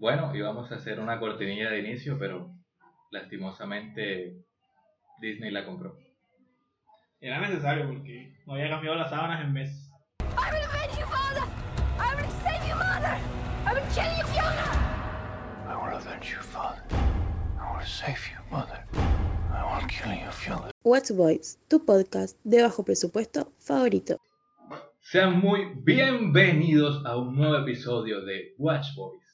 [0.00, 2.50] Bueno, íbamos a hacer una cortinilla de inicio, pero
[3.10, 4.34] lastimosamente
[5.20, 5.94] Disney la compró.
[7.20, 9.92] Era necesario porque no había cambiado las sábanas en meses.
[10.20, 11.44] I will avenge you, father!
[11.98, 13.18] I will save you, mother!
[13.66, 14.64] I will kill you, Fiona!
[15.68, 16.82] I will avenge you, father.
[17.60, 18.82] I will save you, mother.
[19.52, 20.70] I will kill you, Fiona.
[20.82, 24.16] Watch Boys, tu podcast de bajo presupuesto favorito.
[25.02, 29.29] Sean muy bienvenidos a un nuevo episodio de Watch Boys.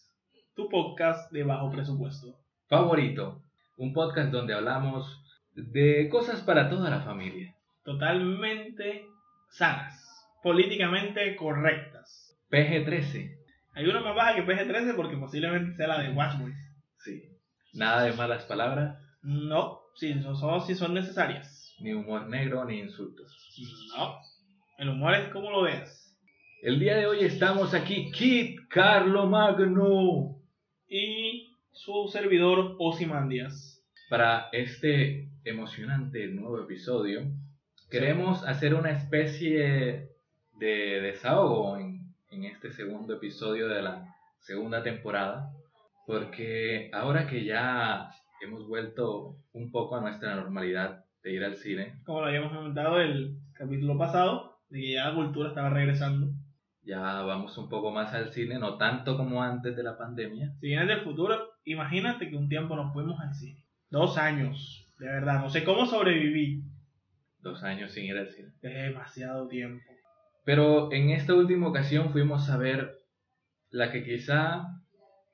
[0.56, 2.34] Tu podcast de bajo presupuesto.
[2.68, 3.42] Favorito,
[3.76, 5.22] un podcast donde hablamos
[5.54, 7.54] de cosas para toda la familia.
[7.84, 9.06] Totalmente
[9.50, 10.02] sanas.
[10.42, 12.36] Políticamente correctas.
[12.50, 13.36] PG-13,
[13.74, 16.56] Hay una más baja que PG-13 porque posiblemente sea la de Watch Boys.
[17.04, 17.22] sí.
[17.74, 21.74] Nada de malas palabras, No, si son, son- si son necesarias.
[21.80, 23.30] ni humor negro, ni insultos.
[23.94, 24.16] No.
[24.78, 26.16] El humor es como lo veas.
[26.62, 30.35] El día de hoy estamos aquí, Kit Carlo Magno.
[30.88, 33.84] Y su servidor Ozymandias.
[34.08, 37.22] Para este emocionante nuevo episodio,
[37.90, 40.10] queremos hacer una especie
[40.52, 45.52] de desahogo en, en este segundo episodio de la segunda temporada,
[46.06, 52.00] porque ahora que ya hemos vuelto un poco a nuestra normalidad de ir al cine,
[52.04, 56.28] Como lo habíamos comentado el capítulo pasado, de que ya la cultura estaba regresando.
[56.86, 60.54] Ya vamos un poco más al cine, no tanto como antes de la pandemia.
[60.60, 63.64] Si vienes del futuro, imagínate que un tiempo nos fuimos al cine.
[63.90, 65.40] Dos años, de verdad.
[65.40, 66.62] No sé cómo sobreviví.
[67.40, 68.52] Dos años sin ir al cine.
[68.62, 69.84] Es demasiado tiempo.
[70.44, 73.00] Pero en esta última ocasión fuimos a ver
[73.70, 74.64] la que quizá,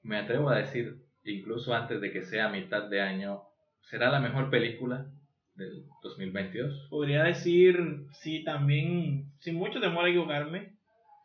[0.02, 3.42] me atrevo a decir, incluso antes de que sea mitad de año,
[3.82, 5.06] será la mejor película
[5.54, 6.88] del 2022.
[6.88, 10.71] Podría decir, sí, también, sin mucho temor a equivocarme,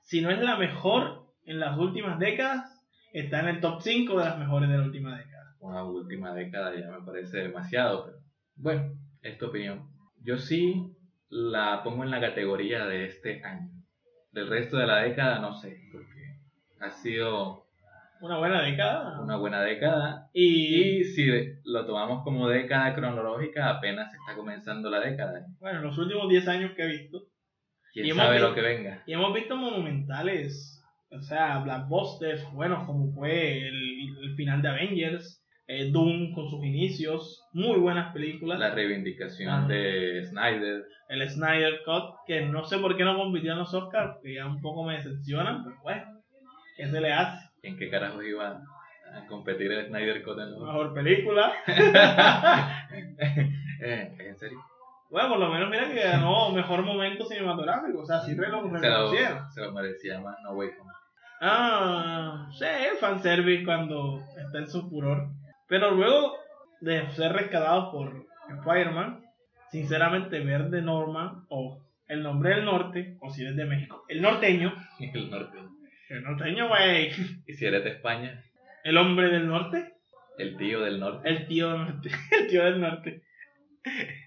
[0.08, 4.26] si no es la mejor en las últimas décadas, está en el top 5 de
[4.26, 5.56] las mejores de la última década.
[5.60, 8.18] Una última década ya me parece demasiado, pero
[8.56, 9.90] bueno, es tu opinión.
[10.24, 10.96] Yo sí
[11.28, 13.70] la pongo en la categoría de este año.
[14.32, 16.40] Del resto de la década no sé, porque
[16.80, 17.66] ha sido
[18.22, 19.20] Una buena década.
[19.22, 21.28] una buena década Y, Y si
[21.66, 25.46] lo tomamos como década cronológica, apenas está comenzando la década.
[25.60, 27.24] bueno, los últimos 10 años que he visto,
[27.98, 29.04] ¿Quién Y hemos sabe vi- lo que venga?
[29.08, 35.44] Y hemos visto monumentales, o sea, blockbusters, bueno, como fue el, el final de Avengers,
[35.68, 38.60] eh, Doom con sus inicios, muy buenas películas.
[38.60, 40.86] La reivindicación de Snyder.
[41.10, 44.46] El Snyder Cut, que no sé por qué no compitió en los Oscars, que ya
[44.46, 46.22] un poco me decepcionan, pero bueno,
[46.78, 47.48] ¿qué se le hace?
[47.64, 48.62] ¿En qué carajos iba
[49.14, 51.52] a competir el Snyder Cut en los- Mejor película.
[53.80, 54.58] Eh, ¿En serio?
[55.10, 58.62] Bueno, por lo menos mira que ganó mejor momento cinematográfico, o sea, sí re- lo
[58.64, 59.52] Se lo, reconocieron.
[59.52, 60.92] se lo merecía más No Way Home.
[61.40, 62.66] Ah, sí,
[63.00, 65.28] fanservice cuando está en su furor.
[65.68, 66.34] Pero luego
[66.82, 69.24] de ser rescatados por Spider-Man,
[69.72, 74.22] sinceramente ver de Norman o el nombre del norte, o si eres de México, el
[74.22, 75.58] norteño, El norte.
[76.10, 77.12] el norteño, güey,
[77.46, 78.44] Y si eres de España,
[78.84, 79.94] el hombre del norte,
[80.38, 81.30] el tío del norte.
[81.30, 83.24] el tío del norte, el tío del norte.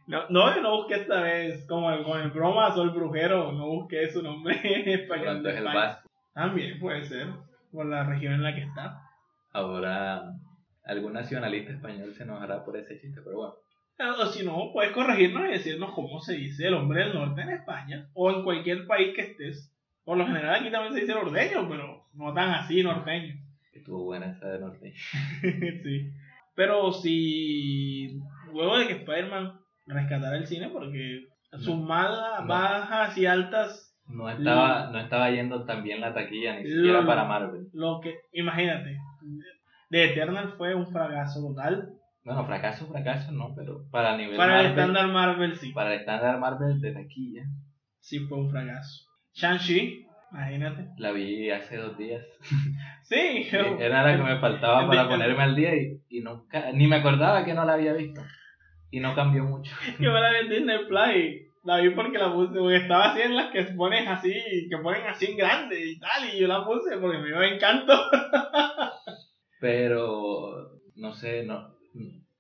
[0.07, 3.53] No, no, yo no busqué esta vez, como el, con el bromas o el brujero,
[3.53, 5.43] no busqué su nombre en español.
[5.43, 5.99] De es el España.
[6.33, 7.29] También puede ser,
[7.73, 9.03] por la región en la que está.
[9.53, 10.33] Ahora,
[10.85, 13.55] algún nacionalista español se enojará por ese chiste, pero bueno.
[14.19, 17.51] O si no, puedes corregirnos y decirnos cómo se dice el hombre del norte en
[17.51, 19.71] España o en cualquier país que estés.
[20.05, 23.35] Por lo general aquí también se dice norteño, pero no tan así norteño.
[23.75, 24.95] Estuvo buena esa de norte.
[25.83, 26.11] sí.
[26.55, 28.21] Pero si
[28.53, 29.53] luego de que Spider-Man
[29.87, 31.25] rescatara el cine, porque
[31.59, 32.47] sus malas, no.
[32.49, 37.07] bajas y altas, No estaba, no estaba yendo tan bien la taquilla, ni siquiera Lo-
[37.07, 37.67] para Marvel.
[37.73, 38.97] lo que, imagínate,
[39.91, 41.89] The Eternal fue un fracaso total.
[42.23, 46.01] Bueno, fracaso, fracaso, no, pero para nivel Para el Marvel, estándar Marvel sí, para el
[46.01, 47.43] estándar Marvel de taquilla,
[47.99, 49.07] sí fue un fracaso.
[49.33, 50.89] Shang-Chi, imagínate.
[50.99, 52.25] la vi hace dos días.
[53.03, 53.49] Sí,
[53.81, 56.87] Era la que me faltaba el- para el- ponerme al día y, y nunca, ni
[56.87, 58.21] me acordaba que no la había visto.
[58.91, 59.75] Y no cambió mucho.
[60.01, 61.47] Yo me la vi en Disney Play.
[61.63, 64.33] La vi porque la puse, porque estaba así en las que pones así,
[64.71, 67.93] que ponen así en grande y tal, y yo la puse porque me dio encanto.
[69.61, 71.79] Pero, no sé, no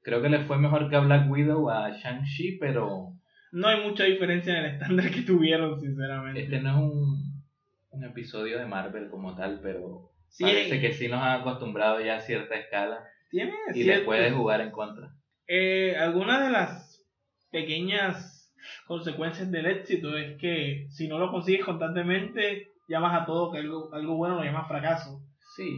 [0.02, 3.12] creo que le fue mejor que a Black Widow a Shang-Chi, pero
[3.52, 6.43] No hay mucha diferencia en el estándar que tuvieron, sinceramente.
[6.43, 7.44] este no es un,
[7.91, 12.17] un episodio de Marvel como tal, pero Sí, parece que sí nos han acostumbrado ya
[12.17, 15.11] a cierta escala tiene y le puede jugar en contra.
[15.52, 17.05] Eh, algunas de las
[17.50, 18.55] pequeñas
[18.87, 23.93] consecuencias del éxito es que si no lo consigues constantemente, llamas a todo que algo,
[23.93, 25.20] algo bueno lo llamas fracaso.
[25.56, 25.75] Sí,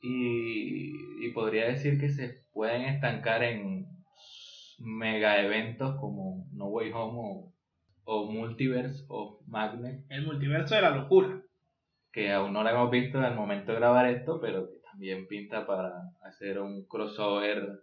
[0.00, 3.86] y y podría decir que se pueden estancar en
[4.78, 7.52] mega eventos como No Way Home o,
[8.04, 11.42] o Multiverse of Magnet, El multiverso de la locura.
[12.12, 15.66] que aún no lo hemos visto al momento de grabar esto, pero que también pinta
[15.66, 15.92] para
[16.22, 17.80] hacer un crossover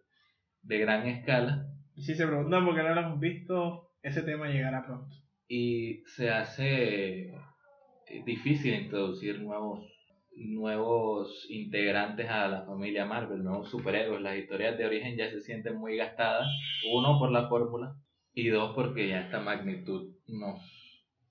[0.65, 1.67] de gran escala.
[1.95, 5.15] Y si se preguntan por qué no lo hemos visto, ese tema llegará pronto.
[5.47, 9.95] y se hace eh, difícil introducir nuevos
[10.35, 14.21] nuevos integrantes a la familia Marvel, nuevos superhéroes.
[14.21, 16.47] Las historias de origen ya se sienten muy gastadas,
[16.91, 17.95] uno por la fórmula
[18.33, 20.59] y dos porque ya esta magnitud nos,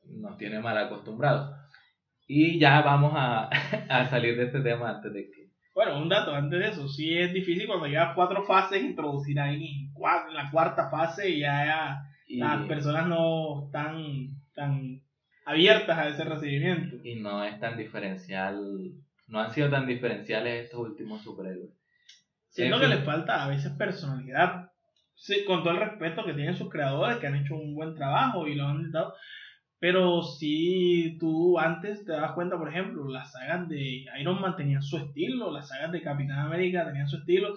[0.05, 1.55] nos tiene mal acostumbrados.
[2.27, 3.49] Y ya vamos a,
[3.91, 5.44] a salir de este tema antes de que...
[5.75, 9.91] Bueno, un dato antes de eso, sí es difícil cuando llevas cuatro fases introducir ahí
[9.97, 15.01] en, la cuarta fase y ya y- las personas no están tan
[15.45, 16.97] abiertas a ese recibimiento.
[17.03, 18.57] y no es tan diferencial,
[19.29, 21.71] no han sido tan diferenciales estos últimos superhéroes.
[22.49, 24.71] Siento En que les falta a veces personalidad.
[25.17, 28.47] Sí, con todo el respeto que tienen sus creadores, que han hecho un buen trabajo
[28.47, 29.15] y lo han dado.
[29.85, 34.81] Pero si tú antes te das cuenta, por ejemplo, las sagas de Iron Man tenían
[34.81, 37.55] su estilo, las sagas de Capitán América tenían su estilo.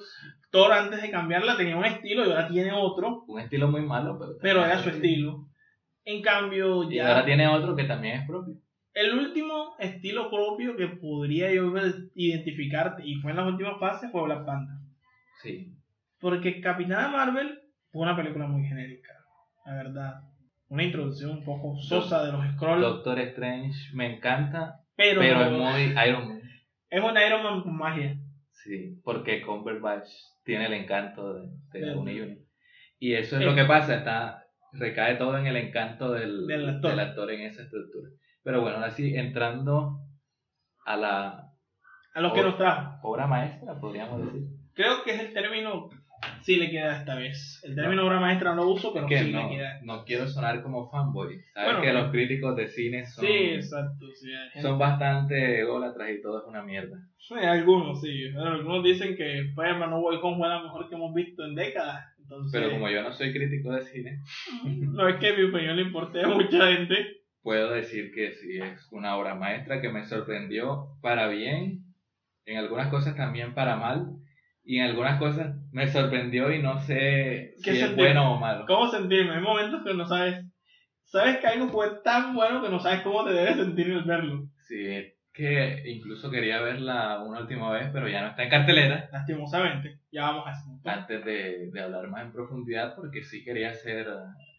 [0.52, 4.20] Thor antes de cambiarla tenía un estilo y ahora tiene otro, Un estilo muy malo,
[4.42, 4.66] pero...
[4.66, 5.48] era su estilo.
[6.04, 8.56] En cambio, Y ya ahora tiene otro que también es propio.
[8.94, 11.72] el último estilo propio que podría yo
[12.14, 14.76] identificarte y fue en las últimas fases fue Black Panther.
[15.42, 15.74] Sí.
[16.20, 17.58] Porque Capitana Marvel
[17.90, 19.14] fue una película muy genérica,
[19.66, 20.22] la verdad.
[20.70, 25.52] Una introducción un poco sosa de los Skrulls, Doctor Strange me encanta, pero, pero es
[25.52, 26.42] muy Iron Man.
[26.90, 28.18] es un Iron Man con magia.
[28.52, 30.10] Sí, porque Cumberbatch
[30.44, 32.38] tiene el encanto de, de Downey Jr.
[33.00, 33.46] Y eso es Eh.
[33.46, 34.44] lo que pasa, está
[34.74, 36.92] recae todo en el encanto del, Del actor.
[36.92, 38.10] del actor en esa estructura.
[38.44, 40.00] Pero bueno, ahora sí, entrando
[40.86, 41.52] a la
[42.14, 43.00] A los que nos trajo.
[43.08, 44.48] obra maestra, podríamos decir.
[44.74, 45.90] Creo que es el término,
[46.48, 47.60] sí le queda esta vez.
[47.66, 49.80] El término obra maestra no lo uso, pero Que sí no, le queda.
[49.84, 51.42] no quiero sonar como fanboy.
[51.54, 54.06] Sabes Bueno, que los críticos de cine son, Sí, exacto.
[54.16, 56.98] Sí, son bastante ególatras y todo es una mierda.
[57.20, 58.28] sí, algunos, sí.
[58.38, 62.06] Algunos dicen que Spider-Man No Way Home fue la mejor que hemos visto en décadas.
[62.20, 64.20] Entonces, Pero como yo no soy crítico de cine,
[64.64, 66.96] no es que mi opinión le importe a mucha gente.
[67.42, 71.84] puedo decir que sí es una obra maestra que me sorprendió para bien,
[72.46, 74.08] en algunas cosas también para mal,
[74.68, 78.66] y en algunas cosas me sorprendió y no sé si ¿Qué es bueno o malo.
[78.68, 79.36] ¿Cómo sentirme?
[79.36, 80.46] Hay momentos que no sabes.
[81.06, 84.50] Sabes que algo fue tan bueno que no sabes cómo te debes sentir al verlo.
[84.68, 89.08] Sí, es que incluso quería verla una última vez, pero ya no está en cartelera,
[89.14, 90.00] Lastimosamente.
[90.12, 90.90] Ya vamos a punto.
[90.90, 94.06] antes de, de hablar más en profundidad, porque sí quería hacer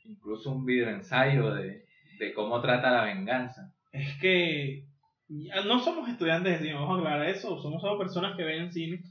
[0.04, 1.84] incluso un video ensayo de,
[2.18, 3.74] de cómo trata la venganza.
[3.92, 4.84] Es que
[5.66, 7.58] no somos estudiantes de cine, vamos a aclarar eso.
[7.60, 9.02] Somos solo personas que ven cine.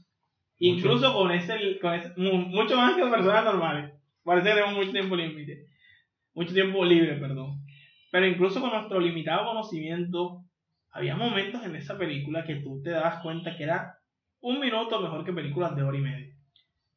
[0.58, 2.12] Incluso con ese, con ese.
[2.16, 3.92] mu- Mucho más que personas normales.
[4.24, 5.66] Parece que tenemos mucho tiempo límite.
[6.34, 7.60] Mucho tiempo libre, perdón.
[8.10, 10.42] Pero incluso con nuestro limitado conocimiento,
[10.90, 13.94] había momentos en esa película que tú te dabas cuenta que era
[14.40, 16.34] un minuto mejor que películas de hora y media.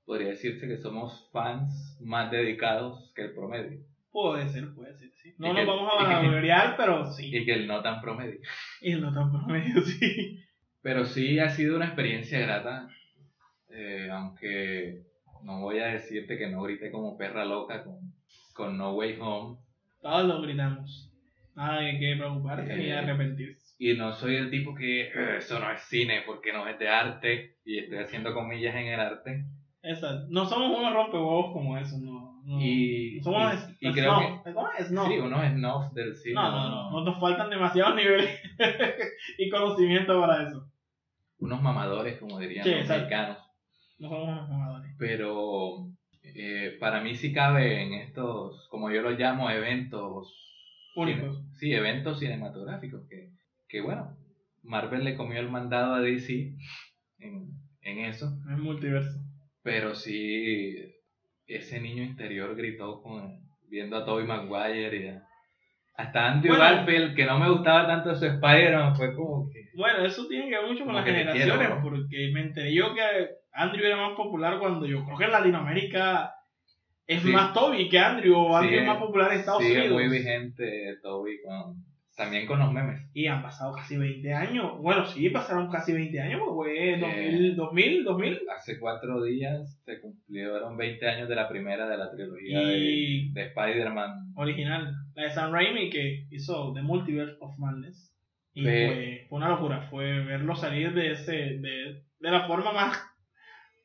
[0.06, 3.80] Podría decirse que somos fans más dedicados que el promedio.
[4.12, 5.34] Puede ser, puede ser, sí.
[5.38, 7.30] No Y nos vamos a vanagloriar, pero sí.
[7.34, 8.40] y que el no tan promedio.
[8.82, 10.40] Y no tan promedio, sí.
[10.82, 12.88] Pero sí ha sido una experiencia grata,
[13.74, 15.02] eh, aunque
[15.44, 17.98] no voy a decirte que no grité como perra loca con,
[18.54, 19.58] con No Way Home.
[20.02, 21.08] Todos lo gritamos.
[21.56, 23.76] Nada de que preocuparse ni Eh, arrepentirse.
[23.78, 26.88] Y no soy el tipo que "Eh, eso no es cine porque no es de
[26.88, 29.46] arte y estoy haciendo comillas en el arte.
[29.84, 30.28] Exacto.
[30.30, 32.42] No somos unos rompehuevos como eso, no.
[32.46, 32.62] no.
[32.62, 34.54] Y, somos y, y es- creo snob.
[34.54, 34.88] ¿Cómo es?
[34.88, 35.08] Snob.
[35.08, 35.18] sí,
[35.56, 36.36] snobs del cine.
[36.36, 36.92] no, no, no.
[36.92, 38.40] No nos faltan demasiados niveles
[39.40, 40.68] y conocimiento para eso.
[41.40, 43.02] Unos mamadores, como dirían Sí, los exacto.
[43.06, 43.38] mexicanos.
[44.02, 44.92] Unos mamadores.
[44.98, 45.86] pero
[46.24, 50.34] eh, para mí sí cabe en estos, como yo los llamo, eventos
[50.96, 51.38] Únicos.
[51.38, 53.30] cine- sí, eventos cinematográficos que,
[53.70, 54.16] que bueno,
[54.64, 56.52] Marvel le comió el mandado a DC
[57.20, 57.48] en,
[57.82, 59.20] en eso, Es multiverso.
[59.64, 60.76] pero sí
[61.48, 63.38] ese niño interior gritó con,
[63.70, 65.24] viendo a Tobey Maguire y a-
[65.96, 66.64] hasta Andrew Bueno.
[66.64, 70.58] Garfield, que no me gustaba tanto su Spider-Man, fue como que Bueno, eso tiene que
[70.58, 71.82] ver mucho con las generaciones, quiero, ¿no?
[71.82, 73.02] porque me enteré yo que
[73.54, 76.34] Andrew era más popular cuando yo creo que en Latinoamérica
[77.08, 77.30] es Sí.
[77.30, 79.94] más Toby que Andrew, o Andrew es más popular en Estados sigue Unidos.
[80.02, 81.76] muy vigente Tobey con,
[82.16, 83.02] también con los memes.
[83.14, 84.78] Y han pasado casi 20 años.
[84.80, 86.98] Bueno, sí, pasaron casi 20 años, pues fue Eh.
[87.00, 88.40] 2000, 2000, 2000.
[88.56, 93.42] hace cuatro días se cumplieron 20 años de la primera de la trilogía Y- de,
[93.42, 94.34] de Spider-Man.
[94.36, 94.94] Original.
[95.16, 98.08] La de Sam Raimi que hizo The Multiverse of Madness.
[98.54, 99.88] Y fue, fue una locura.
[99.90, 101.32] Fue verlo salir de ese.
[101.32, 103.12] De, de la forma más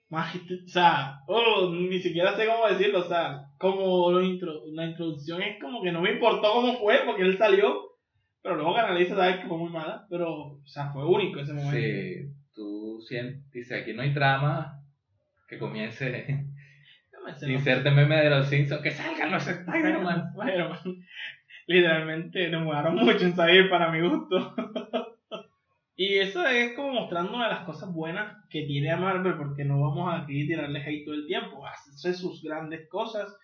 [0.09, 4.87] más, o sea, oh, ni siquiera sé cómo decirlo, o sea, como lo intro, la
[4.87, 7.91] introducción es como que no me importó cómo fue porque él salió,
[8.41, 11.53] pero luego que analiza sabes que fue muy mala, pero, o sea, fue único ese
[11.53, 11.77] momento.
[11.77, 14.81] Sí, tú sientes, dice, aquí no hay trama,
[15.49, 16.47] que comience,
[17.49, 20.31] inserte meme de los Simpsons, que salgan los Spider-Man.
[20.37, 21.05] Spider-Man.
[21.67, 24.55] Literalmente demoraron mucho en salir para mi gusto.
[25.97, 29.65] y eso es como mostrando una de las cosas buenas que tiene a Marvel, porque
[29.65, 31.67] no vamos a aquí tirarle hate todo el tiempo.
[31.67, 33.35] Hace sus grandes cosas.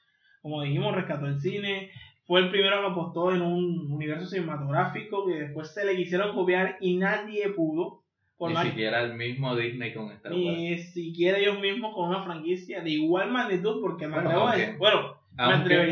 [0.41, 1.91] Como dijimos, rescató el cine.
[2.25, 6.77] Fue el primero que apostó en un universo cinematográfico que después se le quisieron copiar
[6.81, 8.03] y nadie pudo.
[8.37, 10.43] Por Ni siquiera el mismo Disney con Star Wars.
[10.43, 14.57] Ni siquiera ellos mismos con una franquicia de igual magnitud, porque me Bueno, atrevo a
[14.57, 14.77] decir-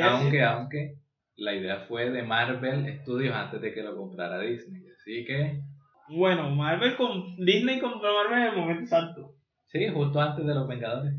[0.03, 0.95] aunque, aunque,
[1.41, 4.83] la idea fue de Marvel Studios antes de que lo comprara Disney.
[4.97, 5.61] Así que,
[6.09, 9.35] Bueno, Marvel con Disney compró Marvel en el momento exacto.
[9.69, 11.15] sí, justo antes de los Vengadores.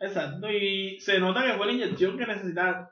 [0.00, 2.86] Exacto, y se nota que fue la inyección que necesitaban.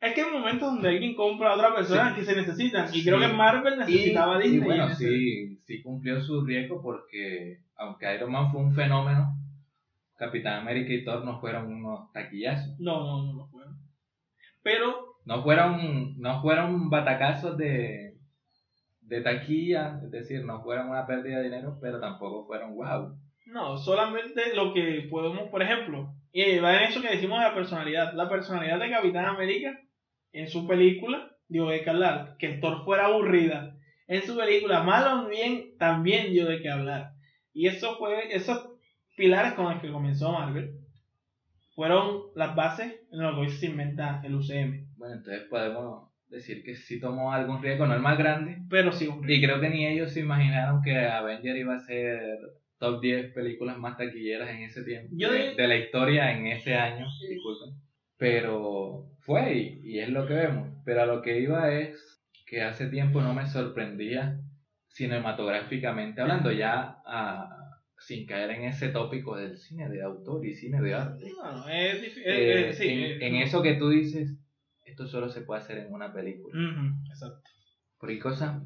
[0.00, 2.20] Es que hay momentos donde alguien compra a otra persona Sí.
[2.20, 2.84] que se necesitan.
[2.92, 3.04] Y Sí.
[3.04, 4.60] creo que Marvel necesitaba y, Disney.
[4.60, 9.34] y bueno, sí, sí cumplió su riesgo porque, aunque Iron Man fue un fenómeno,
[10.16, 12.78] Capitán América y Thor no fueron unos taquillazos.
[12.80, 13.76] No, no, no lo fueron.
[14.62, 18.14] Pero, No fueron, no fueron batacazos de,
[19.02, 23.14] de taquilla, es decir, no fueron una pérdida de dinero, pero tampoco fueron wow.
[23.44, 27.54] no, solamente lo que podemos, por ejemplo, y va en eso que decimos de la
[27.54, 28.14] personalidad.
[28.14, 29.78] La personalidad de Capitán América
[30.32, 32.36] en su película, dio de que hablar.
[32.38, 33.76] Que Thor fuera aburrida.
[34.06, 37.10] En su película, mal o bien, también dio de qué hablar.
[37.52, 38.66] Y eso fue, esos
[39.14, 40.72] pilares con los que comenzó Marvel
[41.74, 44.87] fueron las bases en lo que hoy se inventa el UCM.
[44.98, 49.06] Bueno, entonces podemos decir que sí tomó algún riesgo, no el más grande, Pero sí,
[49.06, 52.20] un y creo que ni ellos se imaginaron que Avenger iba a ser
[52.78, 56.74] top 10 películas más taquilleras en ese tiempo, Yo de, de- la historia en ese
[56.74, 57.74] año, disculpen.
[58.16, 60.68] Pero fue y, y es lo que vemos.
[60.84, 64.40] Pero a lo que iba es que hace tiempo no me sorprendía
[64.88, 70.80] cinematográficamente hablando, ya ah, sin caer en ese tópico del cine de autor y cine
[70.80, 71.24] de arte.
[71.36, 72.22] No, no, es difícil.
[72.26, 74.36] Eh, sí, en, en eso que tú dices,
[75.04, 76.54] esto solo se puede hacer en una película.
[76.58, 77.50] Ujú, exacto.
[77.98, 78.62] Porque hay cosas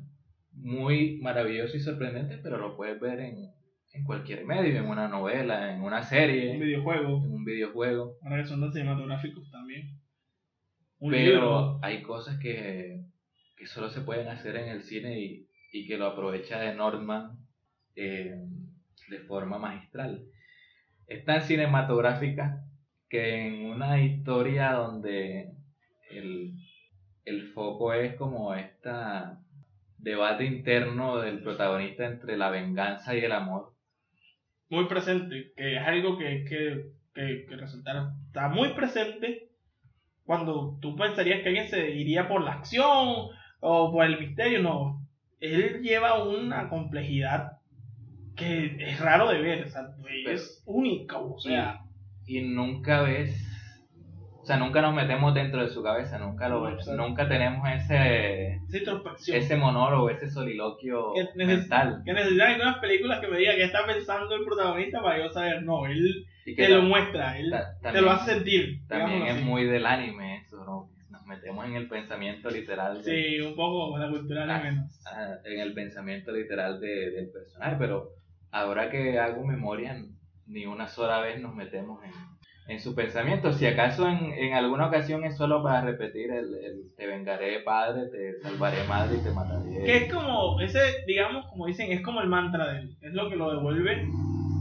[0.52, 3.50] muy maravillosas y sorprendentes, pero lo puedes ver en,
[3.92, 7.22] en cualquier medio, en una novela, en una serie, Un videojuego.
[7.24, 8.16] en un videojuego.
[8.22, 9.98] Ahora que son tan cinematográficos también.
[11.00, 11.78] Un pero libro.
[11.82, 13.02] hay cosas que,
[13.56, 17.38] que solo se pueden hacer en el cine y, y que lo aprovecha de Norman
[17.96, 18.40] eh,
[19.08, 20.24] de forma magistral.
[21.06, 22.64] Es tan cinematográfica
[23.08, 25.51] que en una historia donde
[26.18, 26.54] el,
[27.24, 29.38] el foco es como esta
[29.98, 33.72] debate interno del protagonista entre la venganza y el amor.
[34.68, 37.46] muy presente, que es algo que, que, que.
[38.26, 39.50] Está muy presente
[40.24, 43.28] cuando tú pensarías que alguien se iría por la acción
[43.60, 44.62] o por el misterio.
[44.62, 45.06] No,
[45.40, 47.58] él lleva una complejidad
[48.36, 49.88] que es raro de ver, o sea,
[50.26, 51.82] es única, o sea,
[52.26, 53.30] y nunca ves,
[54.42, 58.58] o sea, nunca nos metemos dentro de su cabeza, nunca lo No, nunca tenemos ese,
[58.72, 59.36] introspección.
[59.38, 62.02] ese monólogo, ese soliloquio que, mental.
[62.04, 65.62] que necesitan algunas películas que me digan qué está pensando el protagonista para yo saber,
[65.62, 68.80] no, él Y que te lo muestra, él te lo hace sentir.
[68.88, 69.44] también es así.
[69.44, 70.88] muy del anime eso, ¿no?
[71.10, 73.04] Nos metemos en el pensamiento literal de-
[73.36, 75.00] Sí, un poco la cultura Ah, de menos.
[75.06, 78.08] ah, en el pensamiento literal de- del personaje, pero
[78.50, 79.96] ahora que hago memoria,
[80.48, 82.10] ni una sola vez nos metemos en,
[82.68, 83.52] en su pensamiento.
[83.52, 88.06] Si acaso en, en alguna ocasión es solo para repetir el, el te vengaré padre,
[88.10, 89.84] te salvaré madre y te mataré.
[89.84, 92.96] Que es como, ese, digamos, como dicen, es como el mantra de él.
[93.00, 94.06] Es lo que lo devuelve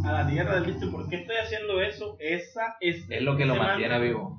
[0.05, 2.17] a la tierra del dice, ¿por qué estoy haciendo eso?
[2.19, 3.05] Esa es.
[3.09, 3.99] Es lo que lo mantiene mantra.
[3.99, 4.37] vivo.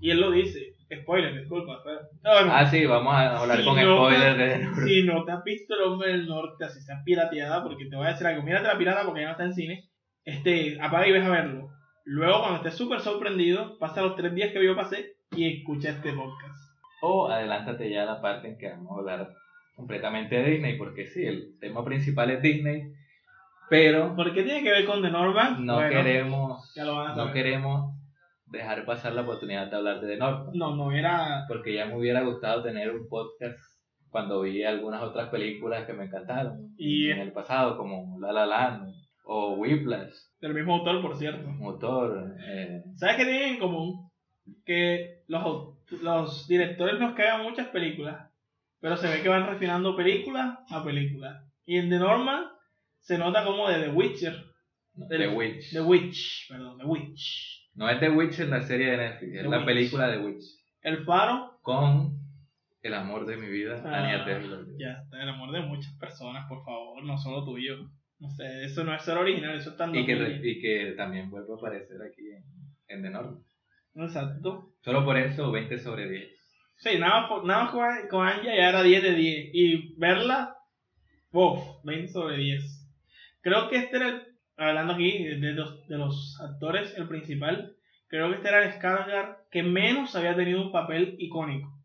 [0.00, 0.74] Y él lo dice.
[1.02, 1.80] Spoiler, disculpa.
[2.22, 2.30] No.
[2.52, 4.86] Ah, sí, vamos a hablar Si con no spoilers te- de...
[4.86, 8.06] Si no te has visto el hombre del norte, así sea pirateada, porque te voy
[8.06, 8.44] a decir algo.
[8.44, 9.90] Mírate la pirata porque ya no está en cine.
[10.24, 11.70] Este, apaga y ves a verlo.
[12.06, 16.12] Luego, cuando estés súper sorprendido, pasa los tres días que yo pasé y escucha este
[16.12, 16.56] podcast.
[17.02, 19.28] O adelántate ya a la parte en que vamos a hablar
[19.74, 22.92] completamente de Disney, porque sí, el tema principal es Disney,
[23.68, 25.66] pero ¿Por qué tiene que ver con The Norman?
[25.66, 27.92] no Bueno, queremos ya lo van a no queremos
[28.46, 31.44] dejar pasar la oportunidad de hablar de The Northman, No, no era.
[31.48, 33.58] porque ya me hubiera gustado tener un podcast
[34.08, 38.46] cuando vi algunas otras películas que me encantaron Y- en el pasado, como La La
[38.46, 38.94] Land
[39.28, 41.48] o Whiplash, Del mismo autor, por cierto.
[41.48, 44.08] Motor, eh, ¿Sabes qué tienen en común?
[44.64, 48.30] Que los, los directores nos cagan muchas películas,
[48.80, 51.44] pero se ve que van refinando película a película.
[51.64, 52.44] Y en The Norman
[53.00, 54.44] se nota como de The Witcher
[54.94, 55.72] No, del- The Witch.
[55.72, 57.68] The Witch, perdón, The Witch.
[57.74, 60.44] No es The Witch en la serie de Netflix, es The la película The Witch.
[60.82, 62.16] El Faro, Con
[62.82, 64.08] el amor de mi vida, Ah,
[64.78, 67.90] ya está el amor de muchas personas, por favor, no solo tuyo.
[68.18, 71.30] No sé, eso no es ser original, eso es tan Y que, y que también
[71.30, 72.44] vuelve a aparecer aquí en,
[72.88, 73.42] en The North.
[73.94, 74.74] Exacto.
[74.82, 76.30] Solo por eso, 20 sobre 10.
[76.76, 79.50] Sí, nada más, nada más con, con Anya ya era 10 de 10.
[79.52, 80.56] Y verla,
[81.32, 82.62] uff, 20 sobre 10.
[83.42, 84.22] Creo que este era el,
[84.56, 87.76] hablando aquí de los, de los actores, el principal,
[88.08, 91.75] creo que este era el Skarsgård que menos había tenido un papel icónico.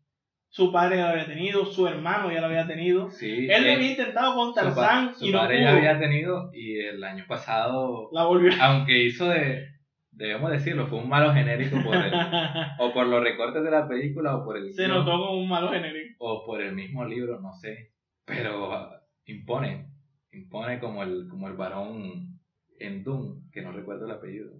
[0.54, 3.10] Su padre ya lo había tenido, su hermano ya lo había tenido.
[3.10, 5.64] Sí, Él lo eh, había intentado con su, Tarzán su y no padre pudo.
[5.64, 8.52] ya había tenido y el año pasado, La volvió.
[8.60, 9.66] aunque hizo de,
[10.10, 12.12] debemos decirlo, fue un malo genérico por el,
[12.78, 15.70] o por los recortes de la película o por el Se notó como un malo
[15.72, 16.16] genérico.
[16.18, 17.92] o por el mismo libro, no sé,
[18.26, 18.90] pero
[19.24, 19.86] impone,
[20.32, 22.38] impone como el como el varón
[22.78, 24.50] en Doom, que no recuerdo el apellido,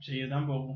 [0.00, 0.74] Sí, yo tampoco.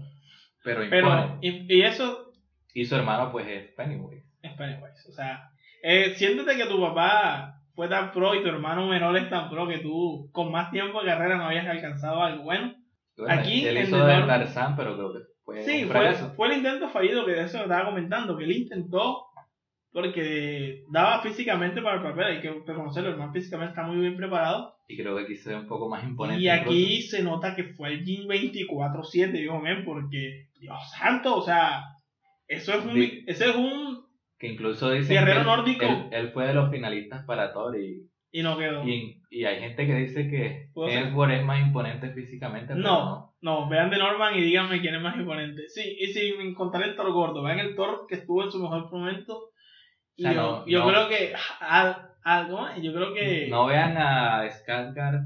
[0.63, 1.03] pero impone.
[1.03, 2.31] Pero, y, y eso
[2.73, 4.20] y su hermano pues es Pennywise.
[4.43, 5.09] Es Pennywise.
[5.09, 5.51] O sea,
[5.83, 9.67] eh, siéntete que tu papá fue tan pro y tu hermano menor es tan pro
[9.69, 12.75] que tú con más tiempo de carrera no habías alcanzado algo bueno.
[13.17, 16.89] Bueno, Aquí, él hizo North- Tarzán, pero creo que fue Sí, fue, fue el intento
[16.89, 19.27] fallido que de eso estaba comentando, que él intentó
[19.93, 24.17] porque daba físicamente para el papel, hay que reconocerlo, el man físicamente está muy bien
[24.17, 24.77] preparado.
[24.87, 26.43] Y creo que aquí se ve un poco más imponente.
[26.43, 31.43] Y aquí se nota que fue el Jin 24-7, digo, men, porque, Dios santo, o
[31.43, 31.83] sea,
[32.47, 33.25] eso es un, Sí.
[33.27, 34.05] eso es un,
[34.41, 35.85] Que incluso dicen Guerrero nórdico.
[35.85, 38.83] él- él fue de los finalistas para Thor y, y no quedó.
[38.89, 40.71] y, y hay gente que dice que.
[40.75, 42.69] Hemsworth es más imponente físicamente.
[42.75, 45.69] pero No, no, vean de Norman y díganme quién es más imponente.
[45.69, 48.91] Sí, y sin contar el Thor gordo, vean el Thor que estuvo en su mejor
[48.91, 49.51] momento.
[50.17, 53.67] Y O sea, yo, no- yo no- creo que, al- algo, yo creo que, No
[53.67, 55.21] vean a Skarsgård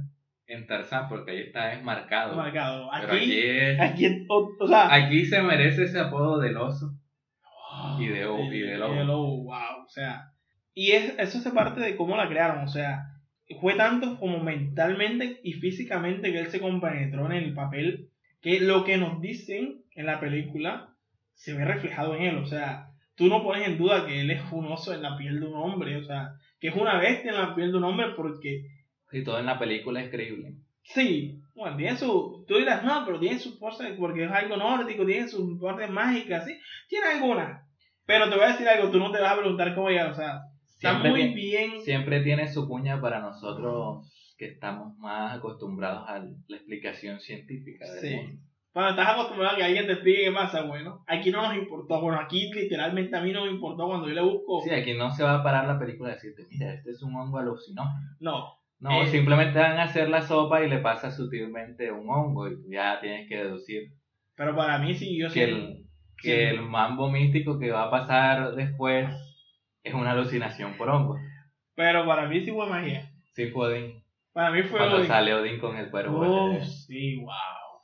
[0.47, 2.37] en Tarzán porque ahí está es marcado.
[2.37, 2.93] marcado.
[2.93, 6.91] Aquí, Aquí, es- aquí, o, o sea, aquí se merece ese apodo del oso.
[8.01, 8.19] Y de-
[8.57, 9.43] y de lobo.
[9.45, 10.31] wow, o sea,
[10.75, 13.07] y es, eso se parte de cómo la crearon, o sea,
[13.61, 18.09] fue tanto como mentalmente y físicamente que él se compenetró en el papel
[18.41, 20.89] que lo que nos dicen en la película
[21.35, 24.41] se ve reflejado en él, o sea, tú no pones en duda que él es
[24.53, 27.39] un oso en la piel de un hombre, o sea, que es una bestia en
[27.39, 28.67] la piel de un hombre porque
[29.13, 30.55] Y todo en la película es creíble.
[30.83, 32.45] Sí, bueno, tiene su.
[32.49, 36.45] Tú dirás, no, pero tiene su fuerza porque es algo nórdico, tiene sus partes mágicas,
[36.45, 37.63] sí, tiene algunas.
[38.07, 40.15] Pero te voy a decir algo, tú no te vas a preguntar cómo llegar, o
[40.15, 41.81] sea, está muy bien.
[41.81, 48.01] Siempre tiene su cuña para nosotros que estamos más acostumbrados a la explicación científica del
[48.01, 48.17] Sí.
[48.17, 48.41] mundo.
[48.73, 52.01] Cuando estás acostumbrado a que alguien te explique qué pasa, bueno, aquí no nos importó,
[52.01, 54.63] bueno, aquí literalmente a mí no me importó cuando yo le busco.
[54.65, 57.15] Sí, aquí no se va a parar la película y decirte, mira, este es un
[57.15, 57.95] hongo alucinógeno.
[58.21, 59.07] No, No, Eh.
[59.07, 63.29] simplemente van a hacer la sopa y le pasa sutilmente un hongo y ya tienes
[63.29, 63.93] que deducir
[64.37, 65.84] pero para mí sí, yo sí.
[66.25, 69.09] Que el mambo místico que va a pasar después
[69.83, 71.19] es una alucinación por hongo.
[71.75, 73.11] Pero para mí sí fue magia.
[73.35, 74.03] Sí fue Odín.
[74.33, 74.79] Para mí fue.
[74.79, 75.07] Cuando Odín.
[75.07, 76.21] sale Odín con el cuervo.
[76.21, 76.65] Oh, verde.
[76.67, 77.29] sí, wow.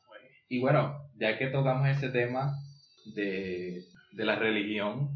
[0.07, 0.19] Fue.
[0.49, 2.53] Y bueno, ya que tocamos ese tema
[3.15, 5.11] de, de la religión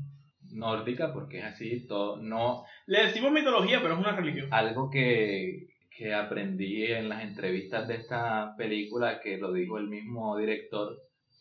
[0.52, 4.48] nórdica, porque es así, todo, no, Le decimos mitología, pero es una religión.
[4.52, 10.36] algo que, que aprendí en las entrevistas de esta película, que lo dijo el mismo
[10.36, 10.96] director,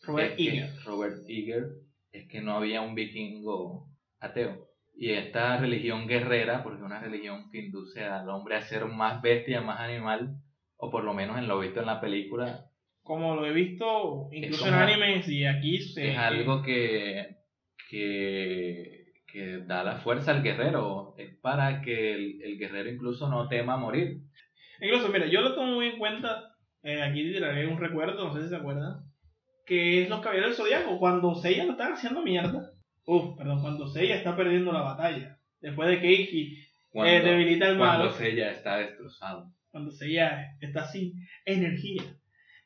[0.06, 0.70] Robert Eger.
[0.84, 1.64] Robert Eger,
[2.12, 3.88] es que no había un vikingo
[4.20, 4.68] ateo.
[4.96, 9.20] Y esta religión guerrera, porque es una religión que induce al hombre a ser más
[9.22, 10.36] bestia, más animal,
[10.76, 12.66] o por lo menos en lo visto en la película,
[13.04, 17.36] como lo he visto incluso en animes y aquí se es algo que,
[17.90, 21.14] que, que da la fuerza al guerrero.
[21.18, 24.20] Es para que el, el guerrero incluso no tema morir.
[24.80, 28.42] incluso mira yo lo tomo muy en cuenta eh, aquí tiraré un recuerdo no sé
[28.42, 29.03] si se acuerdan
[29.66, 32.70] que es los caballeros del zodiaco cuando Seiya lo están haciendo mierda
[33.06, 36.48] Uf, perdón cuando Seiya está perdiendo la batalla después de que
[36.90, 39.50] Cuando, eh, debilita el cuando malo Seiya está destrozado.
[39.70, 41.12] cuando Seiya está sin
[41.44, 42.02] energía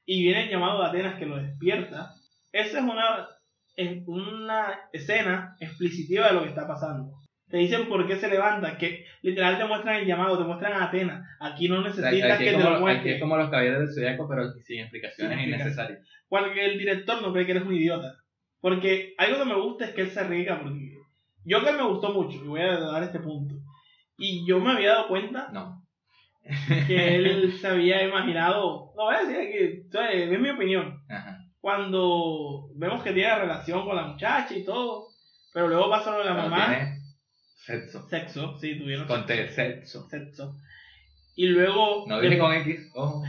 [0.05, 2.11] y viene el llamado de Atenas que lo despierta
[2.53, 3.29] esa es una
[3.77, 7.15] es una escena explicitiva de lo que está pasando
[7.49, 10.85] te dicen por qué se levanta, que literal te muestran el llamado, te muestran a
[10.85, 11.27] Atenas.
[11.41, 13.15] Aquí no O sea, necesitas aquí, que te lo aquí muestren.
[13.15, 15.49] es como los caballeros del zodiaco, pero sin explicaciones Sin explicaciones.
[15.49, 16.09] innecesarias.
[16.29, 18.15] Porque el director no cree que eres un idiota.
[18.61, 20.61] Porque algo que me gusta es que él se arriesga.
[20.63, 20.95] Porque
[21.45, 23.55] yo que me gustó mucho, y voy a dar este punto.
[24.19, 25.83] Y yo me había dado cuenta No.
[26.87, 28.93] que él se había imaginado.
[28.97, 31.01] No voy a decir sea, es mi opinión.
[31.09, 31.39] Ajá.
[31.61, 35.07] Cuando vemos que tiene relación con la muchacha y todo,
[35.53, 36.67] pero luego pasa lo de la Pero mamá.
[36.69, 36.99] tiene
[37.65, 38.09] sexo.
[38.09, 40.09] Sexo, sí, tuvieron Con sexo.
[40.09, 40.55] sexo.
[41.37, 42.05] Y luego.
[42.09, 43.23] No dije con X, ojo.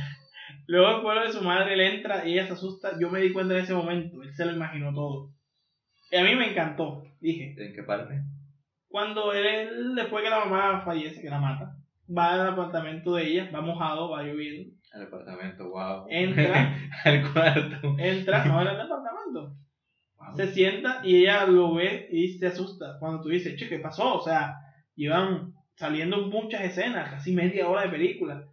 [0.70, 2.92] Luego el pueblo de su madre, él entra y ella se asusta.
[3.00, 5.32] Yo me di cuenta en ese momento, él se lo imaginó todo.
[6.12, 7.56] Y a mí me encantó, dije.
[7.58, 8.22] ¿En qué parte?
[8.88, 11.76] Cuando él, después que la mamá fallece, que la mata,
[12.16, 14.72] va al apartamento de ella, va mojado, va lloviendo.
[14.94, 16.06] Al apartamento, wow.
[16.08, 16.78] Entra.
[17.04, 17.96] Al cuarto.
[17.98, 19.56] Entra, no era el apartamento.
[20.18, 20.36] Wow.
[20.36, 23.00] Se sienta y ella lo ve y se asusta.
[23.00, 24.18] Cuando tú dices, che, ¿qué pasó?
[24.20, 24.54] O sea,
[24.96, 28.46] iban saliendo muchas escenas, casi media hora de película.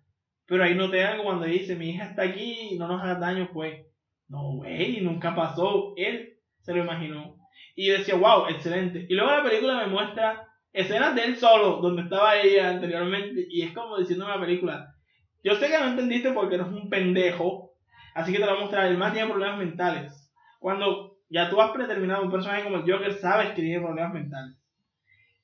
[0.47, 3.51] Pero ahí no te algo cuando dice, mi hija está aquí, no nos hagas daño,
[3.53, 3.87] pues.
[4.29, 5.95] No, güey, nunca pasó.
[5.97, 7.37] Él se lo imaginó.
[7.75, 9.07] Y decía, wow, excelente.
[9.09, 13.47] Y luego la película me muestra escenas de él solo, donde estaba ella anteriormente.
[13.49, 14.95] Y es como diciendo la película,
[15.43, 17.73] yo sé que no entendiste porque eres un pendejo.
[18.15, 18.87] Así que te lo voy a mostrar.
[18.87, 20.33] El más tiene problemas mentales.
[20.59, 24.57] Cuando ya tú has predeterminado un personaje como el Joker, sabes que tiene problemas mentales.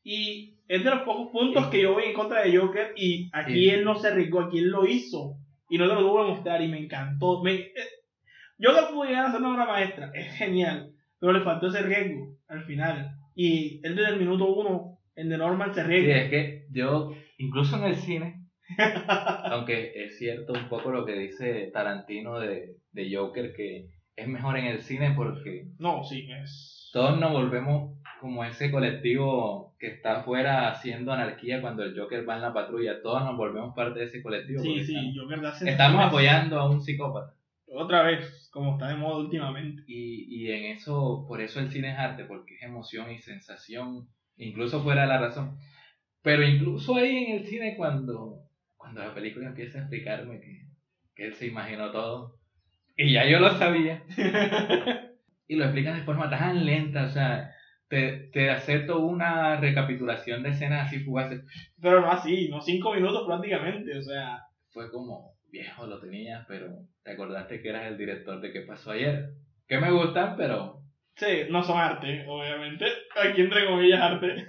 [0.04, 2.92] Y es de los pocos puntos que yo voy en contra de Joker.
[2.96, 3.68] Y aquí Sí.
[3.70, 5.36] él no se arriesgó, aquí él lo hizo.
[5.70, 7.42] Y no te lo tuvo que mostrar y me encantó.
[7.42, 7.72] Me, eh,
[8.60, 10.92] Joker pudo llegar a ser una obra maestra, es genial.
[11.18, 13.10] Pero le faltó ese riesgo al final.
[13.34, 16.16] Y él desde el minuto uno, en The Normal, se Sí, arriesga.
[16.22, 18.46] es que yo, incluso en el cine,
[19.50, 23.86] aunque es cierto un poco lo que dice Tarantino de, de Joker, que
[24.16, 26.81] es mejor en el cine porque No, sí, es.
[26.92, 32.36] Todos nos volvemos como ese colectivo que está afuera haciendo anarquía cuando el Joker va
[32.36, 34.62] en la patrulla, todos nos volvemos parte de ese colectivo.
[34.62, 37.34] Sí, sí, estamos, Joker da estamos apoyando a un psicópata.
[37.66, 39.82] Otra vez, como está de moda últimamente.
[39.86, 44.08] Y, y en eso, por eso el cine es arte, porque es emoción y sensación,
[44.36, 45.56] incluso fuera de la razón.
[46.22, 48.42] Pero incluso ahí en el cine, cuando,
[48.76, 50.68] cuando la película empieza a explicarme que,
[51.16, 52.38] que él se imaginó todo,
[52.96, 54.04] y ya yo lo sabía,
[55.46, 57.50] y lo explican de forma tan lenta, o sea,
[57.88, 61.42] te, te acepto una recapitulación de escenas así fugaces.
[61.80, 64.40] Pero no así, no cinco minutos prácticamente, o sea.
[64.70, 66.68] Fue como, viejo, lo tenías, pero
[67.02, 69.30] te acordaste que eras el director de qué pasó ayer.
[69.68, 70.82] Que me gustan, pero
[71.16, 72.86] Sí, no son arte, obviamente.
[73.22, 74.46] Aquí entre comillas arte.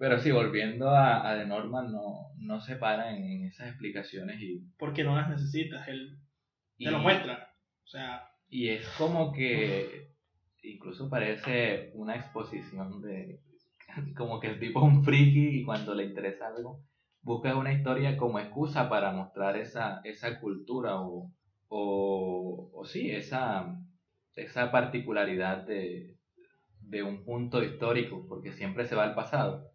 [0.00, 4.60] Pero sí, volviendo a, a The Norman, no, no se paran en esas explicaciones y,
[4.78, 6.18] Porque no las necesitas, él
[6.76, 7.52] y, te lo muestra.
[7.82, 10.08] O sea, y es como que
[10.62, 13.40] incluso parece una exposición de
[14.16, 16.82] como que el tipo es un friki y cuando le interesa algo
[17.22, 21.30] busca una historia como excusa para mostrar esa, esa cultura o,
[21.68, 23.76] o, o sí, esa,
[24.34, 26.16] esa particularidad de,
[26.80, 29.70] de un punto histórico, porque siempre se va al pasado.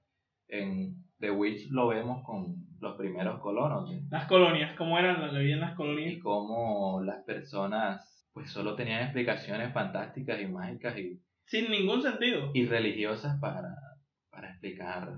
[0.48, 5.74] En The Witch lo vemos con los primeros colonos las colonias, ¿cómo eran vivían las
[5.74, 6.24] y colonias?
[6.24, 12.52] cómo las personas pues solo tenían explicaciones fantásticas y mágicas y, Sin ningún sentido.
[12.54, 13.76] y religiosas para,
[14.30, 15.12] para explicar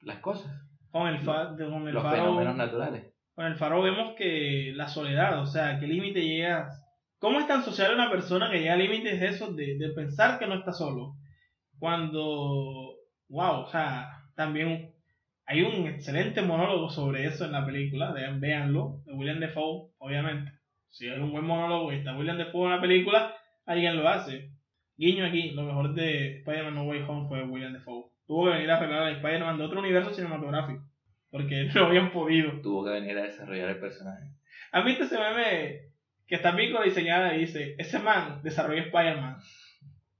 [0.00, 0.52] las cosas,
[0.90, 2.16] Con el, fa con el los faro.
[2.16, 3.12] fenómenos naturales.
[3.34, 6.84] Con el faro vemos que la soledad, o sea, qué límite llegas.
[7.20, 10.38] ¿Cómo es tan social una persona que llega a límites de esos de, de pensar
[10.38, 11.14] que no está solo?
[11.78, 12.96] Cuando,
[13.28, 14.92] wow, o sea, también
[15.46, 20.52] hay un excelente monólogo sobre eso en la película, vean, véanlo, de William Defoe, obviamente.
[20.90, 23.34] Si hay un buen monólogo y está William Defoe en la película,
[23.66, 24.50] alguien lo hace.
[24.96, 28.10] Guiño aquí, lo mejor de Spider-Man No Way Home fue William Defoe.
[28.26, 30.82] Tuvo que venir a arreglar a Spider-Man de otro universo cinematográfico,
[31.30, 32.60] porque no habían podido.
[32.60, 34.32] Tuvo que venir a desarrollar el personaje.
[34.72, 35.80] ¿Has visto ese meme
[36.26, 39.36] que está pico diseñada y dice, ese man desarrolló Spider-Man?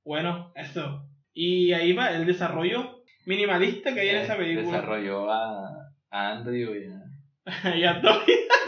[0.04, 1.07] Bueno, eso.
[1.35, 4.78] Y ahí va el desarrollo minimalista que hay en esa película.
[4.78, 6.98] Desarrolló a, a Andrew y a,
[7.77, 8.17] y a Tom,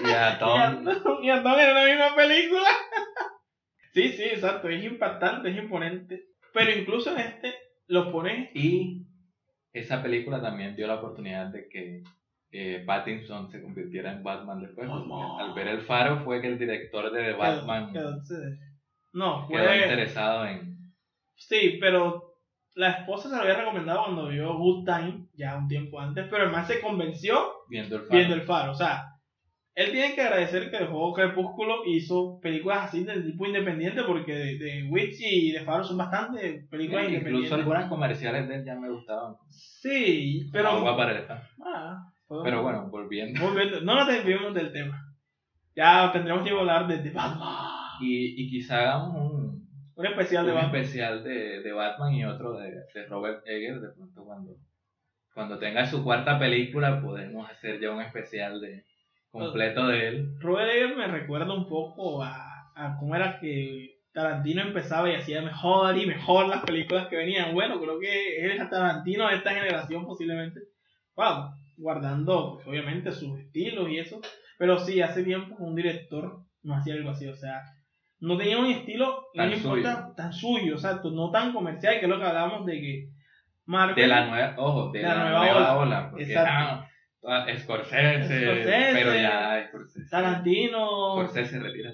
[0.05, 1.23] y a Tom.
[1.23, 2.63] y a Tom en la misma película.
[3.93, 4.69] sí, sí, exacto.
[4.69, 6.25] Es impactante, es imponente.
[6.53, 7.55] Pero incluso en este
[7.87, 9.05] lo pones Y
[9.73, 12.03] esa película también dio la oportunidad de que
[12.53, 14.89] eh, Pattinson se convirtiera en Batman después.
[15.39, 18.57] Al ver el faro fue que el director de Batman quedó- quedó-
[19.13, 19.77] no, quedó fue...
[19.83, 20.77] interesado en...
[21.37, 22.30] Sí, pero
[22.75, 26.45] la esposa se lo había recomendado cuando vio Good Time, ya un tiempo antes, pero
[26.45, 27.37] el man se convenció
[27.69, 28.15] Viendo el faro.
[28.17, 28.73] viendo el faro.
[28.73, 29.07] O sea,
[29.75, 34.35] él tiene que agradecer que el juego Crepúsculo hizo películas así de tipo independiente, porque
[34.35, 37.33] de, de Witch y de Faro son bastante películas Sí, independientes.
[37.33, 39.35] incluso algunas comerciales de él ya me gustaban.
[39.49, 40.69] Sí, pero.
[40.71, 41.25] Agua para el.
[41.65, 42.05] Ah,
[42.45, 43.41] Pero bueno, volviendo.
[43.41, 45.07] Volviendo- no nos desviemos del tema.
[45.77, 47.49] Ya tendremos que hablar de, de Batman.
[48.01, 49.40] Y, y quizá hagamos un,
[50.01, 50.81] Un especial de un Batman.
[50.81, 53.83] especial de, de Batman y otro de, de Robert Eggers.
[53.83, 54.57] De pronto cuando,
[55.35, 58.85] cuando tenga su cuarta película podemos hacer ya un especial de
[59.31, 60.29] completo de él.
[60.41, 65.43] Robert Eggers me recuerda un poco a, a cómo era que Tarantino empezaba y hacía
[65.43, 67.55] mejor y mejor las películas que venían.
[67.55, 70.61] Bueno, creo que él es el Tarantino de esta generación posiblemente.
[71.15, 74.21] Wow, guardando pues, obviamente sus estilos y eso.
[74.59, 77.63] Pero sí, hace tiempo un director no hacía algo así, o sea,
[78.21, 80.15] no tenía un estilo no Tan le importa, suyo.
[80.17, 83.09] tan suyo, exacto, no tan comercial, que es lo que hablábamos de que
[83.67, 85.79] Marvel De la nueva, ojo, de, De la la, nueva nueva, ola.
[85.79, 86.11] ola.
[86.11, 86.87] porque, Exacto.
[87.27, 90.11] ah, Scorsese, Scorsese, pero ya Scorsese.
[90.11, 91.91] Tarantino, Scorsese retira.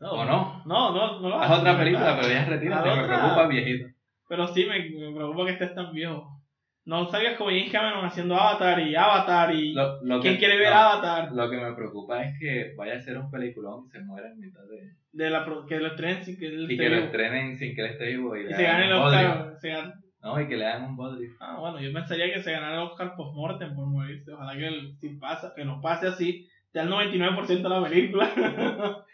[0.00, 0.62] ¿O no?
[0.66, 2.20] No, no, no lo hace, otra no, película, no.
[2.20, 2.78] pero ya retira.
[2.80, 3.86] Haz Me preocupa viejito.
[4.28, 6.39] Pero sí, me, me preocupa que estés tan viejo.
[6.86, 9.74] No salgas como James Cameron haciendo Avatar y Avatar y...
[9.74, 11.32] Lo, lo ¿Quién que- quiere ver no, Avatar?
[11.32, 14.40] Lo que me preocupa es que vaya a ser un peliculón y se muera en
[14.40, 14.94] mitad de.
[15.12, 17.90] De la, que lo estrenen sin que él Y que lo estrenen sin que él
[17.92, 18.92] esté vivo y, Y se gane el.
[18.92, 19.54] Oscar.
[19.60, 21.30] se gane- No, y que le hagan un bodrio.
[21.40, 24.32] Ah, bueno, yo pensaría que se ganara el Oscar post-mortem por morirse.
[24.32, 27.82] Ojalá que, el- si pasa, que nos pase así, te da el 99% de la
[27.88, 28.30] película.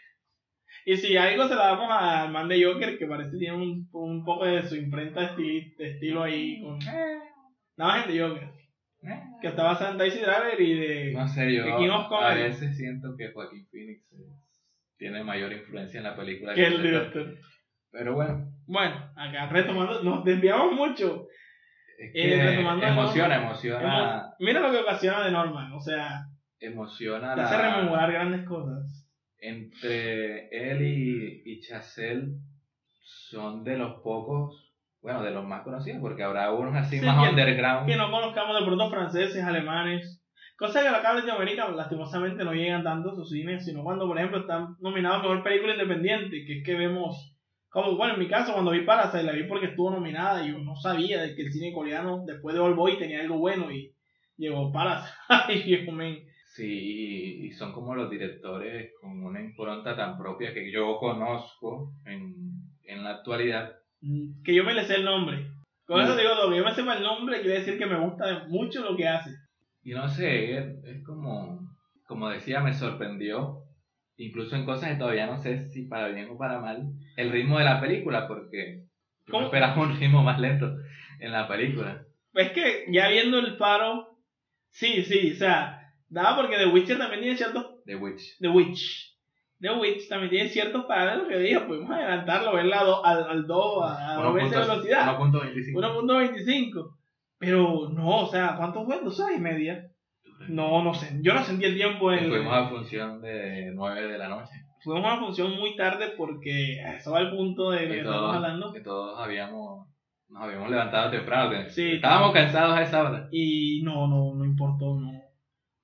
[0.85, 3.89] y si algo se la damos al man de Joker, que parece que tiene un,
[3.91, 6.61] un poco de su imprenta de, estilo ahí.
[6.61, 6.79] Con...
[7.77, 8.43] Nada más es de Joker.
[9.03, 11.11] Eh, Que está basada en Daisy Driver y de...
[11.13, 14.25] No sé, yo Que King of a veces siento que Joaquín Phoenix eh,
[14.97, 17.35] tiene mayor influencia en la película que el el director.
[17.91, 21.27] Pero bueno, Bueno, acá retomando, nos desviamos mucho.
[21.99, 23.45] es Eh, que retomando de emociona, Norman.
[23.47, 26.25] emociona, Emo- Mira lo que ocasiona de Norman, o sea,
[26.59, 29.07] emociona te hace la, rememorar grandes cosas.
[29.39, 32.33] entre él y, y Chazelle
[33.01, 34.66] son de los pocos,
[35.07, 37.87] bueno, de los más conocidos, porque habrá unos así Sí, más que- underground.
[37.87, 40.21] Que no conozcamos de pronto franceses, alemanes,
[40.57, 44.17] cosas que acá en Latinoamérica lastimosamente no llegan tanto a sus cines, sino cuando, por
[44.17, 47.37] ejemplo, están nominados a Mejor Película Independiente, que es que vemos,
[47.69, 50.57] como, bueno, en mi caso, cuando vi Parasite, la vi porque estuvo nominada y yo
[50.59, 53.93] no sabía de que el cine coreano, después de All Boy, tenía algo bueno y
[54.35, 55.13] llegó Parasite
[55.53, 56.17] y viejo men.
[56.55, 62.33] Sí, y son como los directores con una impronta tan propia que yo conozco en,
[62.83, 63.73] en la actualidad.
[64.01, 65.47] Mm, que yo me le sé el nombre.
[65.85, 66.17] Con eso Mm.
[66.17, 68.95] digo todo, que yo me sepa el nombre quiere decir que me gusta mucho lo
[68.95, 69.31] que hace.
[69.83, 71.59] Y no sé, es, es como,
[72.05, 73.63] como decía, me sorprendió,
[74.17, 77.57] incluso en cosas que todavía no sé si para bien o para mal, el ritmo
[77.57, 78.83] de la película, porque
[79.27, 80.75] yo esperaba un ritmo más lento
[81.19, 82.03] en la película.
[82.33, 84.17] Es que ya viendo el paro,
[84.69, 87.81] sí, sí, o sea, daba porque The Witcher también tiene ciertos.
[87.85, 88.37] The Witch.
[88.39, 89.06] The Witch.
[89.59, 93.83] The Witch también tiene ciertos paralelos que dije, podemos adelantarlo, verla do- al, al 2
[93.83, 95.17] a, a dos veces de velocidad.
[95.17, 95.73] 1.25.
[95.73, 96.95] 1.25.
[97.39, 98.99] Pero no, o sea, ¿cuántos fue?
[99.03, 99.87] ¿Dos horas y media?
[100.49, 101.19] No, no sé.
[101.21, 102.29] Yo no sentí el tiempo en.
[102.29, 104.53] Fuimos a función de 9 de la noche.
[104.83, 108.35] Fuimos a una función muy tarde porque eso va al punto de lo que todos,
[108.35, 108.71] hablando.
[108.73, 109.87] que todos habíamos,
[110.29, 111.69] nos habíamos levantado temprano.
[111.69, 111.93] Sí.
[111.93, 113.27] Estábamos cansados a esa hora.
[113.31, 115.11] Y no, no, no importó, no.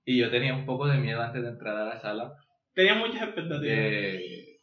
[0.05, 2.33] Y yo tenía un poco de miedo antes de entrar a la sala
[2.73, 3.61] Tenía muchas expectativas.
[3.61, 4.59] de,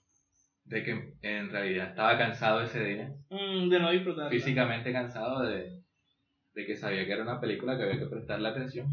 [0.64, 3.10] de que en realidad estaba cansado ese día.
[3.30, 4.30] Mm, de no disfrutar.
[4.30, 5.80] Físicamente cansado de,
[6.54, 8.88] de que sabía que era una película que había que prestarle atención.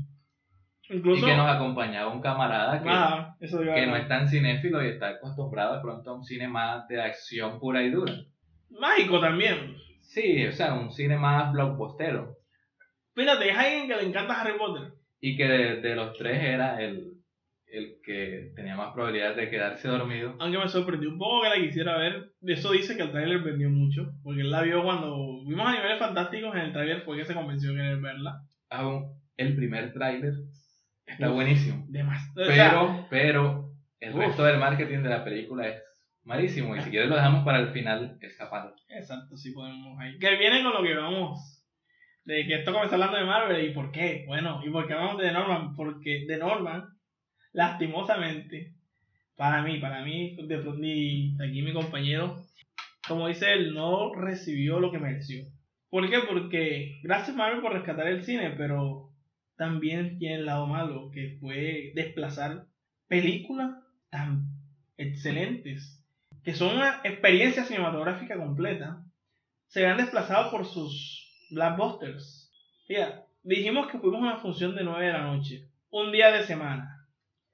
[0.89, 1.25] Incluso.
[1.25, 4.88] y que nos acompañaba un camarada que, Ah, eso que no es tan cinéfilo y
[4.88, 8.13] está acostumbrado de pronto a un cine más de acción pura y dura.
[8.69, 9.75] Mágico también.
[10.01, 12.38] Sí, o sea, un cine más blockbustero.
[13.13, 14.93] Fíjate, es alguien que le encanta Harry Potter.
[15.19, 17.16] Y que de, de los tres era el,
[17.71, 20.36] el que tenía más probabilidades de quedarse dormido.
[20.39, 22.32] Aunque me sorprendió un poco que la quisiera ver.
[22.41, 24.13] Eso dice que el tráiler vendió mucho.
[24.23, 27.71] Porque él la vio cuando vimos Animales Fantásticos en el tráiler fue que se convenció
[27.71, 28.41] de querer verla.
[28.69, 30.34] Aún el primer tráiler
[31.06, 31.36] está Uf.
[31.36, 31.86] buenísimo.
[31.89, 32.45] Demasiado.
[32.47, 34.19] Pero, pero, el Uf.
[34.19, 35.82] resto del marketing de la película es
[36.23, 36.75] malísimo.
[36.75, 38.73] Y si quieres lo dejamos para el final escapado.
[38.89, 40.17] Exacto, sí podemos ahí.
[40.19, 41.53] Que viene con lo que vamos.
[42.23, 43.69] De que esto comenzó hablando de Marvel.
[43.69, 44.25] ¿Y por qué?
[44.27, 45.75] Bueno, ¿y por qué hablamos de Norman?
[45.75, 46.84] Porque de Norman,
[47.53, 48.73] lastimosamente,
[49.36, 52.43] para mí, para mí, de pronto, aquí mi compañero,
[53.07, 55.45] como dice él, no recibió lo que mereció.
[55.89, 56.19] ¿Por qué?
[56.27, 59.10] Porque gracias Marvel por rescatar el cine, pero
[59.55, 62.65] también tiene el lado malo, que fue desplazar
[63.07, 63.71] películas
[64.10, 64.47] tan
[64.97, 66.03] excelentes,
[66.43, 69.03] que son una experiencia cinematográfica completa,
[69.67, 72.51] se han desplazado por sus blockbusters.
[72.89, 76.43] Mira, dijimos que fuimos a una función de 9 de la noche, un día de
[76.43, 76.96] semana,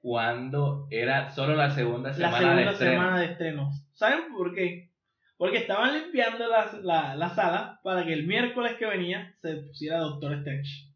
[0.04, 3.86] Cuando era solo la segunda la semana segunda de semana de estrenos.
[3.94, 4.90] ¿Saben por qué?
[5.38, 10.00] Porque estaban limpiando la, la, la sala para que el miércoles que venía se pusiera
[10.00, 10.90] Doctor Strange.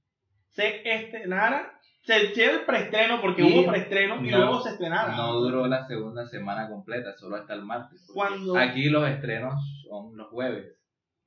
[0.50, 5.16] Se estrenara, se hiciera el preestreno porque Y hubo preestreno y no- luego se estrenara.
[5.16, 8.06] No duró la segunda semana completa, solo hasta el martes.
[8.12, 9.54] Cuando- Aquí los estrenos
[9.88, 10.66] son los jueves.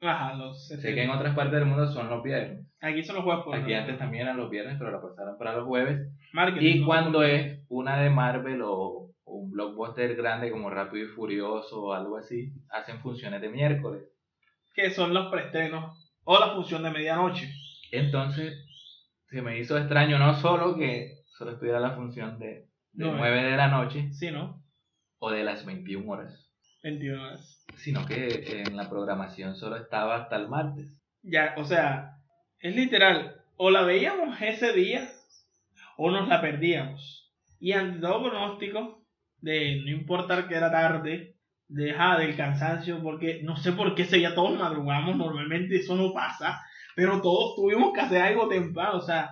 [0.02, 2.66] Ajá, los Sé que en otras partes del mundo son los viernes.
[2.82, 5.56] Aquí son los juegos por Aquí antes también eran los viernes, pero la pasaron para
[5.56, 6.10] los jueves.
[6.34, 11.84] Marketing, Y cuando es una de Marvel o, un blockbuster grande como Rápido y Furioso
[11.84, 14.04] o algo así, hacen funciones de miércoles.
[14.74, 17.50] que son los preestrenos o la función de medianoche.
[17.92, 18.54] Entonces,
[19.30, 23.44] se me hizo extraño no solo que solo estuviera la función de, de No, 9
[23.44, 24.62] de la noche, Sí, ¿no?
[25.20, 26.51] o de las 21 horas,
[26.84, 27.66] 21 horas.
[27.76, 30.88] sino que en la programación solo estaba hasta el martes.
[31.24, 32.18] Ya, o sea,
[32.60, 33.36] es literal.
[33.58, 35.10] O la veíamos ese día
[35.98, 37.32] o nos la perdíamos.
[37.60, 39.06] Y ante todo pronóstico,
[39.40, 41.36] de no importar que era tarde,
[41.68, 46.12] de, ajá, del cansancio, porque no sé por qué seguía todos madrugamos, normalmente eso no
[46.14, 46.62] pasa,
[46.96, 49.32] pero todos tuvimos que hacer algo temprano, o sea,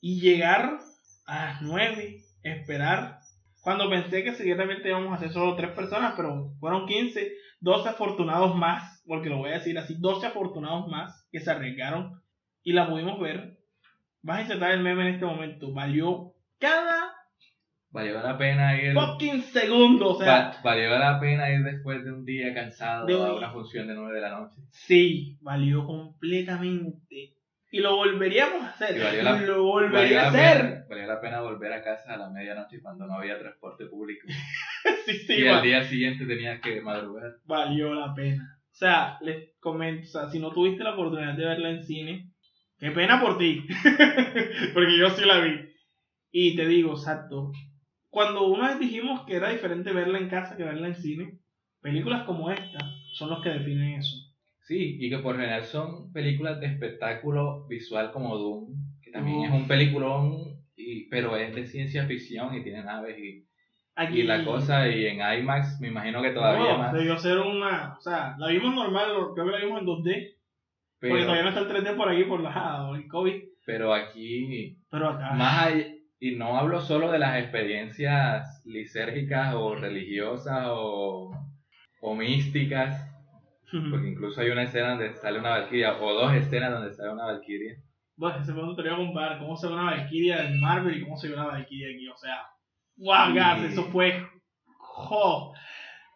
[0.00, 0.78] y llegar
[1.26, 3.19] a las 9, esperar.
[3.62, 8.56] Cuando pensé que seguramente íbamos a hacer solo tres personas, pero fueron 15, 12 afortunados
[8.56, 12.20] más, porque lo voy a decir así, 12 afortunados más que se arriesgaron
[12.62, 13.58] y la pudimos ver.
[14.22, 17.12] Vas a insertar el meme en este momento, valió cada
[17.92, 18.94] Valió la pena ir.
[18.94, 23.14] fucking segundo, o sea, va- valió la pena ir después de un día cansado De
[23.14, 24.54] a un- una función de 9 de la noche.
[24.70, 27.34] sí, valió completamente.
[27.72, 30.60] Y lo volveríamos a hacer, la- lo volvería a hacer.
[30.62, 34.26] pena, valió la pena volver a casa a la medianoche cuando no había transporte público.
[35.06, 37.32] sí, sí, y va- al día siguiente tenías que madrugar.
[37.44, 38.56] valió la pena.
[38.72, 42.30] O sea, les comento, o sea, si no tuviste la oportunidad de verla en cine,
[42.78, 43.66] qué pena por ti,
[44.74, 45.68] porque yo sí la vi.
[46.32, 47.50] Y te digo, exacto,
[48.08, 51.38] cuando una vez dijimos que era diferente verla en casa que verla en cine,
[51.82, 52.78] películas como esta
[53.14, 54.16] son los que definen eso.
[54.70, 58.68] Sí, y que por general son películas de espectáculo visual como Doom,
[59.02, 63.44] que también es un peliculón, y, pero es de ciencia ficción y tiene naves y,
[63.96, 66.92] Aquí y la cosa, y en IMAX me imagino que todavía No, más.
[66.92, 70.34] debió ser una, o sea, la vimos normal, creo que la vimos en 2D,
[71.00, 74.78] porque Pero, todavía no está el 3D por aquí por la, el COVID, pero aquí
[74.88, 75.32] pero acá.
[75.32, 81.32] Más allá- y no hablo solo de las experiencias lisérgicas o religiosas o,
[82.02, 83.09] o místicas,
[83.90, 87.26] porque incluso hay una escena donde sale una valquiria, o dos escenas donde sale una
[87.26, 87.76] valquiria.
[88.16, 91.02] Bueno, ese punto te voy a comparar cómo se ve una Valkyria en Marvel y
[91.02, 92.06] cómo se ve una Valkyria aquí.
[92.08, 92.36] O sea,
[92.98, 94.22] wow, gas, eso fue.
[94.76, 95.50] Jo.
[95.50, 95.54] O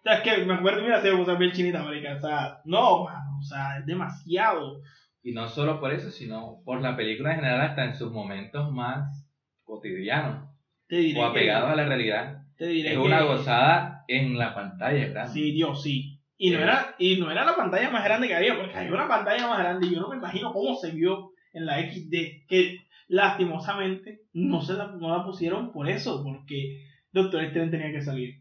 [0.02, 2.16] sea, es que me acuerdo, mira, se me puso bien chinita, marica.
[2.16, 4.82] O sea, no, mano, o sea, es demasiado.
[5.22, 8.70] Y no solo por eso, sino por la película en general, hasta en sus momentos
[8.70, 9.26] más
[9.62, 10.46] cotidianos
[10.86, 12.42] Te diré o que- apegados a la realidad.
[12.58, 15.32] te diré Es que- una gozada en la pantalla grande.
[15.32, 16.13] Sí, Dios, sí.
[16.36, 19.08] Y no, era, y no era la pantalla más grande que había, porque había una
[19.08, 22.78] pantalla más grande y yo no me imagino cómo se vio en la XD, que
[23.06, 28.40] lastimosamente no, se la, no la pusieron por eso, porque Doctor Strange tenía que salir.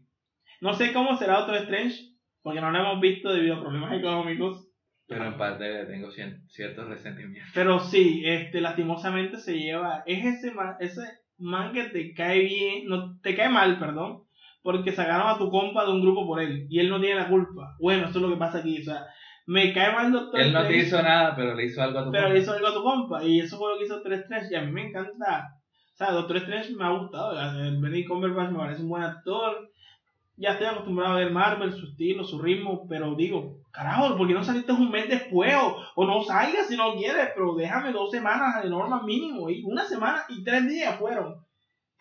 [0.60, 1.94] No sé cómo será Doctor Strange,
[2.42, 4.68] porque no la hemos visto debido a problemas económicos,
[5.06, 7.52] Pero en parte tengo ciertos resentimientos.
[7.54, 11.02] pero sí, este, lastimosamente se lleva, es ese man, ese
[11.38, 14.23] man que te cae bien, no, te cae mal, perdón,
[14.64, 17.28] porque sacaron a tu compa de un grupo por él, y él no tiene la
[17.28, 17.76] culpa.
[17.78, 19.06] Bueno, eso es lo que pasa aquí, o sea,
[19.46, 22.10] me cae mal Doctor Él no te hizo nada, pero le hizo algo a tu
[22.10, 22.34] pero compa.
[22.34, 24.54] le hizo algo a tu compa, y eso fue lo que hizo Doctor Strange, y
[24.56, 25.50] a mí me encanta,
[25.92, 29.70] o sea, Doctor Strange me ha gustado, el Benedict Cumberbatch me parece un buen actor,
[30.36, 34.32] ya estoy acostumbrado a ver Marvel, su estilo, su ritmo, pero digo, carajo, ¿por qué
[34.32, 35.54] no saliste un mes después?
[35.54, 39.62] O, o no salgas si no quieres, pero déjame dos semanas de norma mínimo, y
[39.62, 41.43] una semana y tres días fueron.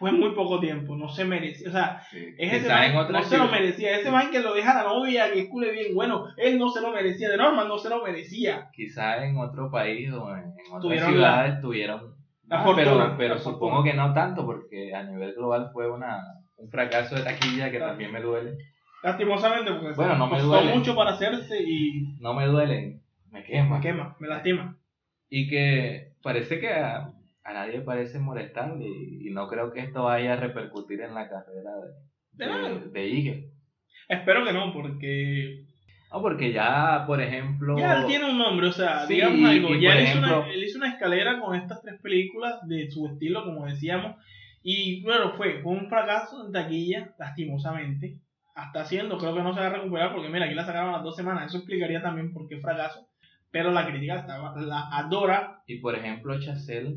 [0.04, 2.18] Fue muy poco tiempo, no se merecía, o sea, Sí.
[2.38, 4.89] es ese man, no se lo ciudad- merecía, ese man que lo deja a la
[4.89, 8.04] novia, que cule bien bueno, él no se lo merecía, de norma no se lo
[8.04, 8.70] merecía.
[8.74, 12.16] quizá en otro país o en, en otras Tuvieron ciudades tuvieron
[12.48, 13.92] la más, fortuna, pero, pero la supongo fortuna.
[13.92, 16.20] que no tanto porque a nivel global fue una
[16.58, 17.92] un fracaso de taquilla que Claro.
[17.94, 18.58] también me duele
[19.02, 20.74] Lastimosamente, porque Bueno, no me costó duele.
[20.76, 23.00] mucho para hacerse y no me duele
[23.32, 24.78] me quema me quema, me lastima.
[25.30, 27.10] y que parece que a,
[27.43, 31.29] a nadie parece molestarle y, y no creo que esto vaya a repercutir en la
[31.29, 31.71] carrera
[32.32, 33.49] de, De de, de Eagle.
[34.08, 35.65] Espero que no, porque
[36.12, 39.75] no porque ya por ejemplo ya él tiene un nombre, o sea, Sí, digamos algo,
[39.75, 43.43] ya él, hizo una, él hizo una escalera con estas tres películas de su estilo,
[43.43, 44.15] como decíamos,
[44.62, 48.19] y bueno, fue, fue un fracaso en taquilla, lastimosamente,
[48.56, 50.97] hasta haciendo, creo que no se va a recuperar, porque mira, aquí la sacaron a
[50.97, 53.08] las dos semanas, eso explicaría también por qué fracaso,
[53.51, 56.95] pero la crítica estaba, la adora, y por ejemplo Chazelle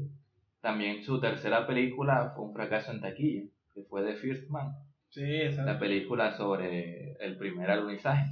[0.61, 3.43] también su tercera película fue un fracaso en taquilla
[3.75, 4.73] que fue The First Man
[5.11, 5.73] sí, exacto.
[5.73, 8.27] la película sobre el primer alunizaje.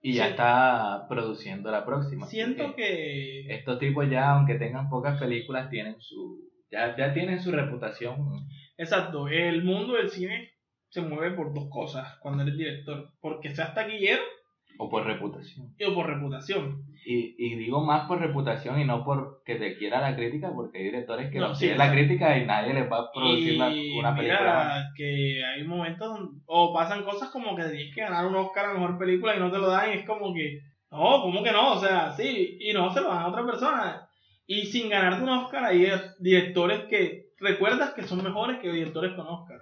[0.00, 2.26] Y ya está produciendo la próxima.
[2.26, 7.52] siento que estos tipos ya, aunque tengan pocas películas, tienen su ya, ya tienen su
[7.52, 8.46] reputación.
[8.76, 10.50] Exacto, el mundo del cine
[10.90, 14.22] se mueve por dos cosas cuando eres director, porque seas taquillero
[14.78, 15.74] O por reputación.
[15.78, 16.82] y o por reputación.
[17.06, 20.78] Y, y digo más por reputación y no por que te quiera la crítica, porque
[20.78, 23.58] hay directores que No, no, sí, quieren la crítica y nadie les va a producir
[23.58, 24.40] la- Y una película.
[24.40, 28.66] mira que hay momentos donde, o pasan cosas como que tienes que ganar un Oscar
[28.66, 30.60] a mejor película y no te lo dan y es como que,
[30.90, 31.74] no, ¿cómo que no?
[31.74, 34.08] O sea, sí, y no se lo dan a otra persona.
[34.46, 35.86] Y sin ganarte un Oscar hay
[36.20, 39.53] directores que recuerdas que son mejores que directores con Oscars.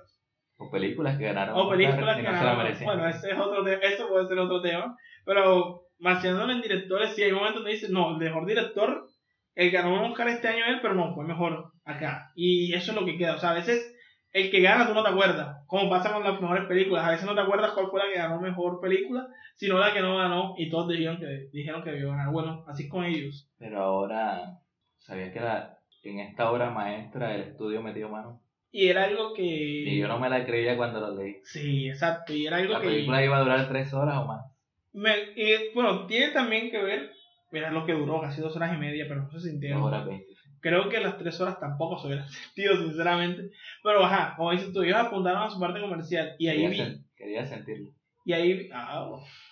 [0.73, 1.55] Películas que ganaron.
[1.57, 2.75] O películas que ganaron.
[2.85, 4.97] Bueno, ese es otro eso puede ser otro tema.
[5.25, 9.07] Pero basándolo en directores, sí hay momentos donde dices, no, el mejor director,
[9.55, 12.33] el que ganó un Oscar este año él, pero no, fue mejor acá.
[12.35, 13.35] Y eso es lo que queda.
[13.35, 13.95] O sea, a veces
[14.33, 15.65] el que gana tú no te acuerdas.
[15.67, 17.05] Como pasa con las mejores películas.
[17.05, 20.01] A veces no te acuerdas cuál fue la que ganó mejor película, sino la que
[20.01, 22.31] no ganó y todos dijeron que, dijeron que debió ganar.
[22.33, 23.51] Bueno, así con ellos.
[23.59, 24.59] Pero ahora,
[24.99, 28.42] ¿sabías que la, en esta obra maestra el estudio metió mano?
[28.75, 29.43] Y era algo que...
[29.45, 31.37] Y yo no me la creía cuando lo leí.
[31.45, 32.33] Sí, exacto.
[32.33, 32.87] Y era algo La que...
[32.89, 34.47] película iba a durar tres horas o más.
[34.95, 37.11] Me- y, bueno, tiene también que ver,
[37.51, 39.81] mira lo que duró, casi dos horas y media, pero no se sintieron.
[39.83, 40.27] Dos horas veinte.
[40.61, 43.51] Creo que las tres horas tampoco se hubieran sentido, sinceramente.
[43.83, 46.79] Pero ajá, como dices tú, ellos apuntaron a su parte comercial y ahí, Quería, vi-
[46.93, 47.91] sen- quería sentirlo.
[48.25, 49.11] y ahí, ah,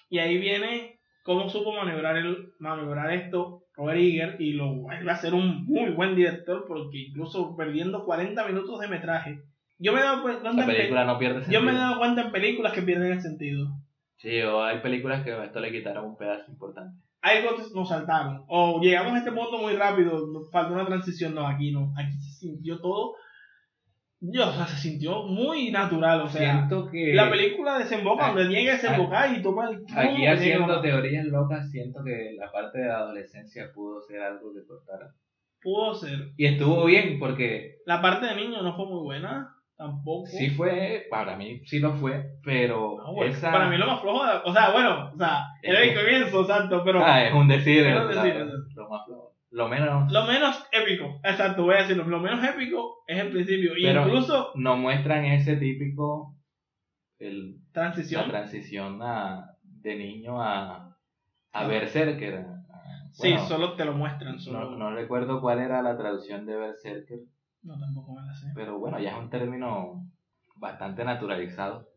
[0.09, 5.17] y ahí viene cómo supo maniobrar, el, maniobrar esto Robert Eager y lo vuelve a
[5.17, 9.41] ser un muy buen director porque incluso perdiendo 40 minutos de metraje.
[9.79, 11.61] Yo me he dado cuenta La en pe- película no pierde sentido.
[11.61, 13.69] yo me he dado cuenta en películas que pierden el sentido.
[14.17, 16.95] Sí, o hay películas que a esto le quitaron un pedazo importante.
[17.23, 18.45] algo nos saltaron.
[18.49, 21.35] O llegamos a este punto muy rápido, nos falta una transición.
[21.35, 21.93] No, aquí no.
[21.97, 23.15] Aquí se sintió todo.
[24.23, 26.21] Dios, o sea, se sintió muy natural.
[26.21, 29.83] O sea, siento que la película desemboca donde llega a desembocar y toma el.
[29.97, 34.67] aquí haciendo teorías locas, siento que la parte de la adolescencia pudo ser algo que
[34.67, 35.15] cortara.
[35.63, 36.33] Pudo ser.
[36.37, 39.55] Y estuvo bien porque La parte de niño no fue muy buena.
[39.77, 40.27] Tampoco.
[40.27, 43.51] sí fue, para mí sí lo fue, pero No, bueno, esa...
[43.51, 44.23] Para mí lo más flojo.
[44.27, 47.03] de- O sea, bueno, o sea, era el comienzo, exacto, pero.
[47.03, 48.35] Ah, es un decir, Es un decir,
[48.75, 49.30] lo más flojo.
[49.53, 52.05] Lo menos Lo menos épico, exacto, voy a decirlo.
[52.05, 53.77] Lo menos épico es el principio.
[53.77, 56.37] Y Pero- incluso nos muestran ese típico
[57.19, 58.29] el, la transición.
[58.29, 60.95] transición a, de niño a, a
[61.53, 61.67] Ah.
[61.67, 62.35] Berserker.
[62.37, 62.57] a-
[63.13, 64.39] sí, solo te lo muestran.
[64.39, 64.71] Solo...
[64.71, 67.19] no, no recuerdo cuál era la traducción de Berserker,
[67.63, 68.53] No, tampoco me la sé.
[68.55, 70.07] pero bueno, ya es un término
[70.57, 71.89] bastante naturalizado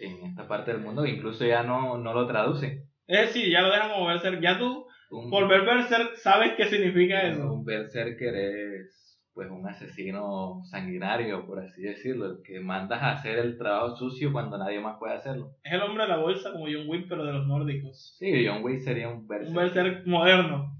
[0.00, 2.82] en esta parte del mundo, incluso ya no, no lo traducen.
[3.06, 4.40] Es decir, ya lo dejan como Berserk.
[4.42, 7.52] Ya tú, Un, por ver Berserk, sabes qué significa eso.
[7.52, 8.92] un Berserker es
[9.34, 14.32] pues un asesino sanguinario, por así decirlo, el que mandas a hacer el trabajo sucio
[14.32, 15.50] cuando nadie más puede hacerlo.
[15.62, 18.16] Es el hombre de la bolsa como John Wick, pero de los nórdicos.
[18.18, 19.54] Sí, John Wick sería un Un Berserker.
[19.62, 20.74] Berserk moderno.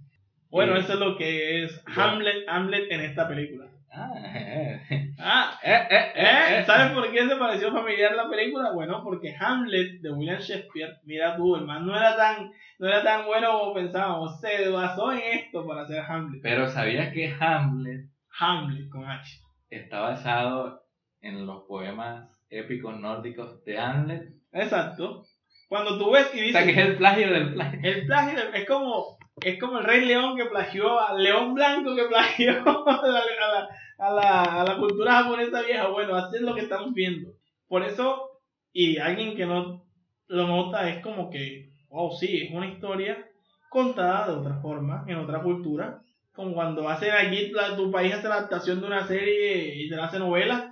[0.48, 1.84] Bueno, eso es lo que es.
[1.94, 3.68] Hamlet, Hamlet en esta película.
[3.92, 4.10] Ah,
[4.90, 6.58] eh, Ah, eh, eh, ¿eh?
[6.58, 6.64] eh.
[6.66, 8.72] ¿Sabes por qué se pareció familiar la película?
[8.72, 13.02] Bueno, porque Hamlet de William Shakespeare, mira tú, el man no era tan, no era
[13.02, 14.40] tan bueno como pensábamos.
[14.40, 16.42] Se basó en esto para hacer Hamlet.
[16.42, 19.40] Pero ¿sabías que Hamlet Hamlet con H.
[19.70, 20.82] está basado
[21.22, 24.22] en los poemas épicos nórdicos de Hamlet?
[24.52, 25.24] Exacto.
[25.68, 26.52] Cuando tú ves y O dices.
[26.52, 27.80] sea, que es el plagio del plagio.
[27.82, 32.04] El plagio es como, es como el Rey León que plagió a León Blanco que
[32.04, 32.50] plagió
[32.86, 33.68] a la, a la,
[33.98, 35.88] a la, a la cultura japonesa vieja.
[35.88, 37.32] Bueno, así es lo que estamos viendo.
[37.68, 38.40] Por eso,
[38.72, 39.84] y alguien que no
[40.28, 43.26] lo nota es como que, wow, sí, es una historia
[43.70, 46.02] contada de otra forma, en otra cultura.
[46.32, 50.04] Como cuando hacen aquí, tu país hace la adaptación de una serie y te la
[50.04, 50.70] hace novela.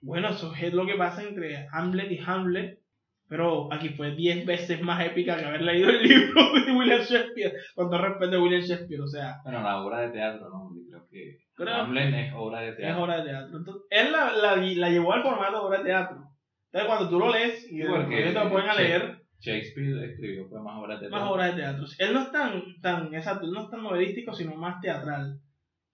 [0.00, 2.78] Bueno, eso es lo que pasa entre Hamlet y Hamlet.
[3.28, 7.52] Pero aquí fue 10 veces más épica que haber leído el libro de William Shakespeare.
[7.74, 10.70] Con todo respeto a William Shakespeare, o sea, Bueno, la obra de teatro, ¿no?
[10.88, 13.02] Creo que Creo- Hamlet es obra de es teatro.
[13.04, 13.58] obra de teatro.
[13.58, 16.16] Entonces, él la, la, la llevó al formato de obra de teatro.
[16.72, 20.76] Entonces, cuando tú lo lees y después te lo ponen a leer, Shakespeare escribió poemas
[20.78, 21.34] obras de más teatro.
[21.34, 21.84] obras de teatro.
[21.98, 25.38] Él no es tan, tan, exacto, él no es tan novelístico, sino más teatral.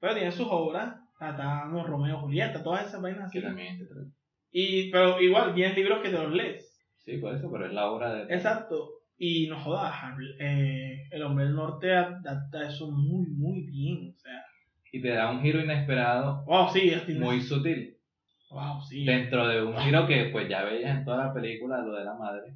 [0.01, 3.41] Pero tiene sus obras, está no, Romeo Julieta, todas esas vainas así.
[3.41, 4.07] Que también es teatral.
[4.51, 6.74] Y, pero igual, tienes libros que te los lees.
[7.05, 8.34] Sí, por eso, pero es la obra de.
[8.34, 8.90] Exacto.
[9.16, 9.94] Y no jodas,
[10.40, 14.12] eh, el hombre del norte adapta eso muy, muy bien.
[14.14, 14.44] O sea,
[14.90, 17.96] Y te da un giro inesperado, wow, sí, es muy sutil.
[18.50, 19.05] Wow, sí.
[19.05, 22.14] Dentro de un giro que pues ya veías en toda la película, lo de la
[22.14, 22.55] madre.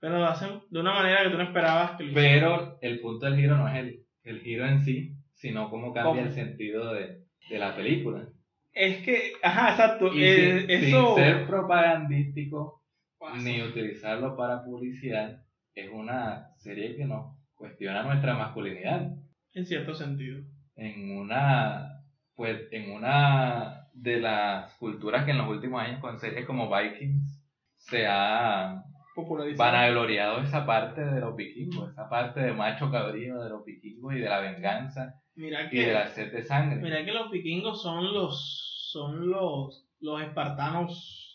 [0.00, 2.14] Pero lo hacen de una manera que tú no esperabas que lo.
[2.14, 6.12] Pero el punto del giro no es el, el giro en sí, sino cómo cambia
[6.12, 6.26] ¿Cómo?
[6.26, 8.28] el sentido de, de la película.
[8.72, 10.12] Es que, ajá, exacto.
[10.14, 11.14] Y eh, sin, eso.
[11.14, 12.81] sin ser propagandístico
[13.42, 15.42] Ni utilizarlo para publicidad,
[15.74, 19.16] es una serie que nos cuestiona nuestra masculinidad.
[19.54, 20.40] En cierto sentido.
[20.76, 22.04] En una,
[22.34, 27.42] pues, en una de las culturas que en los últimos años con series como Vikings
[27.76, 29.70] se ha Popularizado.
[29.70, 34.18] vanagloriado esa parte de los vikingos, esa parte de macho cabrío de los vikingos y
[34.18, 36.80] de la venganza Mira y que, de la sed de sangre.
[36.80, 41.31] mira que los vikingos son los, son los, los espartanos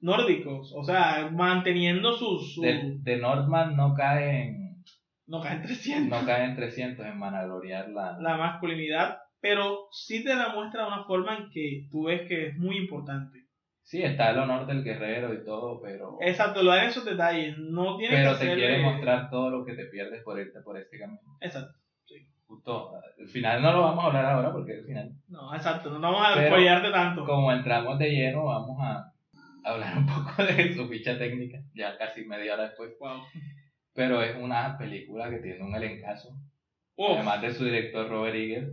[0.00, 0.72] nórdicos.
[0.76, 2.54] O sea, manteniendo sus.
[2.54, 4.82] su- De, de Nordman no cae en,
[5.26, 6.20] no caen 300.
[6.20, 10.88] no cae en 300 en vanagloriar la, la masculinidad, pero sí te la muestra de
[10.88, 13.38] una forma en que tú ves que es muy importante.
[13.82, 17.58] Sí, está el honor del guerrero y todo, pero, Exacto, lo dan esos detalles.
[17.58, 20.60] No tiene pero que te hacerle- quiere mostrar todo lo que te pierdes por irte
[20.60, 21.20] por este camino.
[21.40, 21.74] Exacto.
[22.46, 25.90] Justo, al final no lo vamos a hablar ahora porque al final, No, exacto.
[25.90, 27.24] No vamos a spoilearte tanto.
[27.24, 29.12] como entramos de lleno, vamos a
[29.64, 32.92] hablar un poco de su ficha técnica, ya casi media hora después.
[33.00, 33.22] Wow.
[33.94, 36.30] Pero es una película que tiene un elencazo.
[36.96, 38.70] Uf, Además de su director Robert Eggers,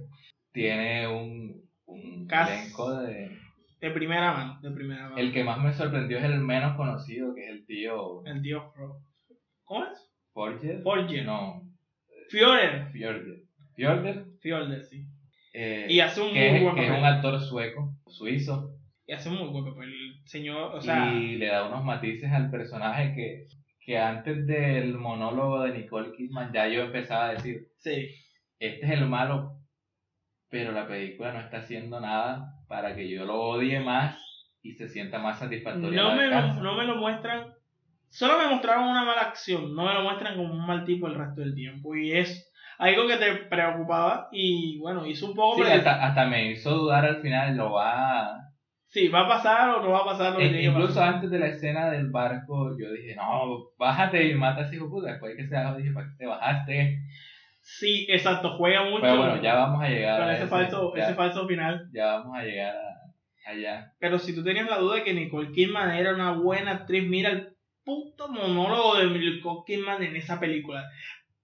[0.52, 3.30] tiene un, un elenco de...
[3.80, 4.60] de primera mano.
[4.62, 5.18] De primera mano.
[5.18, 8.72] El que más me sorprendió es el menos conocido, que es el tío El tío.
[9.64, 10.12] ¿Cómo es?
[10.34, 10.82] Forger.
[10.82, 11.26] Forger.
[11.26, 11.64] No,
[12.30, 12.92] Fjorder.
[12.92, 13.42] Fjorger.
[13.76, 14.26] Fjorger.
[14.42, 15.06] Fjorder, sí.
[15.54, 18.76] eh, Y hace un que, muy es, buen que es un actor sueco, suizo,
[19.08, 19.89] Y hace muy papel.
[19.89, 23.47] El señor, o sea, y le da unos matices al personaje que,
[23.80, 28.10] que antes del monólogo de Nicole Kidman ya yo empezaba a decir, sí.
[28.60, 29.62] este es el malo,
[30.49, 34.22] pero la película no está haciendo nada para que yo lo odie más
[34.62, 36.03] y se sienta más satisfactoria.
[36.03, 37.53] No me, lo, no me lo muestran.
[38.10, 39.74] Solo me mostraron una mala acción.
[39.74, 41.95] No me lo muestran como un mal tipo el resto del tiempo.
[41.95, 44.28] Y es algo que te preocupaba.
[44.34, 45.64] Y bueno, hizo un poco.
[45.64, 48.47] Sí, hasta, hasta me hizo dudar al final, lo va
[48.88, 51.16] sí, va a pasar o no va a pasar lo que E- incluso pasar.
[51.16, 54.90] antes de la escena del barco, yo dije, no, bájate y mata a ese hijo
[54.90, 55.12] puta.
[55.12, 57.00] Después que se bajó, dije, ¿para qué te bajaste?
[57.62, 58.58] Sí, exacto.
[58.58, 59.02] Juega mucho.
[59.02, 61.88] Pero bueno, ya vamos a llegar con a ese, ese, falso, ya, ese falso final.
[61.94, 63.92] ya vamos a llegar a- allá.
[64.00, 67.30] Pero si tú tenías la duda de que Nicole Kidman era una buena actriz, mira
[67.32, 67.50] el
[67.84, 70.86] puto monólogo de Nicole Kidman en esa película.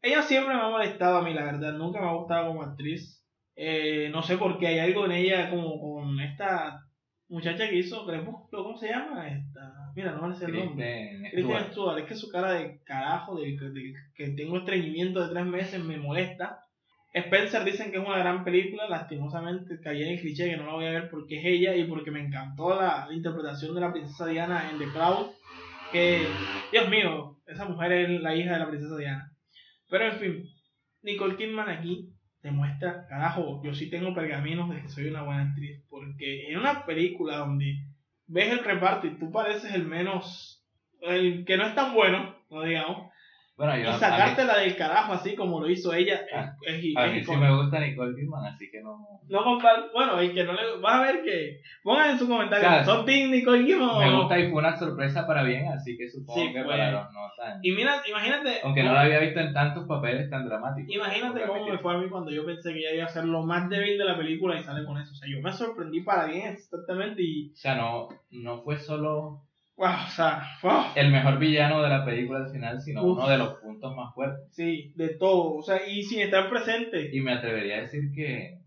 [0.01, 1.73] Ella siempre me ha molestado a mí, la verdad.
[1.73, 3.21] Nunca me ha gustado como actriz.
[3.55, 6.82] Eh, no sé por qué hay algo en ella como con esta
[7.33, 8.63] muchacha que hizo Crepúsculo.
[8.63, 9.27] ¿Cómo se llama?
[9.27, 9.91] Esta...
[9.95, 11.29] Mira, no me sé el nombre.
[11.31, 11.99] Kristen Stewart.
[11.99, 15.97] Es que su cara de carajo, de, de- que tengo estreñimiento de tres meses, me
[15.97, 16.59] molesta.
[17.13, 20.73] Spencer dicen que es una gran película, lastimosamente caí en el cliché que no la
[20.73, 24.25] voy a ver porque es ella y porque me encantó la, interpretación de la princesa
[24.25, 25.27] Diana en The Crown.
[25.91, 26.25] Que,
[26.71, 29.31] Dios mío, esa mujer es la hija de la princesa Diana.
[29.89, 30.49] Pero en fin,
[31.03, 32.12] Nicole Kidman aquí
[32.43, 35.81] demuestra, carajo, yo sí tengo pergaminos de que soy una buena actriz.
[35.89, 37.85] Porque en una película donde
[38.27, 40.63] ves el reparto y tú pareces el menos,
[41.01, 43.12] el que no es tan bueno, no digamos,
[43.55, 46.83] Bueno, y yo, a mí, sacártela del carajo así como lo hizo ella, Ah, es,
[46.83, 48.97] es, a es mí sí me gusta Nicole Kidman, así que no...
[49.29, 52.67] No compar- bueno, el que no le vas a ver que pongan en su comentario,
[52.67, 52.83] Claro.
[52.83, 56.39] ¿son Team Nicole Kidman Me gusta y fue una sorpresa para bien, así que supongo
[56.41, 57.59] Sí, que para los no tan...
[57.61, 60.93] Y mira, imagínate, Aunque no la había visto en tantos papeles tan dramáticos.
[60.93, 63.43] imagínate cómo me fue a mí cuando yo pensé que ella iba a ser lo
[63.43, 65.11] más débil de la película y sale con eso.
[65.11, 69.43] O sea, yo me sorprendí para bien exactamente y, O sea, no, no fue solo
[69.75, 73.17] wow, o sea, wow, el mejor villano de la película al final, sino Uf.
[73.17, 74.47] uno de los puntos más fuertes.
[74.51, 77.09] sí, de todo, o sea, y sin estar presente.
[77.15, 78.59] Y me atrevería a decir que,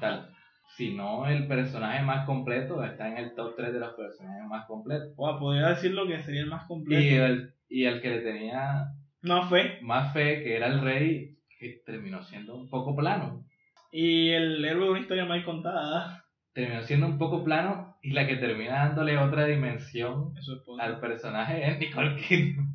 [0.00, 0.30] tal,
[0.76, 4.66] si no el personaje más completo, está en el top 3 de los personajes más
[4.66, 5.14] completos.
[5.16, 7.02] Wow, podría decirlo que sería el más completo.
[7.02, 8.86] Y el, y el que le tenía
[9.22, 9.78] No fue.
[9.82, 13.44] más fe, que era el rey, que terminó siendo un poco plano.
[13.90, 16.24] Y el héroe de una historia mal contada.
[16.52, 20.48] Terminó siendo un poco plano y la que termina dándole otra dimensión es
[20.80, 22.74] al personaje es Nicole Kidman.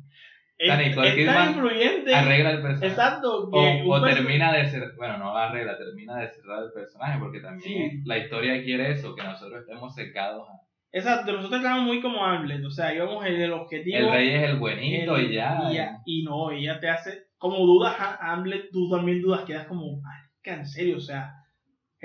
[0.56, 2.14] Es, sea, Nicole Kidman tan influyente.
[2.14, 2.86] Arregla el personaje.
[2.86, 3.50] Exacto.
[3.50, 7.18] Que O, o termina de ser, bueno, no la arregla, termina de cerrar el personaje,
[7.18, 8.02] porque también Sí.
[8.04, 10.52] la historia quiere eso, que nosotros estemos cercados a...
[10.92, 13.96] Exacto, nosotros estábamos muy como Hamlet, o sea, íbamos en el objetivo.
[13.98, 15.58] El rey es el buenito el- y ya.
[15.68, 19.66] Y, ya- y no, ella te hace, como dudas a Hamlet, tú también dudas, quedas
[19.66, 21.32] como, marica, en serio, o sea,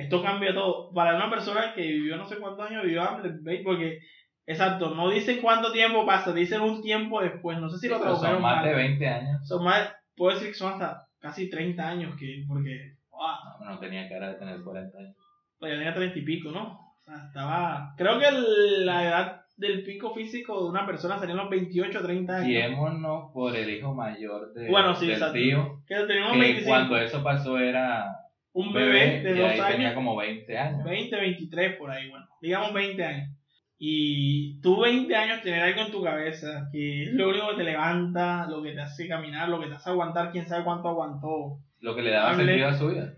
[0.02, 0.92] esto cambia todo.
[0.94, 3.04] Para una persona que vivió no sé cuántos años vivió
[3.42, 3.62] ¿veis?
[3.64, 4.00] Porque,
[4.46, 8.00] exacto, no dicen cuánto tiempo pasa, dicen un tiempo después, no sé si Sí, lo
[8.00, 8.66] pero son tradujeron más mal.
[8.66, 9.48] de 20 años.
[9.48, 13.20] Son más, puedo decir que son hasta casi 30 años, que, porque, wow,
[13.66, 15.16] No, no tenía cara de tener 40 años.
[15.60, 16.80] pues ya tenía 30 y pico, ¿no?
[17.02, 21.36] O sea, estaba, creo que el- la edad del pico físico de una persona sería
[21.36, 22.48] los 28 o 30 años.
[22.48, 25.34] Guiémonos por el hijo mayor de, Bueno, sí, del exacto.
[25.34, 26.70] tío, Que que 25.
[26.70, 28.06] cuando eso pasó era
[28.54, 30.84] un bebé de dos años, tenía como 20 años.
[30.84, 33.30] 20, 23 por ahí, bueno, digamos 20 años.
[33.78, 37.64] Y tú 20 años tener algo en tu cabeza, que es lo único que te
[37.64, 41.60] levanta, lo que te hace caminar, lo que te hace aguantar, quién sabe cuánto aguantó.
[41.80, 43.14] Lo que le daba sentido a su vida.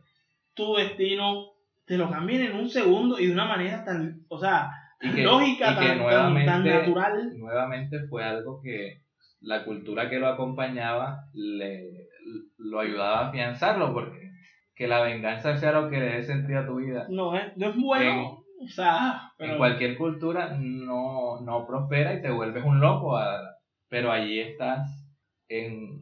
[0.54, 1.48] Tu destino
[1.86, 4.70] te lo cambian en un segundo y de una manera tan, o sea,
[5.02, 7.38] Y que, lógica, y que tan, tan, nuevamente, tan natural.
[7.40, 9.02] nuevamente fue algo que
[9.42, 12.08] la cultura que lo acompañaba le,
[12.60, 14.21] lo ayudaba a afianzarlo, porque
[14.82, 17.06] que la venganza sea lo que le dé sentido a tu vida.
[17.08, 22.22] No es, no es bueno, o sea, pero En cualquier cultura no, no prospera y
[22.24, 23.40] te vuelves un loco, a-
[23.90, 24.90] pero allí estás
[25.50, 26.00] en,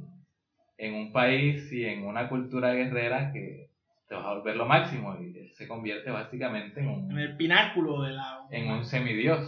[0.77, 3.67] en un país y en una cultura guerrera que
[4.07, 7.35] te vas a volver lo máximo y él se convierte básicamente en en un, el
[7.35, 8.39] pináculo de la...
[8.49, 9.45] en un semidios.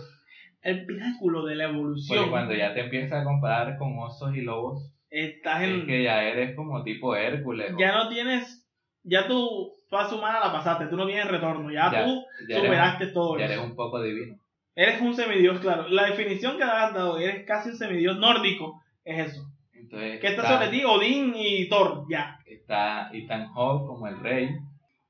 [0.61, 2.17] el pináculo de la evolución.
[2.17, 5.86] Porque cuando ya te empiezas a comparar con osos y lobos, Estás es en.
[5.88, 7.73] que ya eres como tipo Hércules.
[7.73, 8.61] o- Ya no tienes.
[9.04, 11.72] Ya tu fase humana la pasaste, tú no tienes retorno.
[11.72, 13.54] Ya, Ya- tú ya eres- superaste todo ya eso.
[13.54, 14.36] eres un poco divino.
[14.76, 15.88] Eres un semidios, claro.
[15.89, 19.41] La definición que has dado, eres casi un semidios nórdico, es eso.
[19.74, 22.38] Entonces, Que está sobre ti Odín y Thor, ya.
[22.45, 24.49] está Ethan Hawke como el rey,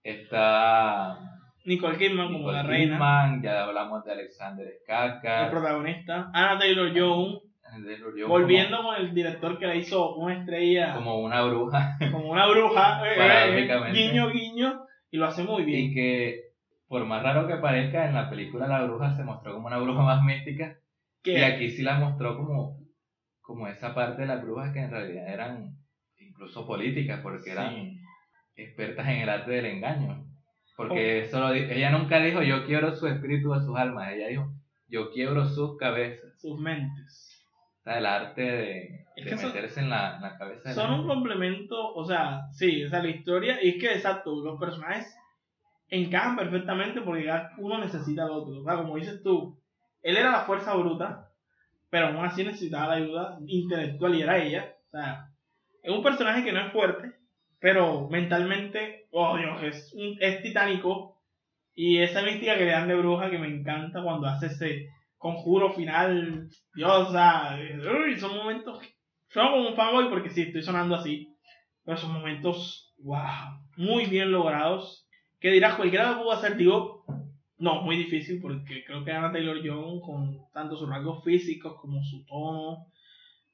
[0.03, 1.17] está
[1.65, 6.29] Nicole Kidman como la reina, Kidman, ya hablamos de Alexander el Skarsgård, protagonista.
[6.33, 6.91] Anna Taylor
[8.27, 13.01] Volviendo con el director que la hizo una estrella como, una bruja como una bruja,
[13.07, 15.93] eh, eh, guiño, guiño, y lo hace muy y bien.
[15.93, 16.51] que
[16.87, 20.01] por más raro que parezca en la película la bruja se mostró como una bruja
[20.03, 20.77] más mística
[21.23, 22.79] y aquí sí la mostró como
[23.41, 25.75] como esa parte de las brujas que en realidad eran
[26.17, 27.97] incluso políticas porque eran
[28.55, 30.25] expertas en el arte del engaño.
[30.77, 31.25] Porque Oh.
[31.25, 34.51] eso lo ella nunca dijo yo quiero su espíritu o sus almas, ella dijo
[34.87, 36.39] yo quiero sus cabezas.
[36.39, 37.30] sus mentes.
[37.81, 40.69] O sea, el arte de, Es de que son- meterse en la, en la cabeza
[40.69, 43.91] de la Son un complemento, o sea, sí, o sea, la historia, y es que
[43.93, 45.15] exacto, los personajes
[45.89, 48.59] encajan perfectamente porque uno necesita al otro.
[48.61, 49.59] O sea, como dices tú,
[50.03, 51.27] él era la fuerza bruta,
[51.89, 54.73] pero aún así necesitaba la ayuda intelectual y era ella.
[54.87, 55.27] O sea,
[55.83, 57.11] es un personaje que no es fuerte,
[57.59, 61.17] pero mentalmente, oh Dios, es, un- es titánico.
[61.73, 64.89] Y esa mística que le dan de bruja que me encanta cuando hace ese
[65.21, 66.49] conjuro final.
[66.73, 67.57] Dios, o sea,
[68.05, 68.81] uy, son momentos.
[69.29, 71.33] Sueno como un fanboy porque sí, estoy sonando así.
[71.85, 75.07] Pero son momentos, wow, muy bien logrados.
[75.39, 77.05] Que dirás, cualquiera lo pudo hacer, digo,
[77.57, 82.03] no, muy difícil porque creo que Anna Taylor Joy con tanto sus rasgos físicos como
[82.03, 82.87] su tono,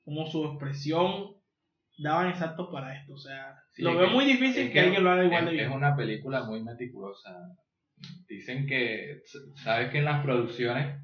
[0.03, 1.35] como su expresión,
[1.97, 3.13] daban exactos para esto.
[3.13, 5.51] O sea, Sí, lo veo que- muy difícil es que, alguien lo haga igual de
[5.51, 5.69] bien.
[5.69, 7.29] es una película muy meticulosa.
[8.27, 9.21] Dicen que,
[9.63, 11.01] sabes que en las producciones,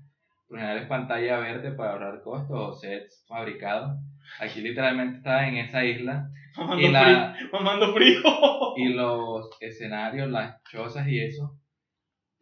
[0.53, 3.97] por general es pantalla verde para ahorrar costos o sets fabricados.
[4.39, 8.19] Aquí literalmente estaba en esa isla Mamando, y la- frío, mamando frío.
[8.77, 11.57] y los escenarios, las chozas y eso,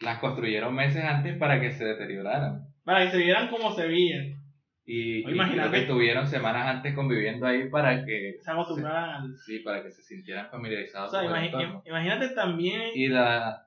[0.01, 2.65] las construyeron meses antes para que se deterioraran.
[2.83, 4.41] Para que se vieran como se veían.
[4.83, 9.59] Y, O y creo que estuvieron semanas antes conviviendo ahí para que, Se acostumbraran sí,
[9.59, 11.81] para que se sintieran O familiarizados sea, imagi- entorno.
[11.85, 12.81] imagínate también.
[12.93, 13.65] y la,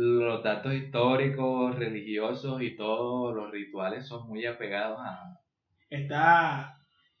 [0.00, 5.40] los datos históricos, religiosos y todos los rituales son muy apegados a...
[5.90, 6.76] Está.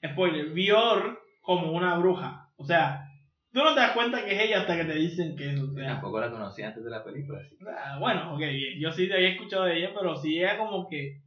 [0.06, 0.50] Spoiler.
[0.50, 2.50] Bior como una bruja.
[2.56, 3.04] O sea,
[3.52, 5.60] tú no te das cuenta que es ella hasta que te dicen que es.
[5.60, 7.40] O sea, Tampoco la conocí antes de la película.
[7.40, 7.56] así.
[7.66, 8.78] Ah, Bueno, ok, bien.
[8.78, 11.20] Yo sí había escuchado de ella, pero sí ella como que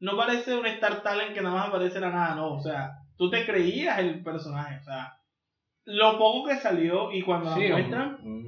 [0.00, 2.54] no parece un Star Talent que nada más aparece la nada, no.
[2.54, 5.14] O sea, tú te creías el personaje, o sea,
[5.84, 8.47] lo poco que salió y cuando Sí, la muestran un, un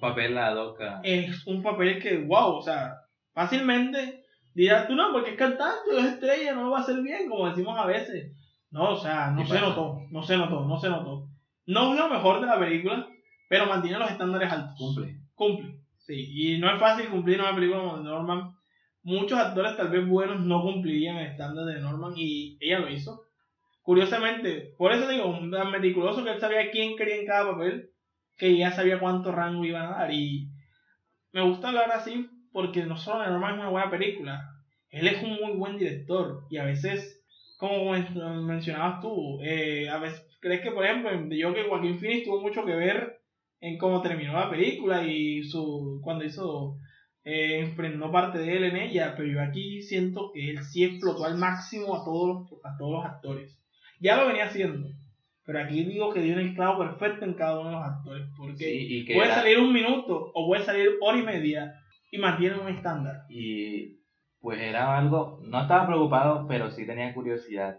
[0.00, 1.00] papel a doca.
[1.04, 2.94] es un papel que, wow, o sea,
[3.32, 4.24] fácilmente
[4.54, 7.48] dirás tú no, porque es cantante, es estrella, no lo va a hacer bien, como
[7.48, 8.36] decimos a veces.
[8.70, 9.66] No, o sea, no se pasa.
[9.68, 11.28] notó, no se notó, no se notó.
[11.66, 13.06] No es lo mejor de la película,
[13.48, 15.16] pero mantiene los estándares altos Cumple.
[15.34, 15.80] cumple.
[15.98, 18.52] Sí, y no es fácil cumplir una película como Norman.
[19.02, 23.22] Muchos actores tal vez buenos no cumplirían el estándar de Norman y ella lo hizo.
[23.82, 27.90] Curiosamente, por eso digo, tan meticuloso que él sabía quién quería en cada papel,
[28.40, 30.12] que ya sabía cuánto rango iban a dar.
[30.14, 30.48] Y
[31.32, 34.50] me gusta hablar así porque no solo Norman es una buena película,
[34.90, 37.22] él es un muy buen director y a veces,
[37.58, 42.24] como men- mencionabas tú, eh, a veces crees que, por ejemplo, The Joker, Joaquín Phoenix
[42.24, 43.20] tuvo mucho que ver
[43.60, 46.76] en cómo terminó la película y su cuando hizo
[47.24, 47.74] eh,
[48.12, 51.94] parte de él en ella pero yo aquí siento que él sí explotó al máximo
[51.94, 53.56] a todos los, a todos los actores.
[54.00, 54.88] Ya lo venía haciendo
[55.52, 58.56] pero aquí digo que dio el clavo perfecto en cada uno de los actores porque
[58.64, 61.74] Sí, puede era- salir un minuto o puede salir hora y media
[62.12, 63.98] y mantiene un estándar Y
[64.40, 67.76] pues era algo, no estaba preocupado, pero sí tenía curiosidad.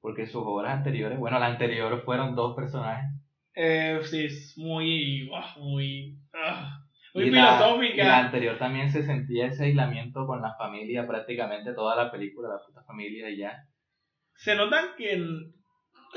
[0.00, 3.06] Porque sus obras anteriores, bueno, las anteriores fueron dos personajes.
[3.54, 6.78] eh, sí es muy ah, muy ah,
[7.14, 11.06] muy y, la, filosófica y la anterior también se sentía ese aislamiento con la familia,
[11.06, 13.64] prácticamente toda la película, la puta familia y ya.
[14.34, 15.55] se nota que en-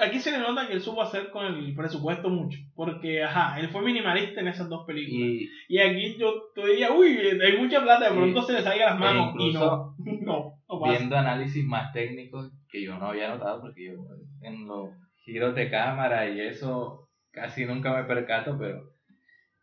[0.01, 3.69] aquí se le nota que él supo hacer con el presupuesto mucho porque ajá él
[3.69, 5.27] fue minimalista en esas dos películas.
[5.29, 8.61] Y, y aquí yo tú dirías uy hay mucha plata de Y- pronto se le
[8.61, 9.95] salga las manos e y no
[10.25, 10.97] no no pasa.
[10.97, 13.93] viendo análisis más técnicos que yo no había notado, porque yo
[14.41, 14.89] en los
[15.25, 18.79] giros de cámara y eso casi nunca me percato, pero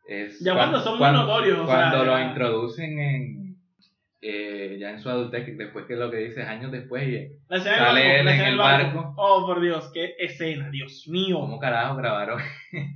[0.08, 3.45] es Ya cuando son muy notorios, o cuando sea, lo introducen en
[4.28, 7.76] eh, ya en su adultez, después que lo que dices años después, y la escena
[7.78, 9.14] sale barco, él la en escena el barco.
[9.16, 12.40] oh por Dios qué escena Dios mío ¿cómo carajo grabaron?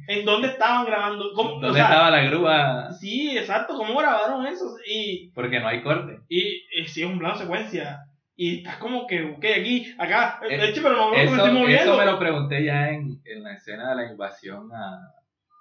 [0.08, 2.92] en dónde estaban grabando ¿Cómo- o ¿Dónde sea, estaba la grúa?
[2.98, 6.18] sí exacto cómo grabaron eso y Porque no hay corte.
[6.28, 6.40] Y
[6.74, 8.00] eh, sí, es un plano secuencia.
[8.36, 11.34] y estás como que, ok, aquí, acá, Eh, de hecho, pero no veo que me
[11.34, 11.82] Eso, estoy moviendo.
[11.92, 14.98] eso me lo pregunté ya en, en la escena de la invasión a,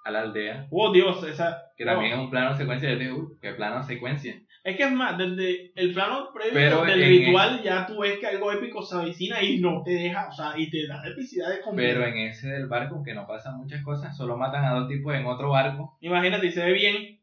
[0.06, 0.66] a la aldea.
[0.70, 1.62] Oh, Dios, esa.
[1.76, 1.92] Que no.
[1.92, 2.88] también es un plano secuencia.
[2.90, 4.34] Yo digo, "Uy, ¿qué plano secuencia?
[4.70, 8.26] Es que es más, desde el plano previo Pero del ritual ya tú ves que
[8.26, 11.96] algo épico se avecina y no te deja, o sea, y te da epicidades completas.
[11.96, 15.14] Pero en ese del barco, que no pasan muchas cosas, solo matan a dos tipos
[15.14, 15.96] en otro barco.
[16.00, 17.19] Imagínate, y se ve bien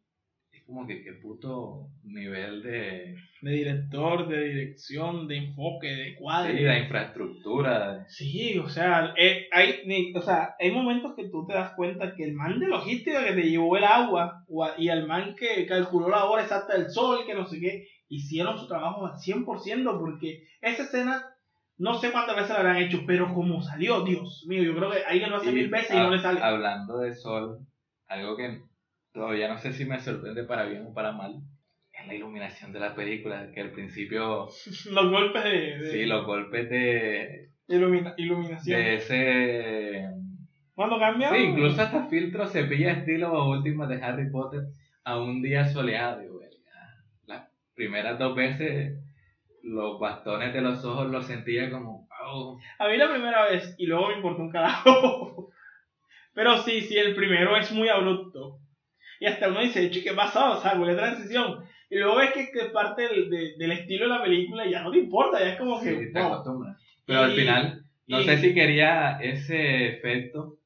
[0.68, 6.52] como que qué puto nivel de, de director, de dirección, de enfoque, de cuadro.
[6.52, 8.06] sí, de infraestructura.
[8.10, 12.26] Sí, o sea, eh, hay, o sea, hay momentos que tú te das cuenta que
[12.26, 14.44] el man de logística que te llevó el agua
[14.78, 18.58] y el man que calculó la hora exacta del sol, que no sé qué, hicieron
[18.60, 21.24] su trabajo al 100% porque esa escena
[21.78, 25.04] no sé cuántas veces la habrán hecho, pero como salió, Dios mío, yo creo que
[25.08, 26.42] alguien lo hace Y mil veces y ha- no le sale.
[26.42, 27.60] Hablando de sol,
[28.08, 28.62] algo que
[29.18, 31.34] todavía no sé si me sorprende para bien o para mal,
[31.92, 34.48] es la iluminación de la película, que al principio,
[34.92, 38.80] Los golpes de, de sí, los golpes de, ilumina- iluminación.
[38.80, 40.10] de ese...
[40.76, 44.62] Cuando cambia, Sí, incluso hasta filtro cepilla estilo últimas de Harry Potter
[45.04, 46.22] a un día soleado.
[46.32, 46.50] güey,
[47.26, 48.94] Las primeras dos veces
[49.64, 52.08] los bastones de los ojos los sentía como...
[52.08, 52.58] "Wow".
[52.80, 55.50] A mí la primera vez y luego me importó un carajo.
[56.36, 58.60] Pero sí, sí, el primero es muy abrupto.
[59.20, 60.52] Y hasta uno dice, che, ¿qué pasó?
[60.58, 61.64] O sea, ¿cuál es la transición?
[61.90, 64.82] Y luego ves que, que parte del, de- del estilo de la película y ya
[64.84, 65.96] no te importa, ya es como que...
[66.14, 66.34] Te wow.
[66.34, 66.78] acostumbras.
[67.06, 70.58] Pero al final, no y- sé si quería ese efecto,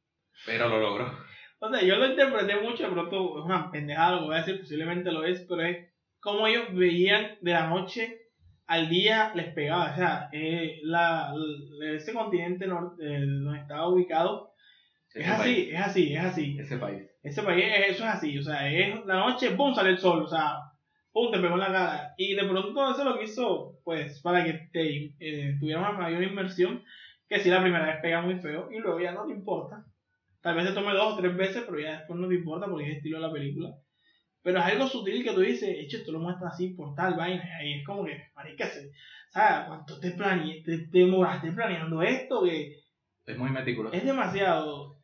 [0.45, 1.12] pero lo logró.
[1.60, 4.60] O sea, yo lo interpreté mucho, de pronto es una pendejada lo voy a decir,
[4.60, 5.88] posiblemente lo es, pero es
[6.20, 8.18] como ellos veían de la noche
[8.66, 9.91] al día les pegaba.
[9.91, 14.49] O sea, eh, la, la- ese continente norte, eh, donde estaba ubicado
[15.14, 16.58] es así, es así, es así.
[16.60, 17.04] ese país.
[17.24, 20.24] Ese país, es- eso es así, o sea, es la noche, pum, sale el sol,
[20.24, 20.55] o sea,
[21.11, 22.13] pum, te pegó en la cara.
[22.17, 26.24] Y de pronto eso lo que hizo, pues, para que te eh, tuviera una mayor
[26.24, 26.84] inmersión,
[27.28, 29.86] que si la primera vez pega muy feo y luego ya no te importa.
[30.41, 32.86] Tal vez te tome dos o tres veces, pero ya después no te importa porque
[32.86, 33.69] es el estilo de la película.
[34.43, 37.43] Pero es algo sutil que tú dices, hecho, esto lo muestras así por tal vaina,
[37.45, 38.67] y ahí es como que, marica,
[39.30, 39.67] ¿sabes?
[39.67, 42.43] ¿Cuánto te, plane te, te demoraste planeando esto?
[42.43, 42.74] Que
[43.28, 43.95] Es muy meticuloso.
[43.95, 44.97] es demasiado.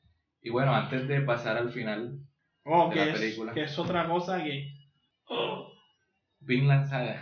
[0.47, 2.19] Y bueno, antes de pasar al final,
[2.63, 3.53] Oh, de que, la es, película.
[3.53, 4.67] que es otra cosa que...
[5.27, 5.69] oh,
[6.39, 7.21] Vinland Saga.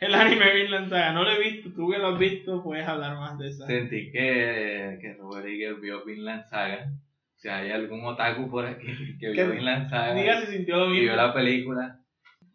[0.00, 3.16] el anime Vinland Saga, no lo he visto, tú que lo has visto, puedes hablar
[3.16, 3.64] más de esa.
[3.66, 6.90] Sentí que, que Robert Eager vio Vinland Saga.
[7.36, 8.86] Si hay algún otaku por aquí
[9.20, 11.02] que vio Vinland Saga Diga si sintió lo y mismo.
[11.04, 12.00] vio la película.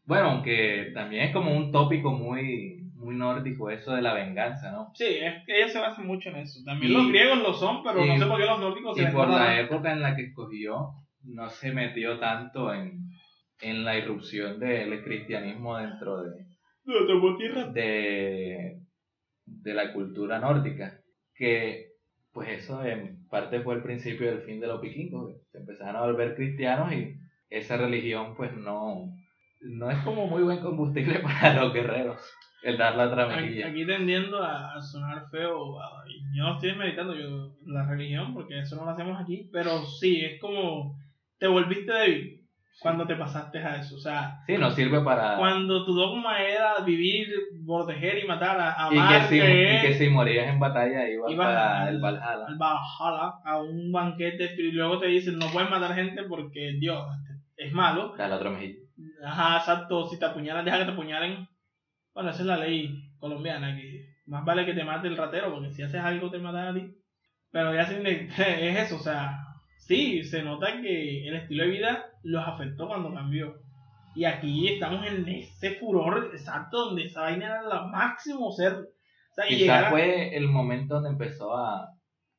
[0.05, 4.91] Bueno, aunque también es como un tópico muy, muy nórdico eso de la venganza, ¿no?
[4.95, 6.59] Sí, es que ella se basa mucho en eso.
[6.65, 9.07] También Y- los griegos lo son, pero no sé por qué los nórdicos se Y
[9.07, 10.89] por la época en la que escogió,
[11.23, 12.99] no se metió tanto en,
[13.61, 16.45] en la irrupción del cristianismo dentro de,
[17.73, 18.79] de,
[19.45, 20.99] de la cultura nórdica.
[21.35, 21.87] Que
[22.33, 25.33] pues eso en parte fue el principio del fin de los vikingos.
[25.51, 27.15] Se empezaron a volver cristianos y
[27.49, 29.13] esa religión pues no,
[29.61, 32.19] no es como muy buen combustible para los guerreros.
[32.63, 36.53] El dar la otra Aquí, aquí tendiendo a, a sonar feo, a- y yo no
[36.55, 40.95] estoy meditando yo la religión, porque eso no lo hacemos aquí, pero sí, es como
[41.37, 42.39] te volviste débil
[42.79, 43.95] cuando te pasaste a eso.
[43.95, 45.35] O sea, Sí, nos sirve para...
[45.37, 47.27] cuando tu dogma era vivir,
[47.67, 51.31] proteger y matar, a, y, amar, que si, y que si morías en batalla ibas
[51.31, 52.45] Ibas para al- el Valhalla.
[52.47, 57.05] al Valhalla, a un banquete, y luego te dicen no puedes matar gente porque Dios
[57.57, 58.15] es malo.
[58.17, 58.79] La otra mejilla.
[59.25, 61.47] Ajá, exacto, si te apuñalan, deja que te apuñalen.
[62.13, 65.71] Bueno, esa es la ley colombiana, que más vale que te mate el ratero, porque
[65.71, 66.95] si haces algo te matan a ti.
[67.51, 69.37] Pero ya sin es eso, o sea,
[69.77, 73.55] sí, se nota que el estilo de vida los afectó cuando cambió.
[74.15, 78.73] Y aquí estamos en ese furor exacto donde esa vaina era lo máximo ser.
[78.73, 81.89] O sea, Quizás fue el momento donde empezó a,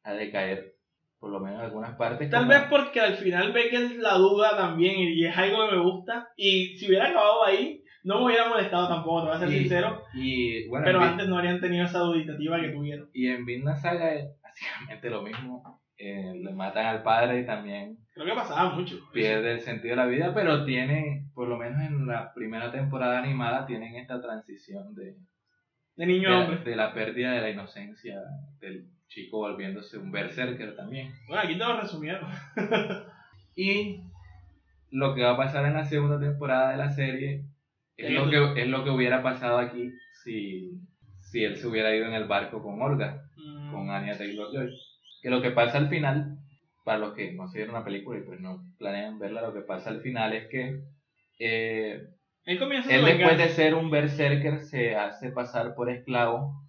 [0.05, 0.75] a decaer,
[1.19, 2.31] por lo menos en algunas partes.
[2.31, 5.69] Tal como- vez porque al final ve que es la duda también y es algo
[5.69, 6.29] que me gusta.
[6.37, 9.59] Y si hubiera acabado ahí, no me hubiera molestado tampoco, te voy a ser Y-
[9.61, 10.03] sincero.
[10.15, 13.09] Y bueno, Pero antes no habrían tenido esa duditativa que tuvieron.
[13.13, 15.81] y en Vinland Saga es básicamente lo mismo.
[15.97, 18.97] Eh, le matan al padre y también Creo que pasaba mucho.
[19.13, 23.19] pierde el sentido de la vida, pero tiene, por lo menos en la primera temporada
[23.21, 25.15] animada, tienen esta transición de,
[25.97, 26.59] De niño de, hombre.
[26.71, 28.17] de la pérdida de la inocencia
[28.61, 31.13] del chico volviéndose un berserker también.
[31.29, 32.29] Bueno, aquí te lo resumieron.
[33.57, 34.03] Y
[34.91, 37.45] lo que va a pasar en la segunda temporada de la serie
[37.97, 39.93] es lo que, es lo que hubiera pasado aquí
[40.23, 40.73] si,
[41.21, 44.71] si él se hubiera ido en el barco con Olga, Mm, con Anya Taylor Joy.
[45.23, 46.39] Que lo que pasa al final,
[46.85, 49.61] para los que no se vieron la película y pues no planean verla, lo que
[49.61, 50.81] pasa al final es que
[51.39, 52.03] eh,
[52.45, 56.63] Él comienza él después de ser un berserker se hace pasar por esclavo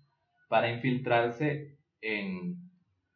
[0.48, 2.56] para infiltrarse en,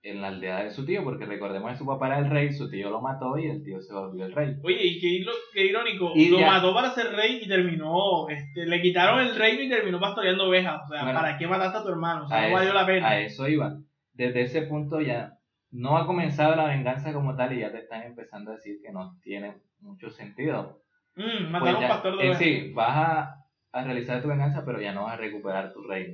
[0.02, 2.70] en la aldea de su tío, porque recordemos que su papá era el rey, su
[2.70, 4.56] tío lo mató y el tío se volvió el rey.
[4.64, 6.14] Oye, y qué, irónico.
[6.16, 8.30] Y lo ya- mató para ser rey y terminó.
[8.30, 10.82] Este, le quitaron el reino y terminó pastoreando ovejas.
[10.86, 12.24] O sea, Bueno, ¿para qué mataste a tu hermano?
[12.24, 13.10] O sea, no eso, valió la pena.
[13.10, 13.78] a eso iba.
[14.14, 15.34] Desde ese punto ya
[15.72, 18.92] no ha comenzado la venganza como tal y ya te están empezando a decir que
[18.94, 20.82] no tiene mucho sentido.
[21.16, 22.38] Mm, Pues mataron a un pastor de en ovejas.
[22.44, 23.36] sí, vas a,
[23.74, 26.14] a realizar tu venganza, pero ya no vas a recuperar tu reino.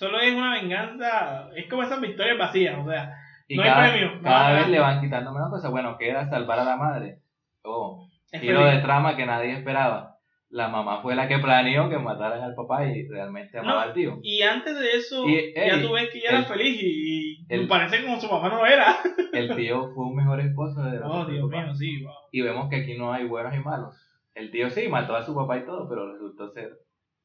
[0.00, 1.50] Solo es una venganza.
[1.54, 2.78] Es como esas victorias vacías.
[2.78, 3.12] O sea,
[3.48, 5.70] Y No hay cada, premio, no cada hay vez le van quitando menos cosas.
[5.70, 7.18] Bueno, queda salvar a la madre.
[7.64, 8.76] Oh, es giro feliz.
[8.76, 10.16] de trama que nadie esperaba.
[10.48, 13.92] La mamá fue la que planeó que mataran al papá y realmente amaba No, al
[13.92, 14.18] tío.
[14.22, 17.46] Y antes de eso, Y, ya ey, tú ves que ella era el- feliz y,
[17.48, 18.96] el- parece como su papá no lo era.
[19.32, 21.64] El tío fue un mejor esposo de Oh, de Dios papá.
[21.66, 22.12] mío, sí, wow.
[22.32, 23.94] Y vemos que aquí no hay buenos y malos.
[24.34, 26.70] El tío sí mató a su papá y todo, pero resultó ser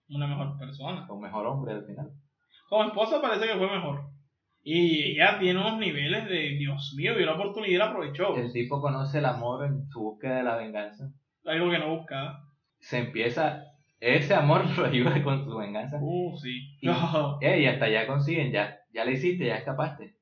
[0.10, 1.08] Una mejor persona.
[1.10, 2.10] un mejor hombre al final.
[2.68, 4.02] Como esposa parece que fue mejor.
[4.64, 8.36] Y ella tiene unos niveles de, Dios mío, vio la oportunidad y la aprovechó.
[8.36, 11.06] El tipo conoce el amor en su búsqueda de la venganza.
[11.46, 12.40] Algo que no buscaba.
[12.80, 13.62] Se empieza,
[14.00, 15.98] ese amor lo ayuda con su venganza.
[16.02, 16.78] Uh, sí.
[16.82, 20.15] Y- No, Eh, y hasta ya consiguen, ya, ya le hiciste, ya escapaste.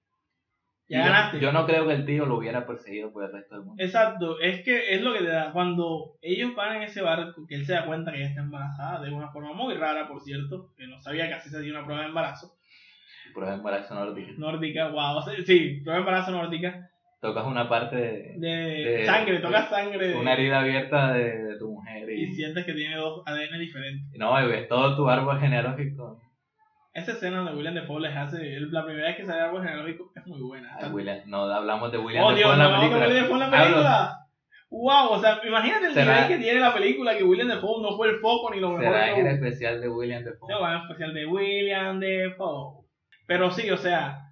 [0.93, 1.39] Ya yo- ganaste.
[1.39, 3.83] Yo, no creo que el tío lo hubiera perseguido por el resto del mundo.
[3.83, 5.51] Exacto, es que es lo que te da.
[5.51, 9.01] Cuando ellos van en ese barco, que él se da cuenta que ella está embarazada,
[9.01, 11.83] de una forma muy rara, por cierto, que no sabía que así se hacía una
[11.85, 12.53] prueba de embarazo.
[13.33, 14.31] Por ejemplo, embarazo nórdico.
[14.37, 16.89] Nórdica, wow, sí, prueba de embarazo nórdica.
[17.21, 18.49] Tocas una parte de, De,
[18.97, 20.09] De- sangre, toca sangre.
[20.09, 23.57] de- una herida abierta de, de tu mujer y y, sientes que tiene dos ADN
[23.59, 24.19] diferentes.
[24.19, 26.19] no, ves todo tu árbol genealógico.
[26.93, 30.11] Esa escena donde William Defoe les hace, el- la primera vez que sale algo genealógico
[30.15, 30.77] es muy buena.
[30.79, 33.07] Ay, William, no hablamos de William oh Dios, en no, la película.
[33.07, 34.19] William Defoe en la película.
[34.69, 38.09] Wow, o sea, imagínate el nivel que tiene la película, que William Defoe no fue
[38.09, 40.47] el foco ni lo mejor Será que el especial de William Dafoe.
[40.47, 42.83] Se va en especial de William Defoe.
[43.27, 44.29] Pero sí, o sea,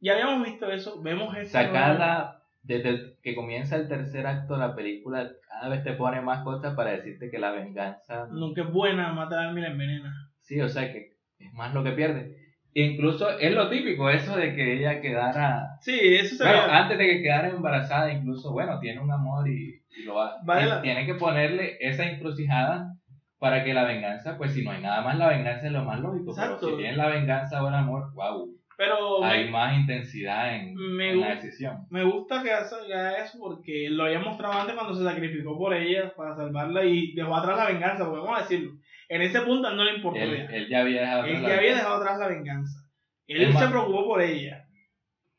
[0.00, 1.50] ya habíamos visto eso, vemos eso.
[1.52, 6.20] Sacarla desde el- que comienza el tercer acto de la película, cada vez te pone
[6.20, 10.30] más cosas para decirte que la venganza, Nunca es buena, matar a alguien la envenena.
[10.40, 12.34] sí, o sea que es más lo que pierde.
[12.74, 17.06] Incluso es lo típico eso de que ella quedara, Sí, eso se bueno, antes de
[17.06, 21.14] que quedara embarazada, incluso, bueno, tiene un amor y, y lo va, Vale tiene que
[21.14, 22.92] ponerle esa encrucijada
[23.38, 26.00] para que la venganza, pues si no hay nada más, la venganza es lo más
[26.00, 26.58] lógico, Exacto.
[26.60, 30.74] pero si tienen la venganza o el amor, wow, Pero me- hay más intensidad en,
[30.74, 31.78] me en la decisión.
[31.88, 35.56] Me gusta que haga que haga eso porque lo había mostrado antes cuando se sacrificó
[35.56, 38.72] por ella para salvarla y dejó atrás la venganza, porque vamos a decirlo.
[39.08, 41.74] En ese punto no le importó Él, él ya había dejado Él la- ya había
[41.74, 42.88] dejado atrás la venganza.
[43.26, 44.66] Él Es se más- preocupó por ella.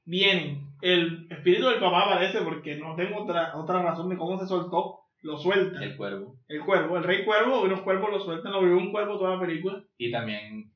[0.06, 0.68] Vienen.
[0.82, 5.00] El espíritu del papá aparece porque no tengo otra, otra razón de cómo se soltó.
[5.24, 5.84] Lo suelta.
[5.84, 6.36] el cuervo.
[6.48, 6.98] El cuervo.
[6.98, 8.52] El rey cuervo, unos cuervos lo sueltan.
[8.52, 9.84] Lo vio un cuervo toda la película.
[9.98, 10.72] Y también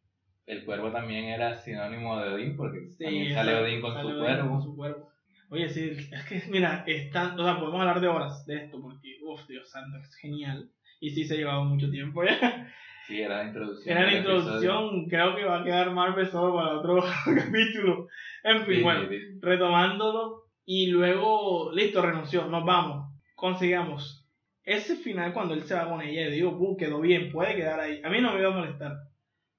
[0.47, 4.03] el cuervo también era sinónimo de Odín, porque también Sí, sale exacto, Odín con sale
[4.09, 4.49] su Odín cuervo.
[4.49, 5.11] con su cuervo.
[5.51, 9.17] Oye, sí, es que, mira, están, o sea, podemos hablar de horas de esto porque,
[9.23, 10.69] uff, Dios santo, es genial.
[11.01, 12.37] Y sí se ha llevado mucho tiempo ya.
[13.07, 13.97] Sí, era la introducción.
[13.97, 18.07] Era la introducción, creo que va a quedar Marvel solo para otro capítulo.
[18.43, 19.39] En fin, Sí, bueno, sí, sí.
[19.41, 20.43] retomándolo.
[20.65, 23.11] Y luego, listo, renunció, nos vamos.
[23.35, 24.25] Consigamos.
[24.63, 27.79] Ese final, cuando él se va con ella, yo digo, "Uh, quedó bien, puede quedar
[27.81, 27.99] ahí.
[28.05, 28.93] A mí no me iba a molestar.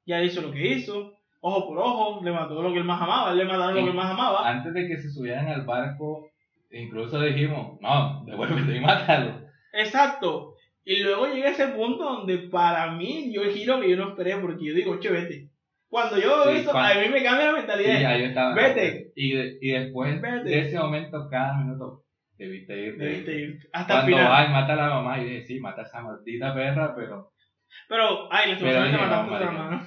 [0.07, 3.33] Ya hizo lo que hizo, ojo por ojo, le mató lo que él más amaba,
[3.33, 4.49] él le mataron lo que él más amaba.
[4.49, 6.31] Antes de que se subieran al barco,
[6.71, 9.43] incluso dijimos, no, devuélvete y mátalo.
[9.73, 10.52] Exacto.
[10.85, 14.65] Y luego llega ese punto donde para mí el giro que yo no esperé, porque
[14.67, 15.49] yo digo, che, vete.
[15.89, 18.01] Cuando yo veo Sí, eso, cuando- a mí me cambia la Sí, mentalidad.
[18.01, 18.55] ya yo estaba.
[18.55, 19.13] Vete.
[19.15, 20.49] Y, de- y después Vete.
[20.49, 22.03] de ese momento, cada minuto,
[22.39, 23.05] debiste irte.
[23.05, 24.33] Debiste ir hasta el Cuando final.
[24.47, 27.31] ay, mata a la mamá, y dije, sí, mata a esa maldita perra, pero
[27.89, 29.83] Pero, ay, lastimosamente dije, mataste no, a tu hermano.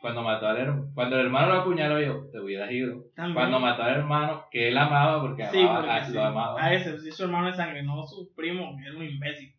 [0.00, 3.04] cuando mató al hermano, cuando el hermano lo apuñaló, yo, te hubieras ido.
[3.16, 3.34] También.
[3.34, 6.12] Cuando mató al hermano, que él amaba, porque Sí, amaba, porque a- sí.
[6.12, 6.62] lo amaba.
[6.64, 9.54] A ese, sí, su hermano de sangre, no su primo, que era un imbécil.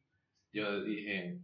[0.55, 1.37] Yo dije,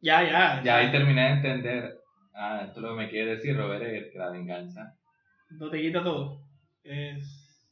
[0.00, 0.62] Ya, ya.
[0.62, 1.94] ya ahí terminé de entender,
[2.34, 4.94] ah, esto es lo que me quiere decir Robert Eggers, que la venganza.
[5.58, 6.42] No te quita todo.
[6.84, 7.68] Es.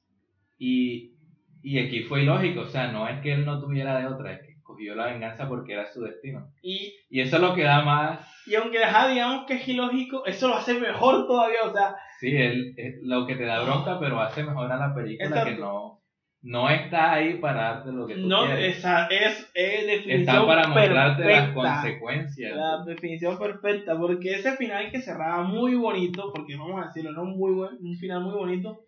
[0.59, 1.14] Y,
[1.62, 4.40] y aquí fue ilógico, o sea, no es que él no tuviera de otra, es
[4.42, 6.52] que escogió la venganza porque era su destino.
[6.61, 10.24] Y, Y eso es lo que da más, y aunque deja, digamos que es ilógico,
[10.26, 11.62] eso lo hace mejor todavía.
[11.64, 14.94] O sea, sí, él, es lo que te da bronca, pero hace mejor a la
[14.94, 15.50] película Exacto.
[15.54, 16.00] que no,
[16.43, 18.78] no está ahí para darte lo que tú no, quieres.
[18.78, 21.55] esa es, es definición Está para mostrarte las perfecta.
[21.55, 22.57] consecuencias.
[22.57, 27.22] La definición perfecta, porque ese final que cerraba muy bonito, porque vamos a decirlo, era
[27.22, 28.84] un, muy buen, un final muy bonito,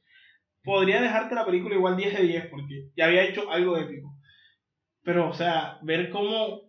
[0.62, 4.14] podría dejarte la película igual 10 de 10, porque ya había hecho algo épico.
[5.03, 6.61] Pero, o sea, ver cómo,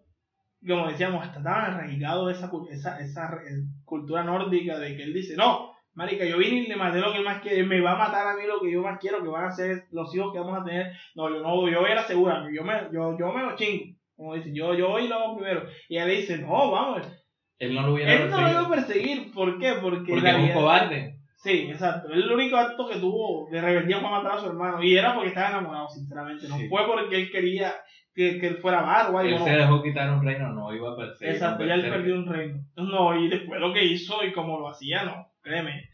[0.68, 3.44] como decíamos, está tan arraigado esa, esa, esa re-
[3.86, 7.18] cultura nórdica de que él dice, no, Marica, yo vine y le maté lo que
[7.20, 9.28] él más quiere, me va a matar a mí lo que yo más quiero, que
[9.30, 10.94] van a ser los hijos que vamos a tener.
[11.16, 13.96] No, yo no, yo voy a la segura, yo me, yo, yo me lo chingo.
[14.16, 15.64] Como dice, yo, yo voy y lo hago primero.
[15.89, 17.02] Y ella le dice, no, vamos.
[17.60, 19.74] Él no lo hubiera Él no lo iba a perseguir, ¿por qué?
[19.82, 21.18] Porque, Porque la es un cobarde.
[21.36, 22.14] Sí, exacto.
[22.14, 24.82] Él el único acto que tuvo de rebeldía fue matar a su hermano.
[24.84, 26.48] Y era porque estaba enamorado, sinceramente.
[26.48, 26.70] No Sí.
[26.70, 27.74] fue porque él quería
[28.14, 29.24] que, que él fuera barba.
[29.24, 29.44] Él no.
[29.44, 31.34] se dejó quitar un reino, no iba a perseguir.
[31.34, 32.60] Exacto, ya él perdió un reino.
[32.76, 35.89] No, y después lo que hizo y como lo hacía, no, créeme.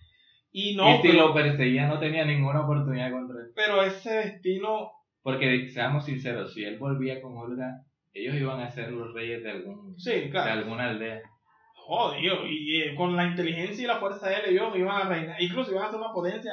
[0.51, 3.51] Y no, y si pero, lo perseguía no tenía ninguna oportunidad contra él.
[3.55, 4.91] pero ese destino,
[5.21, 7.81] Porque seamos sinceros, si él volvía con Olga,
[8.13, 11.21] ellos iban a ser los reyes de algún sí, de alguna aldea.
[11.73, 15.41] Jodido, y eh, con la inteligencia y la fuerza de él, ellos iban a reinar.
[15.41, 16.51] Incluso iban a ser una potencia,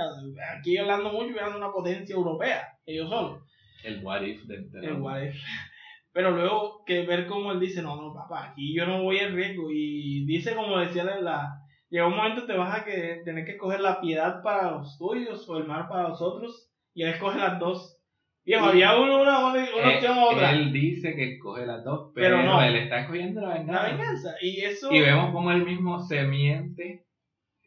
[0.56, 3.42] aquí hablando mucho, iban a ser una potencia europea, ellos solos.
[3.82, 5.34] El what if de, de- El what if.
[6.12, 9.34] Pero luego que ver cómo él dice, no, no, papá, aquí yo no voy en
[9.34, 9.68] riesgo.
[9.72, 11.60] Y dice, como decía la-
[11.94, 15.48] llega un momento te vas a que, tener que escoger la piedad para los tuyos
[15.48, 16.68] o el mal para los otros.
[16.92, 17.98] Y él escoge las dos.
[18.44, 20.50] Viejo, había uno, una, una, una Eh, opción otra.
[20.50, 22.60] Él dice que escoge las dos, pero, Pero no.
[22.62, 23.90] él está escogiendo la La venganza.
[23.90, 24.34] venganza.
[24.42, 24.92] Y eso...
[24.92, 27.04] Y vemos como él mismo se miente,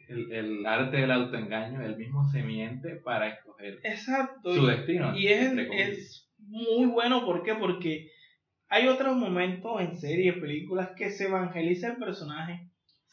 [0.10, 4.54] el, el arte del autoengaño, él mismo se miente para escoger Exacto.
[4.54, 5.18] su destino.
[5.18, 7.56] Y es, es muy bueno, ¿por qué?
[7.56, 8.12] Porque
[8.70, 12.67] hay otros momentos en series, películas, que se evangeliza el personaje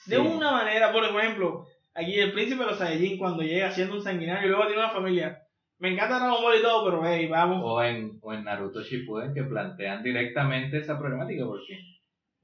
[0.07, 0.93] de una manera.
[0.93, 1.65] Por ejemplo,
[1.95, 4.91] aquí el príncipe de los Saiyajin, cuando llega siendo un sanguinario y luego tiene una
[4.93, 5.39] familia.
[5.79, 7.61] Me encanta Dragon Ball y todo, pero hey, vamos.
[7.65, 11.79] O en, o en Naruto Shippuden que plantean directamente esa problemática porque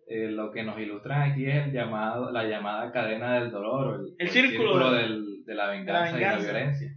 [0.09, 3.95] eh, lo que nos ilustran aquí es el llamado, la llamada cadena del dolor o
[4.01, 6.91] el, El círculo de- del- de la venganza, y la violencia.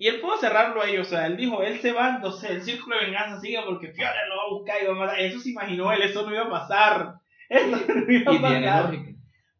[0.00, 2.96] Y él pudo cerrarlo ahí, o sea, él dijo, él se va, entonces el círculo
[2.98, 5.20] de venganza sigue porque Fiora lo va a buscar y va a matar.
[5.20, 7.14] Eso se imaginó él, eso no iba a pasar.
[7.48, 8.84] Eso no iba a Y tiene pasar.
[8.84, 9.10] lógica.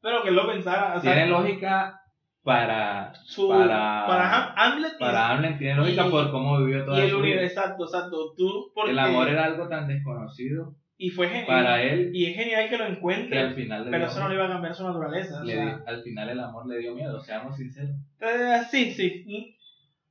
[0.00, 0.96] Pero que él lo pensara.
[0.96, 2.00] O sea, Tiene lógica
[2.42, 6.98] para, su, para- para Ham- Hamlet para Hamlet, tiene lógica y- por cómo vivió toda
[6.98, 7.42] y el su vida.
[7.42, 8.34] exacto, exacto.
[8.36, 11.46] Tú, porque, El amor era algo tan desconocido y fue genial.
[11.46, 14.34] para él Y es genial que lo que al encuentre, final pero eso no le
[14.36, 15.42] iba a cambiar su naturaleza.
[15.42, 15.82] o sea.
[15.86, 17.96] al final el amor le dio miedo, seamos sinceros.
[18.20, 19.24] Eh, sí, sí.
[19.26, 19.58] mm,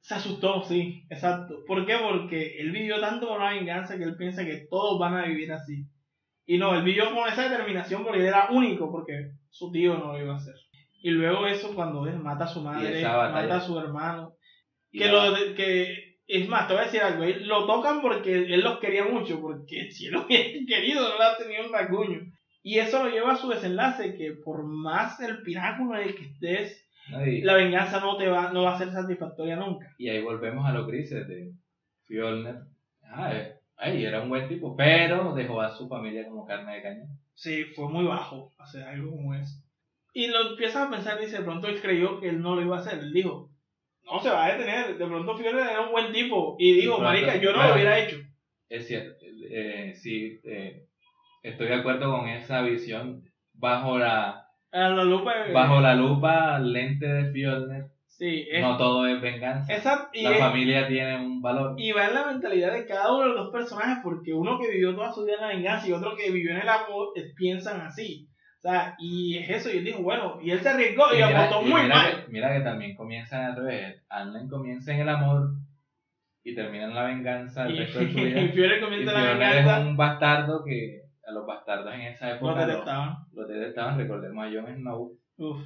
[0.01, 1.55] Se asustó, sí, exacto.
[1.65, 1.95] ¿Por qué?
[2.01, 5.51] Porque él vivió tanto con una venganza que él piensa que todos van a vivir
[5.51, 5.85] así.
[6.47, 10.13] Y no, él vivió con esa determinación porque él era único, porque su tío no
[10.13, 10.55] lo iba a hacer.
[11.03, 14.33] Y luego eso cuando él mata a su madre, mata a su hermano.
[14.91, 18.33] Y Que lo que es más, te voy a decir algo, él- lo tocan porque
[18.33, 21.73] él los quería mucho, porque si él lo hubiera querido, no le ha tenido un
[21.73, 22.19] rasguño.
[22.63, 26.25] Y eso lo lleva a su desenlace, que por más el pináculo en el que
[26.25, 27.25] estés, ¿no?
[27.25, 29.93] y, la venganza no te va, no va a ser satisfactoria nunca.
[29.97, 31.51] y ahí volvemos a los grises de
[32.05, 32.55] Fjolner.
[33.03, 36.81] Ah, eh, ay, era un buen tipo, pero dejó a su familia como carne de
[36.81, 37.07] cañón.
[37.33, 39.61] Sí, fue muy bajo hacer algo como eso.
[40.13, 42.77] Y lo empiezas a pensar, dice, de pronto él creyó que él no lo iba
[42.77, 42.99] a hacer.
[42.99, 43.51] Él dijo,
[44.03, 44.97] no se va a detener.
[44.97, 46.55] De pronto Fiore era un buen tipo.
[46.57, 47.69] Y dijo, marica, yo no bueno.
[47.69, 48.17] lo hubiera hecho.
[48.69, 50.87] Es cierto, eh, sí, eh,
[51.43, 53.23] estoy de acuerdo con esa visión
[53.53, 55.33] bajo la A la lupa.
[55.53, 57.85] bajo la lupa lente de Fjolner.
[58.17, 59.71] Sí, es, No todo es venganza.
[59.71, 61.75] esa- y, La es- familia tiene un valor.
[61.77, 64.71] y va en la mentalidad de cada uno de los dos personajes, porque uno que
[64.71, 67.31] vivió toda su vida en la venganza y otro que vivió en el amor, eh,
[67.35, 68.27] piensan así.
[68.57, 71.23] O sea, y es eso, y él dijo, bueno, y él se arriesgó y, Y
[71.23, 72.25] mira, apostó y muy mira mal.
[72.25, 74.03] Que, mira que también comienzan al revés.
[74.09, 75.49] Anlen comienza en el amor
[76.43, 78.47] y termina en la venganza el Y, resto de su y vida.
[78.51, 82.31] Fiore Y comienza la Fjolner venganza, es un bastardo que a los bastardos en esa
[82.31, 83.15] época los, detestaban.
[83.33, 83.97] los detestaban.
[83.99, 85.61] Recordemos a Jon Snow uf.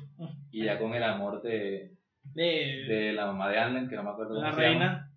[0.51, 1.90] y ya con el amor de,
[2.33, 5.11] De, de la mamá de Anlen, que no me acuerdo la se llama, reina.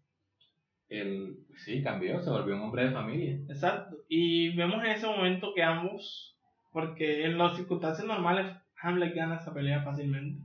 [0.88, 3.38] él sí cambió, se volvió un hombre de familia.
[3.48, 3.96] Exacto.
[4.08, 6.36] Y vemos en ese momento que ambos,
[6.72, 8.46] porque en las circunstancias normales,
[8.80, 10.42] Hamlet gana esa pelea fácilmente.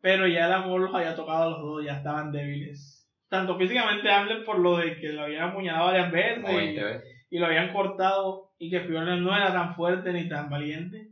[0.00, 3.06] Pero ya el amor los había tocado a los dos, ya estaban débiles.
[3.28, 7.26] Tanto físicamente Hamlet por lo de que lo habían apuñalado varias veces y, 20 veces.
[7.30, 11.08] y lo habían cortado y que Fiona no era tan fuerte ni tan valiente.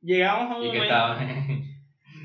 [0.00, 1.64] Llegamos a un Y que momento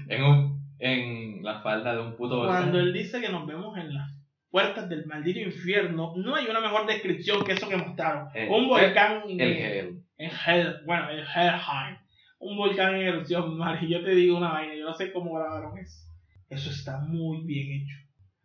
[0.10, 3.94] en, un, en la falda de un puto cuando él dice que nos vemos en
[3.94, 4.10] las
[4.50, 8.28] puertas del maldito infierno, no hay una mejor descripción que eso que mostraron.
[8.50, 11.98] Un volcán El en Hell, bueno, en Helheim,
[12.40, 15.78] un volcán en erupción, Mari, yo te digo una vaina, yo no sé cómo grabaron
[15.78, 16.06] eso.
[16.50, 17.96] Eso está muy bien hecho.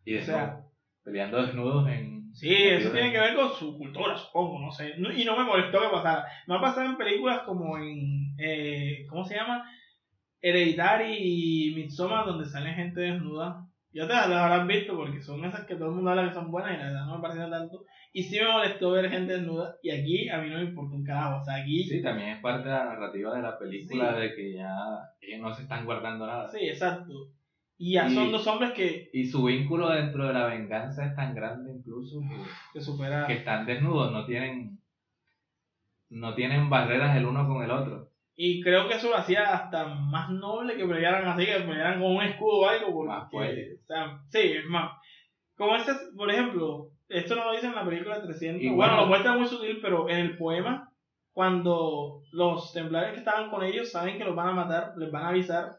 [0.04, 0.60] Y O sea,
[1.04, 2.20] peleando desnudos en.
[2.32, 4.94] Sí, eso tiene que ver con su cultura, supongo, no sé.
[4.98, 6.24] No- y no me molestó que pasara.
[6.46, 9.64] Me ha pasado en películas como en, eh, ¿cómo se llama?
[10.42, 13.66] Hereditary y Midsommar, donde sale gente desnuda.
[13.92, 16.50] Ya te las habrás visto porque son esas que todo el mundo habla que son
[16.50, 17.84] buenas y la verdad no me parecen tanto.
[18.12, 21.04] Y sí me molestó ver gente desnuda y aquí a mí no me importa un
[21.04, 21.40] carajo.
[21.40, 24.20] O sea, aquí Sí, también es parte de la narrativa de la película Sí.
[24.20, 24.74] de que ya
[25.20, 26.48] ellos no se están guardando nada.
[26.48, 27.12] Sí, exacto.
[27.78, 31.34] Y ya son dos hombres que, Y su vínculo dentro de la venganza es tan
[31.34, 32.36] grande incluso que,
[32.74, 33.26] que superan.
[33.26, 34.78] que están desnudos, no tienen
[36.10, 38.09] no tienen barreras el uno con el otro.
[38.42, 42.16] Y creo que eso lo hacía hasta más noble que pelearan así, que pelearan con
[42.16, 42.90] un escudo o algo.
[42.90, 43.78] Porque, Más fuerte.
[43.82, 44.92] o sea, sí, es más.
[45.56, 48.62] Como este, por ejemplo, esto no lo dice en la película 300.
[48.62, 50.90] Y bueno, lo muestra muy sutil, pero en el poema,
[51.34, 55.24] cuando los templarios que estaban con ellos saben que los van a matar, les van
[55.24, 55.72] a avisar,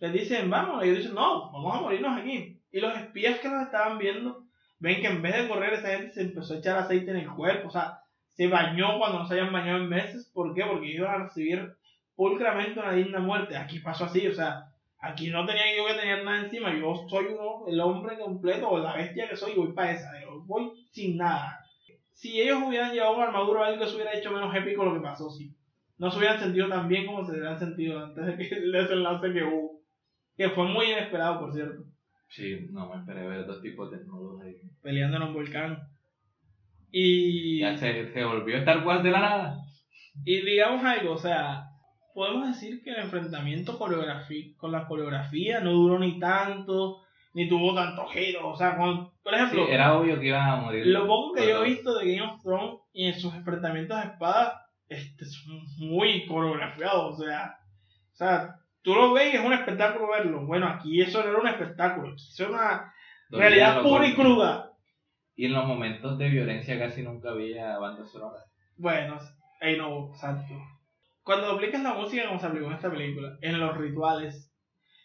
[0.00, 2.60] les dicen, vamos, ellos dicen, no, vamos a morirnos aquí.
[2.72, 4.44] Y los espías que los estaban viendo
[4.80, 7.30] ven que en vez de correr, esa gente se empezó a echar aceite en el
[7.30, 8.00] cuerpo, o sea,
[8.34, 10.30] se bañó cuando no se habían bañado en meses.
[10.34, 10.64] ¿Por qué?
[10.64, 11.72] Porque iban a recibir
[12.16, 13.56] pulcramente una digna muerte.
[13.56, 16.74] Aquí pasó así, o sea, aquí no tenía yo que tener nada encima.
[16.76, 20.20] Yo soy uno, el hombre completo o la bestia que soy, y voy para esa.
[20.20, 21.60] Yo voy sin nada.
[22.12, 25.00] Si ellos hubieran llevado una armadura o algo, se hubiera hecho menos épico lo que
[25.00, 25.54] pasó, sí.
[25.98, 29.32] No se hubieran sentido tan bien como se hubieran sentido antes de que el desenlace
[29.32, 29.80] que hubo.
[30.36, 31.84] Que fue muy inesperado, por cierto.
[32.28, 34.56] Sí, no me esperé ver dos tipos desnudos ahí.
[34.82, 35.88] Peleando en un volcán.
[36.96, 37.58] Y.
[37.60, 39.58] Ya se, se volvió Star Wars de la nada.
[40.24, 41.64] Y digamos algo, o sea,
[42.14, 43.90] podemos decir que el enfrentamiento con
[44.70, 47.02] la coreografía no duró ni tanto,
[47.34, 48.48] ni tuvo tanto giro.
[48.48, 50.86] O sea, con, por Sí, ejemplo, era obvio que iban a morir.
[50.86, 54.06] lo poco que yo he visto de Game of Thrones y en sus enfrentamientos de
[54.10, 57.18] espada, este, son muy coreografiados.
[57.18, 57.56] O sea,
[58.12, 60.46] o sea, tú lo ves y es un espectáculo verlo.
[60.46, 62.94] Bueno, aquí eso no era un espectáculo, eso era una
[63.30, 64.70] realidad pura y cruda.
[65.36, 68.44] Y en los momentos de violencia casi nunca había bandas sonoras.
[68.76, 69.18] Bueno,
[69.60, 70.54] ahí no, exacto.
[71.22, 74.52] Cuando aplicas la música como se aplicó en esta película, en los rituales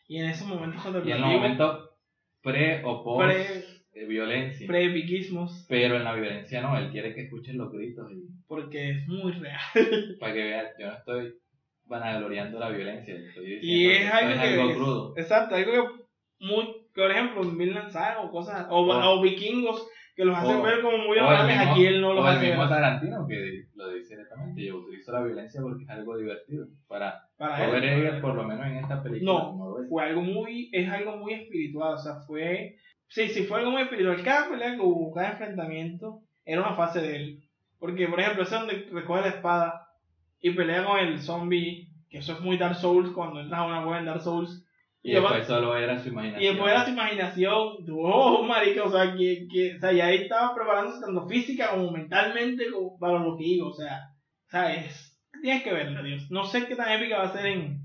[0.08, 1.90] y en esos momentos Y en los momentos
[2.42, 4.68] pre o post pre, violencia.
[4.68, 9.08] pre-epiquismos, Pero en la violencia no, él quiere que escuchen los gritos y porque es
[9.08, 9.60] muy real.
[10.20, 11.34] para que vean, yo no estoy
[11.86, 15.14] vanagloriando la violencia, estoy diciendo Y es algo es que algo crudo.
[15.18, 16.04] Exacto, algo que,
[16.46, 19.88] muy, por ejemplo, Vinland Saga o cosas, o, O- o vikingos,
[20.20, 22.28] que los hacen o- ver como muy el amables, mismo, aquí él no los o
[22.28, 25.90] el hace mismo ver Tarantino que lo dice directamente, yo utilizo la violencia porque es
[25.90, 26.66] algo divertido.
[26.90, 27.68] Para para él.
[27.70, 31.34] Robert Eggers, por lo menos en esta película, No, fue algo muy, es algo muy
[31.36, 32.76] espiritual, o sea, fue,
[33.08, 34.22] sí, sí, fue algo muy espiritual.
[34.22, 37.40] Cada pelea que hubo, cada enfrentamiento, era una fase de él.
[37.80, 39.88] Porque, por ejemplo, ese donde recoge la espada
[40.42, 43.84] y pelea con el zombie, que eso es muy Dark Souls, cuando entras a una
[43.84, 44.66] cueva en Dark Souls.
[45.02, 46.44] Y Y, después solo era su imaginación.
[46.44, 47.68] y después era su imaginación,
[48.04, 51.92] oh, marica, o sea, que, que, o sea, ya ahí estaba preparándose tanto física como
[51.92, 53.98] mentalmente como para lo que iba, o sea,
[54.48, 56.28] o sea, es, tienes que verla, Dios.
[56.30, 57.78] No sé qué tan épica va a ser en,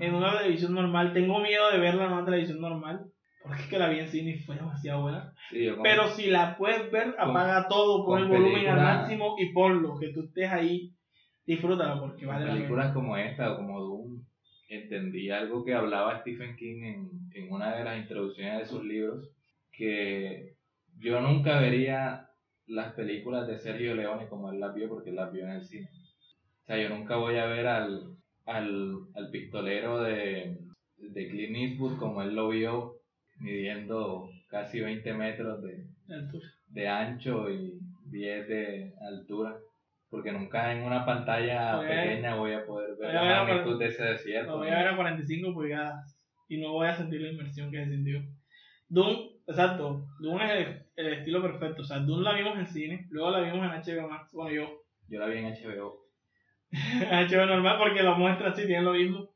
[0.00, 3.00] en una televisión normal, tengo miedo de verla en una televisión normal,
[3.44, 5.32] porque es que la vi en cine y fue demasiado buena.
[5.50, 9.52] Sí, Pero si la puedes ver, Con- apaga todo, pon el volumen al máximo y
[9.52, 10.92] ponlo, que tú estés ahí,
[11.44, 12.58] disfrútalo, porque vale la pena.
[12.60, 14.21] películas como esta o como Doom,
[14.72, 19.30] entendí algo que hablaba Stephen King en, en una de las introducciones de sus libros,
[19.70, 20.54] que
[20.98, 22.28] yo nunca vería
[22.66, 25.64] las películas de Sergio Leone como él las vio porque él las vio en el
[25.64, 25.88] cine.
[26.62, 28.16] O sea, yo nunca voy a ver al,
[28.46, 30.58] al, al pistolero de,
[30.96, 32.96] de Clint Eastwood como él lo vio
[33.40, 35.84] midiendo casi 20 metros de,
[36.68, 39.56] de ancho y 10 de altura.
[40.12, 44.04] Porque nunca en una pantalla pequeña voy a poder ver Voy la magnitud de ese
[44.04, 44.52] desierto.
[44.52, 47.82] Lo voy a ver a 45 pulgadas y no voy a sentir la inmersión que
[47.82, 48.22] se sintió.
[48.90, 49.16] Doom,
[49.48, 51.80] exacto, Doom es el, el estilo perfecto.
[51.80, 54.82] O sea, Doom la vimos en cine, luego la vimos en HBO Max, bueno, yo,
[55.08, 56.02] Yo la vi en HBO.
[56.70, 59.30] HBO normal porque la muestra así tiene lo mismo.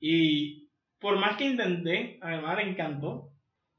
[0.00, 3.30] Y por más que intenté, a mi mamá le encantó,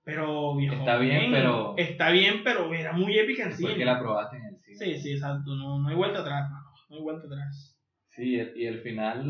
[0.03, 0.75] pero viejo.
[0.75, 3.75] Está bien, men, pero- Está bien, pero era muy épica en cine.
[3.75, 4.37] que la probaste.
[4.75, 7.77] Sí, sí, exacto, no, no hay vuelta atrás, mano, no hay vuelta atrás.
[8.09, 9.25] Sí, y el final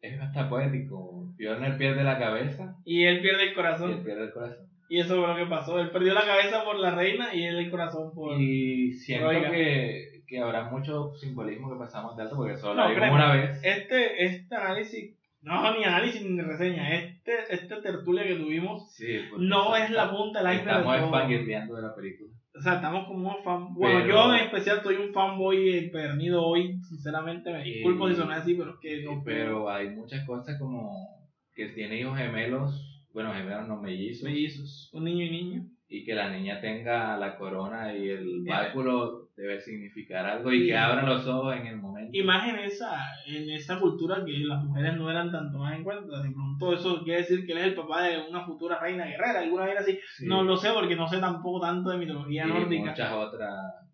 [0.00, 1.32] es hasta poético.
[1.36, 4.04] Fjorner pierde la cabeza Y él pierde el y él corazón.
[4.04, 4.66] pierde el corazón.
[4.88, 5.78] Y eso fue lo que pasó.
[5.78, 8.38] Él perdió la cabeza por la reina y él el corazón por.
[8.38, 12.94] Y siento que, que habrá mucho simbolismo que pasamos de alto porque solo No, la
[12.94, 13.60] vimos una vez.
[13.62, 19.76] Este, este análisis, no, ni análisis ni reseña, este, este tertulia que tuvimos Sí, no
[19.76, 20.80] es la punta del iceberg.
[20.80, 22.31] Estamos fangirleando de la película.
[22.62, 23.74] O sea, estamos como unos fan.
[23.74, 28.34] Bueno, Pero- yo en especial soy un fanboy pernido hoy, sinceramente me disculpo si soné
[28.34, 29.20] así, pero es que no.
[29.24, 30.92] pero hay muchas cosas como
[31.56, 35.64] que tiene hijos gemelos, bueno, gemelos no mellizos, Mellizos, un niño y niño.
[35.88, 38.60] y que la niña tenga la corona y el Ya.
[38.60, 42.16] báculo debe significar algo y que abran los ojos en el momento.
[42.16, 42.96] Y más en esa,
[43.26, 46.22] en esa cultura que las mujeres no eran tanto más en cuenta.
[46.22, 49.40] De pronto eso quiere decir que él es el papá de una futura reina guerrera,
[49.40, 49.98] alguna vez así.
[50.16, 50.26] Sí.
[50.26, 52.90] No lo sé porque no sé tampoco tanto de mitología y nórdica.
[52.90, 53.50] muchas otras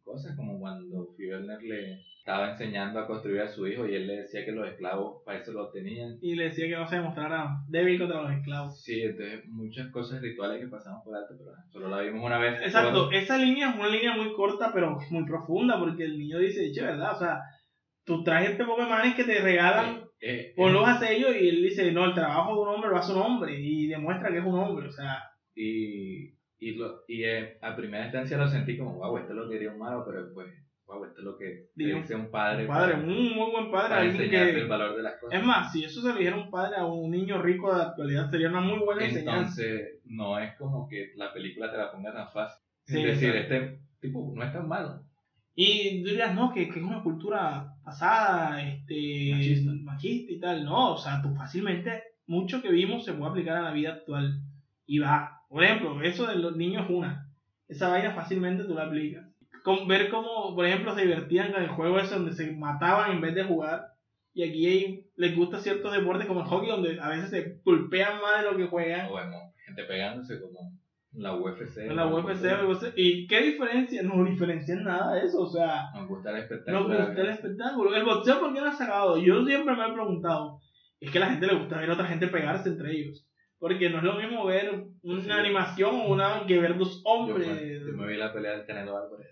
[0.09, 4.17] cosas, como cuando Fjellner le estaba enseñando a construir a su hijo y él le
[4.17, 6.19] decía que los esclavos para eso lo tenían.
[6.21, 8.83] Y le decía que no se demostrara débil contra los esclavos.
[8.83, 12.61] Sí, entonces muchas cosas rituales que pasamos por alto, pero solo la vimos una vez.
[12.63, 16.63] Exacto, esa línea es una línea muy corta, pero muy profunda, porque el niño dice,
[16.63, 17.41] dicho verdad, o sea,
[18.05, 21.93] tú traes este Pokémon que te regalan, eh, eh, ponlos a sello, y él dice,
[21.93, 24.59] no, el trabajo de un hombre lo hace un hombre, y demuestra que es un
[24.59, 25.23] hombre, o sea,
[25.55, 29.49] Y, y, lo, y eh, a primera instancia lo sentí como, wow, esto es lo
[29.49, 30.47] que diría un malo, pero después,
[30.87, 32.63] wow, esto es lo que Digo, dice un padre.
[32.63, 34.61] un padre, para- un muy buen padre, para alguien enseñarte que...
[34.61, 35.39] el valor de las cosas.
[35.39, 37.85] Es más, si eso se lo dijera un padre a un niño rico de la
[37.91, 39.41] actualidad, sería una muy buena enseñanza.
[39.63, 42.63] Entonces, no es como que la película te la ponga tan fácil.
[42.87, 43.55] Sí, es decir, exacto.
[43.55, 45.03] este tipo no es tan malo.
[45.55, 49.73] Y tú dirías, no, que, que es una cultura pasada, este, Machista.
[49.83, 50.65] machista y tal.
[50.65, 54.41] No, o sea, tú fácilmente, mucho que vimos se puede aplicar a la vida actual.
[54.87, 55.38] Y va.
[55.49, 57.27] Por ejemplo, eso de los niños es una.
[57.69, 59.27] Esa vaina fácilmente tú la aplicas.
[59.65, 63.21] Con, ver cómo, por ejemplo, se divertían con el juego ese donde se mataban en
[63.21, 63.87] vez de jugar.
[64.35, 68.21] Y aquí hay- les gusta ciertos deportes como el hockey donde a veces se golpean
[68.23, 69.09] más de lo que juegan.
[69.11, 70.73] O vemos gente pegándose como
[71.13, 71.79] la UFC.
[71.87, 72.07] En la.
[72.07, 72.93] UFC, UFC.
[72.97, 74.03] ¿Y qué diferencia?
[74.03, 75.41] No diferencian nada de eso.
[75.41, 76.81] O sea, Nos gusta el espectáculo.
[76.81, 77.95] No, pero está el espectáculo.
[77.95, 79.19] El boxeo, ¿por qué no ha sacado?
[79.19, 80.61] Yo siempre me he preguntado.
[81.01, 83.28] Es que a la gente le gusta ver a otra gente pegarse entre ellos.
[83.59, 85.31] Porque no es lo mismo ver una Sí.
[85.31, 87.47] animación o una que ver dos Yo, hombres
[87.87, 89.27] yo me vi la pelea del Canelo Álvarez.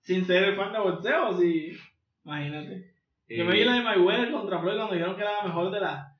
[0.00, 1.38] sin ser fan de boxeo.
[1.38, 1.72] Sí.
[2.24, 2.92] Imagínate.
[3.28, 5.80] Yo me vi la de Mayweather contra Floyd cuando dijeron que era la mejor de
[5.80, 6.14] la.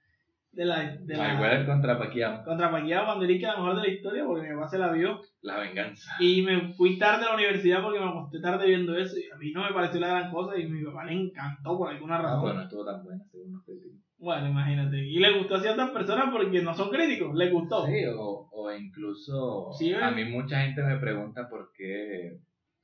[0.53, 0.97] De la.
[0.97, 2.45] De la Mayweather contra Pacquiao.
[2.45, 4.79] contra Pacquiao cuando dije que era la mejor de la historia porque mi papá se
[4.79, 5.21] la vio.
[5.41, 6.17] La venganza.
[6.21, 9.17] Y me fui tarde a la universidad porque me acosté tarde viendo eso.
[9.19, 10.59] Y a mí no me pareció la gran cosa.
[10.59, 12.43] Y a mi papá le encantó por alguna Ah, razón.
[12.45, 14.01] pero no estuvo tan buena según los críticos.
[14.19, 14.99] Bueno, imagínate.
[14.99, 17.87] Y le gustó a ciertas personas porque no son críticos, le gustó.
[17.87, 22.39] Sí, o, o incluso Sí, a mí mucha gente me pregunta por qué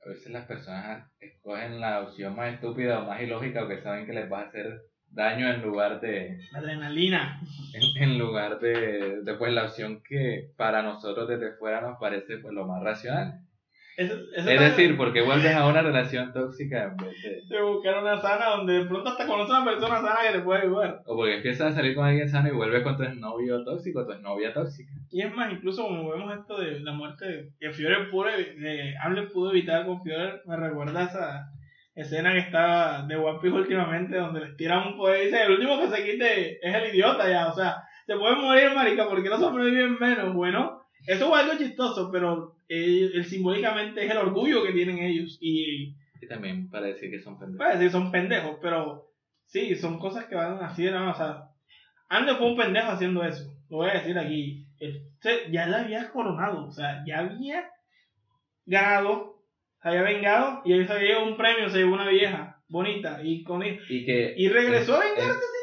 [0.05, 4.05] a veces las personas escogen la opción más estúpida o más ilógica o que saben
[4.05, 7.41] que les va a hacer daño en lugar de La adrenalina.
[7.73, 12.37] en, en lugar de, de, pues la opción que para nosotros desde fuera nos parece
[12.37, 13.39] pues lo más racional.
[13.97, 18.01] Eso, eso Es decir, porque vuelves a una relación tóxica en vez de de buscar
[18.01, 21.01] una sana donde de pronto hasta conoces a una persona sana que te puede ayudar.
[21.05, 24.21] o porque empiezas a salir con alguien sano y vuelves con tu novio tóxico, tu
[24.21, 24.91] novia tóxica.
[25.11, 28.27] Y es más, incluso como vemos esto de la muerte que Fiore pudo,
[29.01, 31.51] Hamlet pudo evitar con Fiore, me recuerda a esa
[31.95, 35.51] escena que estaba de One Piece últimamente donde les tiran un poder y dice el
[35.51, 39.29] último que se quite es el idiota ya, o sea, se puede morir marica porque
[39.29, 44.63] no sobreviven menos, bueno, eso es algo chistoso, pero eh, el, simbólicamente es el orgullo
[44.63, 47.57] que tienen ellos y Y también para decir que son pendejos.
[47.57, 49.11] puede decir son pendejos, pero
[49.45, 51.11] sí, son cosas que van así, ¿no?
[51.11, 51.49] o sea,
[52.09, 56.11] Andes fue un pendejo haciendo eso, lo voy a decir aquí, Este, ya la había
[56.11, 57.69] coronado, o sea, ya había
[58.65, 59.43] ganado,
[59.81, 63.21] se había vengado y ahí se había llevado un premio, se llevó una vieja bonita
[63.23, 65.54] y con Y que y regresó a vengarse.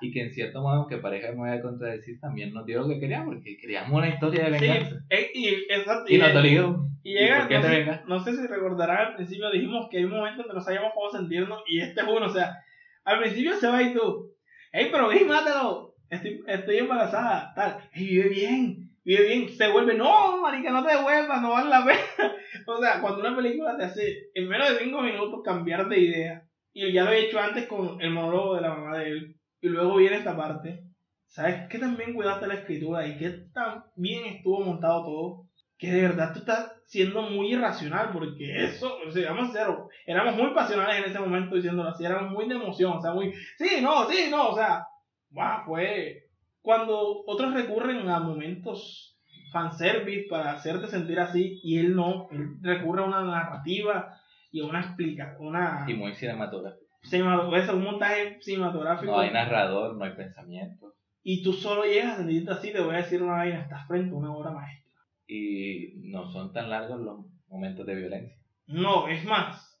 [0.00, 2.88] Y que en cierto modo, aunque pareja me voy a contradecir, también nos dio lo
[2.88, 4.96] que queríamos, porque queríamos una historia de Sí, venganza.
[5.10, 6.84] eh, y, exacto, y nos dolió.
[7.02, 10.04] Y llega, qué no, te sé, no sé si recordarán al principio dijimos que hay
[10.04, 12.56] un momento donde no sabíamos cómo sentirnos y este es uno, o sea,
[13.04, 14.34] al principio se va y tú,
[14.72, 19.68] hey, pero ve y mátalo, estoy, estoy embarazada, tal, y vive bien, vive bien, se
[19.70, 22.34] vuelve, no, marica, no te devuelvas, no vale la pena.
[22.66, 26.42] o sea, cuando una película te hace en menos de 5 minutos cambiar de idea,
[26.74, 29.68] y ya lo he hecho antes con el monólogo de la mamá de él, y
[29.68, 30.84] luego viene esta parte,
[31.26, 35.48] ¿sabes qué también cuidaste la escritura y qué tan bien estuvo montado todo?
[35.78, 39.68] que de verdad tú estás siendo muy irracional, porque eso, o sea, vamos a ser,
[40.06, 43.32] éramos muy pasionales en ese momento diciéndolo así, éramos muy de emoción, o sea, muy,
[43.56, 44.86] sí, no, sí, no, o sea,
[45.30, 46.24] wow, fue
[46.60, 49.16] cuando otros recurren a momentos
[49.52, 54.18] fanservice para hacerte sentir así, y él no, él recurre a una narrativa
[54.50, 56.87] y a una explicación, una, Y muy cinematográfico.
[57.02, 60.94] Es un montaje cinematográfico, No hay narrador, no hay pensamiento.
[61.22, 64.14] y tú solo llegas a sentirte así, te voy a decir una vaina, estás frente
[64.14, 64.92] a una obra maestra.
[65.26, 68.36] Y no son tan largos los momentos de violencia.
[68.66, 69.78] No, es más.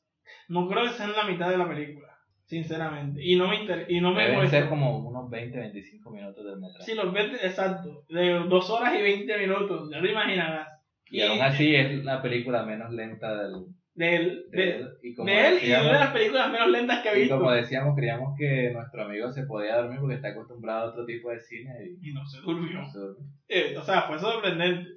[0.48, 2.08] No creo que sea en la mitad de la película.
[2.44, 3.22] Sinceramente.
[3.22, 4.56] Y no me inter y no me Deben molestó.
[4.58, 6.84] ser como unos 20, 25 minutos del metraje.
[6.84, 8.04] Sí, los 20, exacto.
[8.08, 9.90] De dos horas y 20 minutos.
[9.90, 10.68] Ya lo imaginarás.
[11.10, 13.66] y aún así es la película menos lenta del,
[13.98, 14.88] De él, de de, él.
[15.02, 17.36] Y como, de él y una de las películas menos lentas que he y visto.
[17.36, 21.30] como decíamos, creíamos que nuestro amigo se podía dormir porque está acostumbrado a otro tipo
[21.30, 21.70] de cine
[22.00, 22.78] y Y no se durmió.
[22.80, 23.26] no se durmió.
[23.48, 24.88] Eh, o sea, fue sorprendente.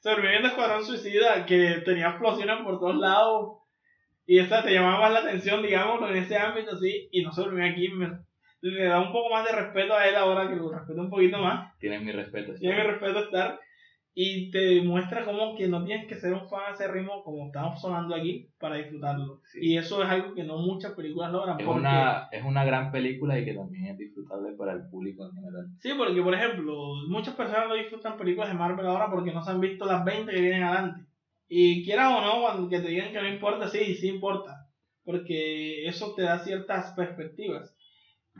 [0.00, 3.58] Se durmió viendo Escuadrón Suicida, que tenía explosiones por todos lados.
[4.26, 7.08] Y esta te llamaba más la atención, digamos, en ese ámbito, sí.
[7.12, 7.88] Y no se durmió aquí.
[7.90, 8.10] Me,
[8.60, 11.38] le da un poco más de respeto a él ahora, que lo respeto un poquito
[11.38, 11.78] más.
[11.78, 12.54] Tienes mi respeto.
[12.54, 13.60] Tiene mi respeto estar.
[14.20, 18.16] Y te demuestra como que no tienes que ser un fan acérrimo como estamos sonando
[18.16, 19.42] aquí para disfrutarlo.
[19.44, 19.60] Sí.
[19.62, 21.60] Y eso es algo que no muchas películas logran.
[21.60, 25.24] Es porque, una, es una gran película y que también es disfrutable para el público
[25.24, 25.68] en general.
[25.78, 29.52] Sí, porque por ejemplo, muchas personas no disfrutan películas de Marvel ahora porque no se
[29.52, 31.06] han visto las 20 que vienen adelante.
[31.46, 34.66] Y quieras o no, cuando que te digan que no importa, sí, sí importa.
[35.04, 37.72] Porque eso te da ciertas perspectivas.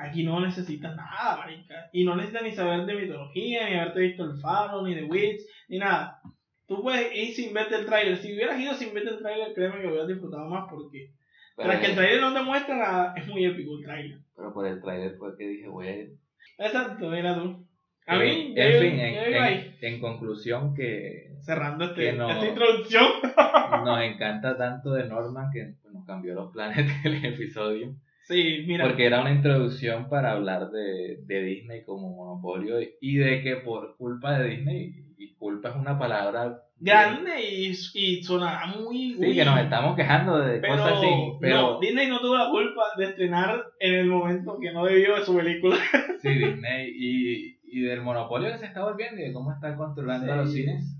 [0.00, 1.88] Aquí no necesitas nada, marica.
[1.92, 5.40] Y no necesitas ni saber de mitología, ni haberte visto el faro, ni de Witch,
[5.68, 6.20] ni nada.
[6.66, 8.16] Tú puedes ir sin verte el tráiler.
[8.18, 11.10] Si hubieras ido sin verte el tráiler, créeme que hubieras disfrutado más porque...
[11.56, 14.18] Pero, Tras que el tráiler no te muestra nada, es muy épico el tráiler.
[14.36, 16.10] pero por el trailer fue que dije, voy a ir.
[16.58, 17.66] Exacto, mira tú.
[18.06, 19.74] A Eh, mí, en yo- fin, en, yo ahí.
[19.80, 23.06] en- en conclusión que cerrando este, que no- esta introducción.
[23.84, 27.94] nos encanta tanto de Norman que nos cambió los planes del episodio.
[28.22, 28.84] Sí, mira.
[28.84, 33.96] Porque era una introducción para hablar de, de Disney como monopolio y de que por
[33.96, 39.14] culpa de Disney, y culpa es una palabra grande y, y sonará muy.
[39.20, 41.08] Sí, que nos estamos quejando de pero, cosas así,
[41.40, 45.16] pero no, Disney no tuvo la culpa de estrenar en el momento que no debió
[45.16, 45.76] de su película.
[46.22, 50.26] sí, Disney y, y del monopolio que se está volviendo y de cómo está controlando
[50.26, 50.32] Sí.
[50.32, 50.94] a los cines.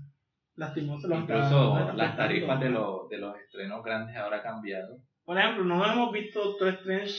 [0.55, 4.97] Lastimoso Incluso está las tarifas de, los de los estrenos grandes ahora han cambiado.
[5.23, 7.15] Por ejemplo, no hemos visto Doctor Strange.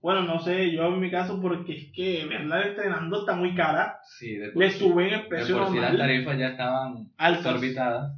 [0.00, 3.98] Bueno, no sé, yo en mi caso, porque es que verla estrenando está muy cara.
[4.04, 5.98] Sí, de por Le sí- suben el de precio por sí las normal.
[5.98, 7.54] tarifas ya estaban Altas.
[7.54, 8.12] orbitadas.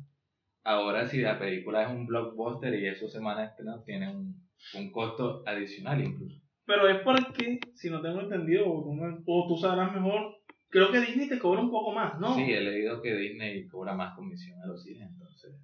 [0.63, 4.93] Ahora si la película es un blockbuster y eso semana de estreno tiene un, un
[4.93, 6.37] costo adicional incluso.
[6.67, 10.37] Pero es porque, si no tengo entendido, o, tú- o tú sabrás mejor,
[10.69, 12.35] creo que Disney te cobra un poco más, ¿no?
[12.35, 15.57] Sí, he leído que Disney cobra más comisión a los cines, entonces.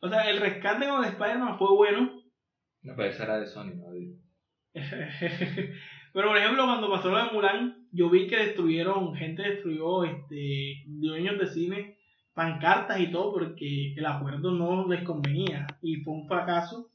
[0.00, 2.12] O sea, el rescate con Spider-Man fue bueno.
[2.82, 3.86] No, pero esa era de Sony, ¿no?
[6.14, 10.82] Pero por ejemplo, cuando pasó lo de Mulan, yo vi que destruyeron, gente destruyó, este,
[10.86, 11.96] dueños de cine,
[12.34, 15.66] pancartas y todo, porque el acuerdo no les convenía.
[15.80, 16.90] Y fue un fracaso.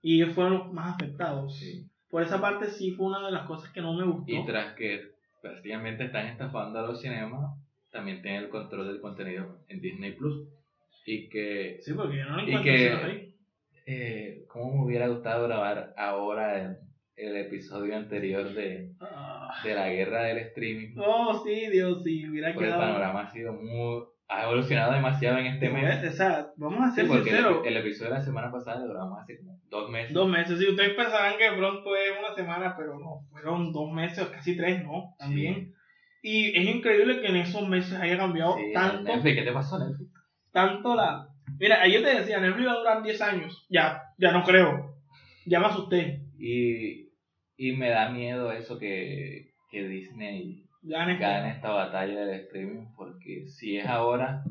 [0.00, 1.56] Y ellos fueron los más afectados.
[1.56, 1.86] Sí.
[2.10, 4.32] Por esa parte sí fue una de las cosas que no me gustó.
[4.32, 7.56] Y tras que prácticamente están estafando a los cinemas,
[7.92, 10.48] también tienen el control del contenido en Disney Plus.
[11.06, 13.34] Y que, Sí, porque yo no lo Y encuentro que- sino ahí.
[13.86, 16.76] eh, ¿cómo me hubiera gustado grabar ahora el,
[17.28, 18.92] el episodio anterior de,
[19.64, 20.94] de la guerra del streaming?
[20.98, 22.88] Oh, sí, Dios, sí, hubiera Porque el quedado.
[22.92, 24.04] panorama ha sido muy.
[24.28, 26.04] ha evolucionado demasiado en este mes.
[26.08, 27.66] O sea, vamos a Sí, ser porque el, sinceros.
[27.66, 30.12] el episodio de la semana pasada lo grabamos hace como dos meses.
[30.14, 34.24] Dos meses, sí, ustedes pensarán que pronto es una semana, pero no, fueron dos meses,
[34.26, 35.14] casi tres, ¿no?
[35.18, 35.74] También.
[36.22, 39.78] Y es increíble que en esos meses haya cambiado Sí, tanto, Netflix, ¿qué te pasó,
[39.78, 40.10] Netflix?
[40.52, 41.26] tanto la...
[41.58, 43.66] Mira, ayer te decía, Netflix va a durar 10 años.
[43.68, 44.94] Ya, ya no creo.
[45.46, 46.22] Ya me asusté.
[46.38, 47.01] Y,
[47.62, 53.46] y me da miedo eso que, que Disney en gane esta batalla del streaming, porque
[53.46, 54.42] si es ahora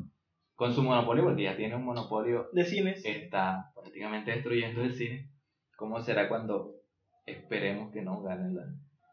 [0.54, 3.04] con su monopolio, porque ya tiene un monopolio, de cines.
[3.04, 5.28] está prácticamente destruyendo el cine,
[5.76, 6.76] ¿cómo será cuando
[7.26, 8.64] esperemos que no gane la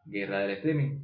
[0.05, 1.01] guerra del streaming?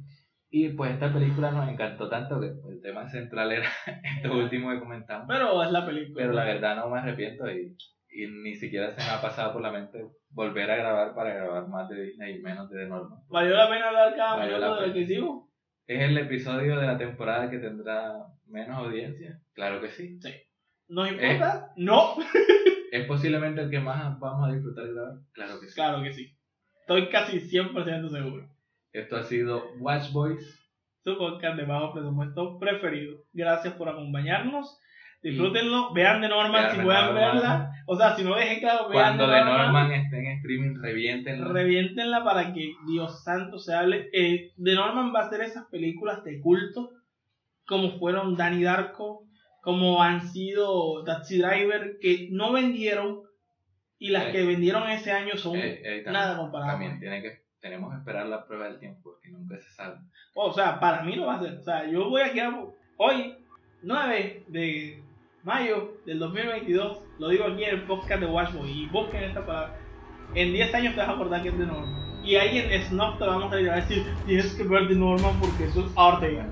[0.48, 3.68] Y pues esta película nos encantó tanto que el tema central era
[4.16, 5.26] esto último que comentamos.
[5.28, 6.14] Pero es la película.
[6.16, 7.76] Pero la verdad no me arrepiento y,
[8.22, 11.68] y ni siquiera se me ha pasado por la mente volver a grabar para grabar
[11.68, 13.20] más de Disney y menos de The Norman.
[13.28, 15.48] ¿Valió la pena hablar cada Valió minuto de lo que hicimos?
[15.86, 18.12] ¿Es el episodio de la temporada que tendrá
[18.46, 19.40] menos audiencia?
[19.54, 20.18] Claro que sí.
[20.88, 21.12] ¿Nos Eh.
[21.12, 21.72] importa?
[21.76, 22.16] No.
[22.92, 25.14] ¿Es posiblemente el que más vamos a disfrutar grabar?
[25.32, 25.74] Claro que sí.
[25.74, 26.36] Claro que sí.
[26.80, 28.48] Estoy casi 100% seguro.
[28.92, 30.62] Esto ha sido Watch Boys.
[31.04, 33.18] su podcast de bajo presupuesto preferido.
[33.32, 34.80] Gracias por acompañarnos.
[35.22, 37.14] Disfrútenlo, vean de Norman Vean si Norman.
[37.14, 37.72] verla.
[37.86, 39.62] O sea, si no dejen claro, vean Cuando de Norman.
[39.72, 41.44] Norman esté en streaming, revienten.
[41.44, 44.08] Reviéntenla para que Dios santo se hable.
[44.12, 46.90] Eh, de Norman va a ser esas películas de culto,
[47.66, 49.24] como fueron Danny Darko,
[49.62, 53.22] como han sido Taxi Driver, que no vendieron
[53.98, 54.32] y las Eh.
[54.32, 56.72] que vendieron ese año son Eh, eh, también- nada comparadas.
[56.74, 59.96] También tiene que, tenemos que esperar la prueba del tiempo porque nunca se sabe.
[60.34, 61.54] O sea, para mí no va a ser.
[61.58, 62.52] O sea, yo voy a quedar
[62.98, 63.34] hoy,
[63.82, 65.02] 9 de
[65.46, 66.98] mayo del 2022.
[67.18, 68.68] Lo digo aquí en el podcast de Watchboy.
[68.68, 69.78] Y busquen esta palabra.
[70.34, 72.20] En 10 años te vas a acordar que es de Norman.
[72.24, 75.64] Y ahí en Snuff te vamos a a decir: tienes que ver de Norman porque
[75.64, 76.42] eso es arte.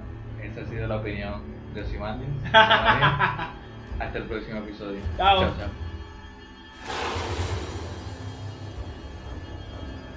[0.41, 1.43] Esa ha sido la opinión
[1.75, 2.31] de Osimandias.
[3.99, 5.01] Hasta el próximo episodio.
[5.17, 5.41] Chao.
[5.59, 5.69] chao.